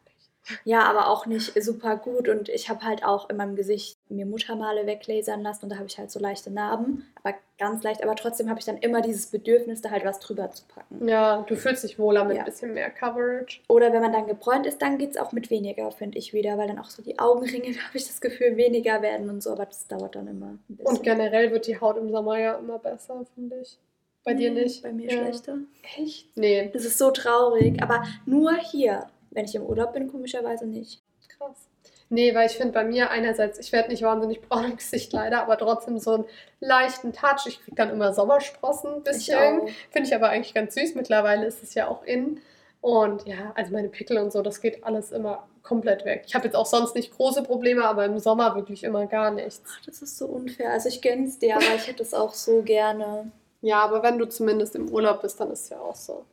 Ja, 0.65 0.83
aber 0.85 1.09
auch 1.09 1.27
nicht 1.27 1.61
super 1.63 1.97
gut. 1.97 2.29
Und 2.29 2.49
ich 2.49 2.69
habe 2.69 2.83
halt 2.85 3.05
auch 3.05 3.29
in 3.31 3.37
meinem 3.37 3.57
Gesicht 3.57 3.97
mir 4.09 4.27
Muttermale 4.27 4.87
weglasern 4.87 5.43
lassen 5.43 5.65
und 5.67 5.71
da 5.71 5.77
habe 5.77 5.87
ich 5.87 5.99
halt 5.99 6.11
so 6.11 6.19
leichte 6.19 6.51
Narben, 6.51 7.07
aber 7.23 7.35
ganz 7.59 7.83
leicht. 7.83 8.03
Aber 8.03 8.15
trotzdem 8.15 8.49
habe 8.49 8.59
ich 8.61 8.65
dann 8.67 8.79
immer 8.79 9.01
dieses 9.03 9.27
Bedürfnis, 9.27 9.81
da 9.83 9.91
halt 9.91 10.05
was 10.05 10.21
drüber 10.21 10.51
zu 10.51 10.65
packen. 10.67 11.07
Ja, 11.09 11.45
du 11.49 11.57
fühlst 11.57 11.85
dich 11.85 11.99
wohler 11.99 12.25
mit 12.25 12.37
Ja. 12.37 12.43
ein 12.43 12.47
bisschen 12.47 12.73
mehr 12.75 12.91
Coverage. 12.91 13.61
Oder 13.69 13.93
wenn 13.93 14.01
man 14.03 14.13
dann 14.13 14.27
gebräunt 14.27 14.67
ist, 14.67 14.81
dann 14.81 14.99
geht 14.99 15.11
es 15.11 15.17
auch 15.17 15.33
mit 15.33 15.51
weniger, 15.51 15.91
finde 15.91 16.19
ich 16.19 16.33
wieder, 16.33 16.57
weil 16.57 16.69
dann 16.69 16.79
auch 16.79 16.91
so 16.91 17.03
die 17.03 17.19
Augenringe, 17.19 17.73
da 17.75 17.81
habe 17.81 17.99
ich 17.99 18.07
das 18.07 18.21
Gefühl, 18.21 18.57
weniger 18.57 19.03
werden 19.03 19.29
und 19.29 19.43
so. 19.43 19.51
Aber 19.51 19.67
das 19.67 19.87
dauert 19.89 20.15
dann 20.15 20.29
immer 20.29 20.47
ein 20.47 20.61
bisschen. 20.69 20.87
Und 20.87 21.03
generell 21.03 21.51
wird 21.51 21.67
die 21.67 21.81
Haut 21.81 21.97
im 21.97 22.11
Sommer 22.11 22.39
ja 22.39 22.55
immer 22.55 22.79
besser, 22.79 23.25
finde 23.35 23.61
ich. 23.61 23.79
Bei 24.25 24.35
dir 24.35 24.51
nicht? 24.51 24.83
Bei 24.83 24.93
mir 24.93 25.11
ja. 25.11 25.23
schlechter. 25.23 25.59
Echt? 25.97 26.37
Nee, 26.37 26.71
Das 26.73 26.85
ist 26.85 26.99
so 26.99 27.11
traurig. 27.11 27.83
Aber 27.83 28.05
nur 28.27 28.55
hier. 28.57 29.07
Wenn 29.39 29.45
ich 29.45 29.55
im 29.55 29.63
Urlaub 29.63 29.93
bin, 29.93 30.11
komischerweise 30.11 30.67
nicht. 30.67 31.01
krass. 31.29 31.69
Nee, 32.09 32.35
weil 32.35 32.49
ich 32.49 32.57
finde 32.57 32.73
bei 32.73 32.83
mir 32.83 33.11
einerseits, 33.11 33.57
ich 33.61 33.71
werde 33.71 33.89
nicht 33.89 34.03
wahnsinnig 34.03 34.41
braun 34.41 34.65
im 34.65 34.77
Gesicht 34.77 35.13
leider, 35.13 35.43
aber 35.43 35.57
trotzdem 35.57 35.97
so 36.01 36.15
einen 36.15 36.25
leichten 36.59 37.13
Touch. 37.13 37.47
Ich 37.47 37.63
kriege 37.63 37.77
dann 37.77 37.91
immer 37.91 38.13
Sommersprossen 38.13 38.95
ein 38.95 39.03
bisschen. 39.05 39.69
Finde 39.91 40.09
ich 40.09 40.15
aber 40.17 40.31
eigentlich 40.31 40.55
ganz 40.55 40.75
süß. 40.75 40.97
Mittlerweile 40.97 41.47
ist 41.47 41.63
es 41.63 41.75
ja 41.75 41.87
auch 41.87 42.03
in. 42.03 42.41
Und 42.81 43.29
ja, 43.29 43.53
also 43.55 43.73
meine 43.73 43.91
Pickel 43.91 44.19
und 44.19 44.33
so, 44.33 44.43
das 44.43 44.61
geht 44.61 44.83
alles 44.83 45.13
immer 45.13 45.47
komplett 45.63 46.05
weg. 46.05 46.25
Ich 46.27 46.35
habe 46.35 46.47
jetzt 46.47 46.57
auch 46.57 46.67
sonst 46.67 46.97
nicht 46.97 47.15
große 47.15 47.45
Probleme, 47.45 47.85
aber 47.85 48.07
im 48.07 48.19
Sommer 48.19 48.57
wirklich 48.57 48.83
immer 48.83 49.07
gar 49.07 49.31
nichts. 49.31 49.63
Ach, 49.69 49.87
das 49.87 50.03
ist 50.03 50.19
so 50.19 50.27
unfair. 50.27 50.73
Also 50.73 50.89
ich 50.89 51.01
gönn's 51.01 51.39
dir, 51.39 51.55
aber 51.55 51.77
ich 51.77 51.87
hätte 51.87 52.03
es 52.03 52.13
auch 52.13 52.35
so 52.35 52.63
gerne. 52.63 53.31
Ja, 53.61 53.85
aber 53.85 54.03
wenn 54.03 54.19
du 54.19 54.29
zumindest 54.29 54.75
im 54.75 54.91
Urlaub 54.91 55.23
bist, 55.23 55.39
dann 55.39 55.53
ist 55.53 55.63
es 55.63 55.69
ja 55.69 55.79
auch 55.79 55.95
so. 55.95 56.25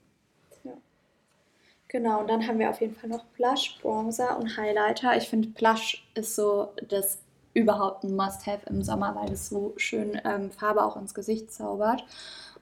Genau, 1.95 2.19
und 2.19 2.29
dann 2.29 2.45
haben 2.45 2.59
wir 2.59 2.69
auf 2.69 2.81
jeden 2.81 2.93
Fall 2.93 3.09
noch 3.09 3.23
Blush, 3.37 3.79
Bronzer 3.81 4.37
und 4.37 4.57
Highlighter. 4.57 5.15
Ich 5.15 5.29
finde, 5.29 5.47
Blush 5.47 6.05
ist 6.13 6.35
so 6.35 6.73
das 6.89 7.19
überhaupt 7.53 8.03
ein 8.03 8.17
Must-Have 8.17 8.65
im 8.65 8.83
Sommer, 8.83 9.15
weil 9.15 9.31
es 9.31 9.47
so 9.47 9.73
schön 9.77 10.19
ähm, 10.25 10.51
Farbe 10.51 10.83
auch 10.83 10.97
ins 10.97 11.13
Gesicht 11.13 11.53
zaubert. 11.53 12.03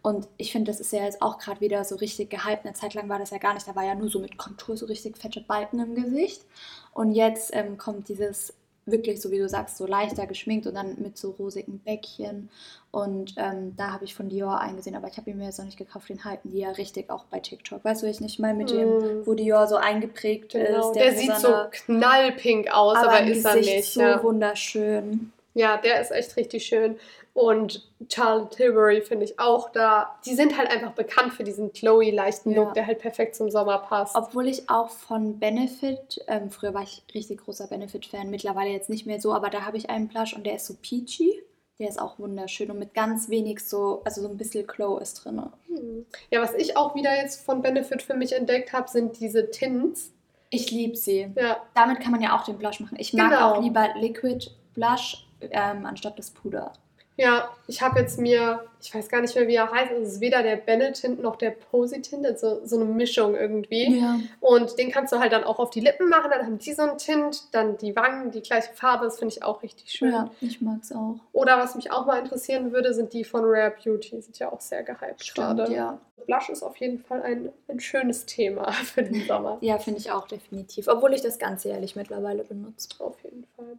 Und 0.04 0.28
ich 0.38 0.52
finde, 0.52 0.70
das 0.70 0.80
ist 0.80 0.94
ja 0.94 1.04
jetzt 1.04 1.24
auch 1.24 1.40
gerade 1.40 1.62
wieder 1.62 1.84
so 1.84 1.96
richtig 1.96 2.30
gehypt. 2.30 2.64
Eine 2.64 2.76
Zeit 2.76 2.94
lang 2.94 3.10
war 3.10 3.18
das 3.18 3.32
ja 3.32 3.40
gar 3.40 3.56
nicht. 3.56 3.68
Da 3.68 3.76
war 3.76 3.84
ja 3.84 3.96
nur 3.96 4.08
so 4.08 4.20
mit 4.20 4.38
Kontur 4.38 4.78
so 4.78 4.86
richtig 4.86 5.18
fette 5.18 5.42
Balken 5.42 5.80
im 5.80 5.96
Gesicht. 5.96 6.46
Und 6.94 7.16
jetzt 7.16 7.56
ähm, 7.56 7.80
kommt 7.80 8.10
dieses 8.10 8.54
wirklich, 8.86 9.22
so 9.22 9.32
wie 9.32 9.38
du 9.40 9.48
sagst, 9.48 9.78
so 9.78 9.86
leichter 9.86 10.28
geschminkt 10.28 10.68
und 10.68 10.76
dann 10.76 10.96
mit 11.02 11.18
so 11.18 11.32
rosigen 11.32 11.80
Bäckchen. 11.80 12.50
Und 12.92 13.34
ähm, 13.38 13.76
da 13.76 13.92
habe 13.92 14.06
ich 14.06 14.14
von 14.14 14.30
Dior 14.30 14.60
eingesehen, 14.60 14.96
aber 14.96 15.08
ich 15.08 15.18
habe 15.18 15.30
ihn 15.32 15.38
mir 15.38 15.46
jetzt 15.46 15.58
noch 15.58 15.66
nicht 15.66 15.78
gekauft. 15.78 16.10
Den 16.10 16.24
halten 16.26 16.52
die 16.52 16.60
ja 16.60 16.70
richtig 16.72 17.10
auch 17.10 17.26
bei 17.26 17.40
TikTok. 17.40 17.84
Weißt 17.84 18.04
du, 18.04 18.08
ich 18.08 18.22
nicht 18.22 18.40
mal 18.40 18.54
mit 18.54 18.70
dem, 18.70 18.88
Mm. 19.22 19.26
wo 19.26 19.34
Dior 19.34 19.68
so 19.68 19.78
eingeprägt 19.78 20.52
Genau. 20.52 20.92
ist. 20.92 20.96
Der, 21.00 21.14
sieht 21.16 21.36
so 21.38 21.48
knallpink 21.72 22.72
aus, 22.72 22.98
aber, 22.98 23.22
im 23.22 23.30
ist 23.32 23.46
er 23.46 23.56
nicht. 23.56 23.86
so 23.94 24.02
ja. 24.02 24.22
wunderschön. 24.24 25.32
Ja, 25.54 25.78
der 25.78 26.02
ist 26.02 26.12
echt 26.12 26.36
richtig 26.38 26.66
schön. 26.66 26.98
Und 27.36 27.88
Charlotte 28.12 28.56
Tilbury 28.56 29.02
finde 29.02 29.26
ich 29.26 29.40
auch 29.40 29.72
da. 29.72 30.20
Die 30.26 30.36
sind 30.36 30.56
halt 30.58 30.70
einfach 30.70 30.92
bekannt 30.92 31.34
für 31.34 31.44
diesen 31.44 31.74
glowy, 31.74 32.12
leichten 32.12 32.52
Ja. 32.52 32.58
Look, 32.62 32.74
der 32.76 32.86
halt 32.86 33.00
perfekt 33.00 33.36
zum 33.36 33.50
Sommer 33.50 33.80
passt. 33.80 34.16
Obwohl 34.16 34.48
ich 34.48 34.70
auch 34.70 34.90
von 34.90 35.40
Benefit, 35.40 36.24
ähm, 36.28 36.52
früher 36.52 36.76
war 36.76 36.84
ich 36.84 37.02
richtig 37.16 37.44
großer 37.44 37.68
Benefit-Fan, 37.68 38.30
mittlerweile 38.30 38.70
jetzt 38.70 38.90
nicht 38.90 39.08
mehr 39.08 39.20
so, 39.20 39.34
aber 39.34 39.50
da 39.50 39.66
habe 39.66 39.78
ich 39.78 39.90
einen 39.90 40.10
Blush 40.10 40.36
und 40.36 40.46
der 40.46 40.56
ist 40.56 40.68
so 40.68 40.76
peachy. 40.82 41.42
Der 41.80 41.90
ist 41.90 42.00
auch 42.00 42.20
wunderschön 42.20 42.70
und 42.70 42.78
mit 42.78 42.94
ganz 42.94 43.30
wenig 43.30 43.60
so, 43.68 44.02
also 44.06 44.22
so 44.22 44.28
ein 44.30 44.38
bisschen 44.38 44.68
Glow 44.68 45.00
ist 45.00 45.16
drin. 45.26 45.42
Hm. 45.68 46.06
Ja, 46.30 46.40
was 46.40 46.54
ich 46.54 46.78
auch 46.78 46.94
wieder 46.94 47.16
jetzt 47.16 47.44
von 47.44 47.64
Benefit 47.64 48.04
für 48.04 48.14
mich 48.14 48.34
entdeckt 48.34 48.74
habe, 48.74 48.88
sind 48.88 49.20
diese 49.20 49.50
Tints. 49.50 50.12
Ich 50.52 50.70
liebe 50.70 50.96
sie. 50.96 51.32
Ja, 51.36 51.58
Damit 51.74 52.00
kann 52.00 52.12
man 52.12 52.22
ja 52.22 52.38
auch 52.38 52.44
den 52.46 52.60
Blush 52.60 52.80
machen. 52.80 52.96
Ich 53.00 53.12
mag 53.14 53.32
Genau. 53.32 53.54
auch 53.56 53.62
lieber 53.64 53.90
Liquid 53.96 54.52
Blush 54.76 55.26
ähm, 55.52 55.86
anstatt 55.86 56.18
das 56.18 56.32
Puder. 56.32 56.74
Ja, 57.16 57.50
ich 57.68 57.82
habe 57.82 58.00
jetzt 58.00 58.18
mir, 58.18 58.64
ich 58.82 58.94
weiß 58.94 59.08
gar 59.08 59.22
nicht 59.22 59.36
mehr, 59.36 59.48
wie 59.48 59.56
er 59.56 59.72
heißt, 59.72 59.92
es 59.92 60.14
ist 60.14 60.22
weder 60.22 60.42
der 60.42 60.56
Bennett-Tint 60.56 61.22
noch 61.22 61.36
der 61.36 61.52
Positint, 61.52 62.26
also 62.26 62.66
so 62.66 62.76
eine 62.76 62.86
Mischung 62.86 63.36
irgendwie. 63.36 64.00
Ja. 64.00 64.20
Und 64.40 64.80
den 64.80 64.92
kannst 64.92 65.14
du 65.14 65.20
halt 65.20 65.32
dann 65.32 65.44
auch 65.44 65.60
auf 65.60 65.70
die 65.70 65.80
Lippen 65.80 66.10
machen, 66.10 66.32
dann 66.32 66.44
haben 66.44 66.58
die 66.58 66.74
so 66.74 66.82
einen 66.82 66.98
Tint, 66.98 67.54
dann 67.54 67.78
die 67.78 67.96
Wangen, 67.96 68.32
die 68.32 68.42
gleiche 68.42 68.74
Farbe, 68.74 69.06
das 69.06 69.20
finde 69.20 69.36
ich 69.36 69.44
auch 69.44 69.62
richtig 69.62 69.92
schön. 69.92 70.12
Ja, 70.12 70.32
ich 70.42 70.60
mag's 70.60 70.92
auch. 70.92 71.18
Oder 71.34 71.60
was 71.60 71.76
mich 71.76 71.92
auch 71.92 72.08
mal 72.08 72.18
interessieren 72.18 72.72
würde, 72.74 72.96
sind 72.96 73.14
die 73.14 73.24
von 73.24 73.44
Rare 73.46 73.76
Beauty, 73.84 74.20
sind 74.20 74.40
ja 74.40 74.52
auch 74.52 74.62
sehr 74.62 74.82
gehypt 74.82 75.24
Stimmt, 75.24 75.58
gerade. 75.58 75.74
ja. 75.74 76.00
Blush 76.26 76.50
ist 76.50 76.64
auf 76.64 76.78
jeden 76.78 77.00
Fall 77.00 77.22
ein, 77.22 77.50
ein 77.68 77.80
schönes 77.80 78.26
Thema 78.26 78.72
für 78.72 79.04
den 79.04 79.28
Sommer. 79.28 79.58
Ja, 79.62 79.78
finde 79.78 80.00
ich 80.00 80.10
auch 80.12 80.28
definitiv. 80.28 80.88
Obwohl 80.88 81.14
ich 81.14 81.22
das 81.22 81.38
ganz 81.38 81.64
jährlich 81.64 81.96
mittlerweile 81.96 82.44
benutze. 82.44 82.88
Auf 83.00 83.22
jeden 83.24 83.46
Fall. 83.56 83.78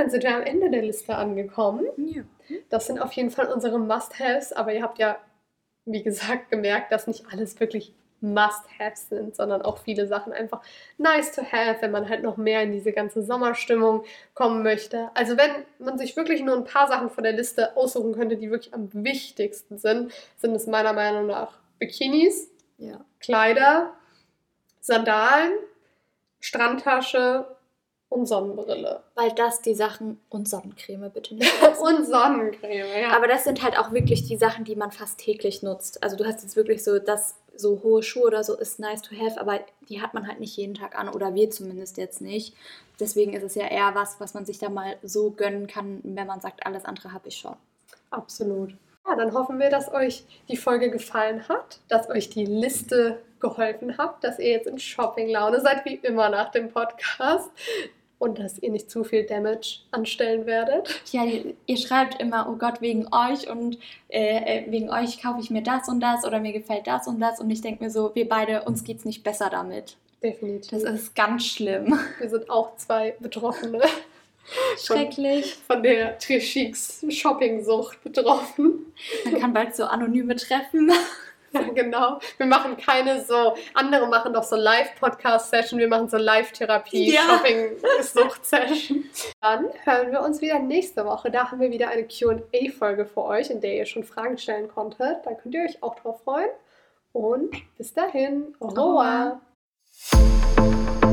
Dann 0.00 0.08
sind 0.08 0.22
wir 0.22 0.34
am 0.34 0.42
Ende 0.42 0.70
der 0.70 0.80
Liste 0.80 1.14
angekommen. 1.14 1.84
Ja. 1.98 2.22
Das 2.70 2.86
sind 2.86 2.98
auf 2.98 3.12
jeden 3.12 3.30
Fall 3.30 3.52
unsere 3.52 3.78
Must-Haves, 3.78 4.54
aber 4.54 4.72
ihr 4.72 4.82
habt 4.82 4.98
ja, 4.98 5.18
wie 5.84 6.02
gesagt, 6.02 6.50
gemerkt, 6.50 6.90
dass 6.90 7.06
nicht 7.06 7.26
alles 7.30 7.60
wirklich 7.60 7.92
Must-Haves 8.22 9.10
sind, 9.10 9.36
sondern 9.36 9.60
auch 9.60 9.76
viele 9.76 10.06
Sachen 10.06 10.32
einfach 10.32 10.62
nice 10.96 11.32
to 11.32 11.42
have, 11.42 11.82
wenn 11.82 11.90
man 11.90 12.08
halt 12.08 12.22
noch 12.22 12.38
mehr 12.38 12.62
in 12.62 12.72
diese 12.72 12.92
ganze 12.92 13.22
Sommerstimmung 13.22 14.04
kommen 14.32 14.62
möchte. 14.62 15.10
Also 15.12 15.36
wenn 15.36 15.50
man 15.78 15.98
sich 15.98 16.16
wirklich 16.16 16.42
nur 16.42 16.56
ein 16.56 16.64
paar 16.64 16.88
Sachen 16.88 17.10
von 17.10 17.22
der 17.22 17.34
Liste 17.34 17.76
aussuchen 17.76 18.14
könnte, 18.14 18.38
die 18.38 18.50
wirklich 18.50 18.72
am 18.72 18.88
wichtigsten 18.94 19.76
sind, 19.76 20.12
sind 20.38 20.54
es 20.54 20.66
meiner 20.66 20.94
Meinung 20.94 21.26
nach 21.26 21.58
Bikinis, 21.78 22.50
Ja. 22.78 23.04
Kleider, 23.20 23.92
Sandalen, 24.80 25.52
Strandtasche 26.40 27.44
und 28.10 28.26
Sonnenbrille. 28.26 29.02
Weil 29.14 29.32
das 29.32 29.62
die 29.62 29.74
Sachen 29.74 30.20
und 30.28 30.48
Sonnencreme 30.48 31.10
bitte 31.10 31.34
nicht. 31.34 31.50
Und 31.80 32.04
Sonnencreme, 32.04 33.02
ja. 33.02 33.16
Aber 33.16 33.26
das 33.26 33.44
sind 33.44 33.62
halt 33.62 33.78
auch 33.78 33.92
wirklich 33.92 34.26
die 34.26 34.36
Sachen, 34.36 34.64
die 34.64 34.76
man 34.76 34.90
fast 34.90 35.18
täglich 35.18 35.62
nutzt. 35.62 36.02
Also 36.02 36.16
du 36.16 36.26
hast 36.26 36.42
jetzt 36.42 36.56
wirklich 36.56 36.84
so, 36.84 36.98
das 36.98 37.36
so 37.56 37.82
hohe 37.82 38.02
Schuhe 38.02 38.24
oder 38.24 38.42
so 38.42 38.56
ist 38.56 38.80
nice 38.80 39.02
to 39.02 39.14
have, 39.14 39.40
aber 39.40 39.60
die 39.88 40.02
hat 40.02 40.12
man 40.12 40.26
halt 40.26 40.40
nicht 40.40 40.56
jeden 40.56 40.74
Tag 40.74 40.98
an 40.98 41.08
oder 41.08 41.34
wir 41.34 41.50
zumindest 41.50 41.96
jetzt 41.98 42.20
nicht. 42.20 42.54
Deswegen 42.98 43.32
ist 43.32 43.44
es 43.44 43.54
ja 43.54 43.66
eher 43.66 43.94
was, 43.94 44.18
was 44.18 44.34
man 44.34 44.44
sich 44.44 44.58
da 44.58 44.68
mal 44.68 44.96
so 45.02 45.30
gönnen 45.30 45.66
kann, 45.66 46.00
wenn 46.02 46.26
man 46.26 46.40
sagt, 46.40 46.66
alles 46.66 46.84
andere 46.84 47.12
habe 47.12 47.28
ich 47.28 47.36
schon. 47.36 47.56
Absolut. 48.10 48.74
Ja, 49.06 49.16
dann 49.16 49.32
hoffen 49.32 49.58
wir, 49.58 49.70
dass 49.70 49.92
euch 49.92 50.24
die 50.48 50.56
Folge 50.56 50.90
gefallen 50.90 51.48
hat, 51.48 51.80
dass 51.88 52.08
euch 52.10 52.28
die 52.28 52.44
Liste 52.44 53.20
geholfen 53.40 53.96
hat, 53.98 54.22
dass 54.22 54.38
ihr 54.38 54.50
jetzt 54.50 54.66
in 54.66 54.78
Shopping-Laune 54.78 55.60
seid, 55.60 55.84
wie 55.84 55.94
immer 55.94 56.28
nach 56.28 56.50
dem 56.50 56.70
Podcast. 56.70 57.50
Und 58.20 58.38
dass 58.38 58.58
ihr 58.58 58.70
nicht 58.70 58.90
zu 58.90 59.02
viel 59.02 59.24
Damage 59.24 59.80
anstellen 59.90 60.46
werdet. 60.46 61.02
Ja, 61.10 61.24
ihr, 61.24 61.76
schreibt 61.78 62.20
immer, 62.20 62.48
oh 62.48 62.56
Gott, 62.56 62.80
wegen 62.82 63.06
euch 63.12 63.50
und 63.50 63.78
äh, 64.08 64.58
äh, 64.58 64.70
wegen 64.70 64.90
euch 64.90 65.22
kaufe 65.22 65.40
ich 65.40 65.50
mir 65.50 65.62
das 65.62 65.88
und 65.88 66.00
das 66.00 66.24
oder 66.24 66.38
mir 66.38 66.52
gefällt 66.52 66.86
das 66.86 67.08
und 67.08 67.18
das 67.18 67.40
und 67.40 67.50
ich 67.50 67.62
denke 67.62 67.82
mir 67.82 67.90
so, 67.90 68.14
wir 68.14 68.28
beide, 68.28 68.62
uns 68.62 68.84
geht's 68.84 69.06
nicht 69.06 69.24
besser 69.24 69.48
damit. 69.50 69.96
Definitiv. 70.22 70.70
Das 70.70 70.82
ist 70.82 71.16
ganz 71.16 71.46
schlimm. 71.46 71.98
wir 72.18 72.28
sind 72.28 72.50
auch 72.50 72.76
zwei 72.76 73.16
Betroffene. 73.20 73.80
Schrecklich. 74.78 75.56
Von 75.66 75.82
der 75.82 76.18
Trichiks 76.18 77.04
Shopping-Sucht 77.08 78.02
betroffen. 78.02 78.92
Man 79.24 79.40
kann 79.40 79.52
bald 79.54 79.74
so 79.74 79.84
anonyme 79.84 80.36
Treffen. 80.36 80.92
Ja, 81.52 81.62
genau. 81.74 82.18
Wir 82.36 82.46
machen 82.46 82.76
keine 82.76 83.24
so, 83.24 83.54
andere 83.74 84.06
machen 84.08 84.32
doch 84.32 84.42
so 84.44 84.56
Live-Podcast-Session, 84.56 85.78
wir 85.80 85.88
machen 85.88 86.08
so 86.08 86.16
Live-Therapie, 86.16 87.12
Ja. 87.12 87.22
Shopping-Sucht-Session. 87.22 89.04
Dann 89.40 89.66
hören 89.84 90.12
wir 90.12 90.20
uns 90.22 90.40
wieder 90.40 90.58
nächste 90.58 91.04
Woche. 91.04 91.30
Da 91.30 91.50
haben 91.50 91.60
wir 91.60 91.70
wieder 91.70 91.88
eine 91.88 92.04
QA-Folge 92.06 93.06
für 93.06 93.22
euch, 93.24 93.50
in 93.50 93.60
der 93.60 93.74
ihr 93.74 93.86
schon 93.86 94.04
Fragen 94.04 94.38
stellen 94.38 94.68
konntet. 94.68 95.24
Da 95.24 95.34
könnt 95.34 95.54
ihr 95.54 95.64
euch 95.64 95.82
auch 95.82 95.96
drauf 95.96 96.22
freuen. 96.22 96.50
Und 97.12 97.50
bis 97.76 97.92
dahin, 97.92 98.54
au 98.60 98.68
revoir. 98.68 99.40
revoir. 100.12 101.09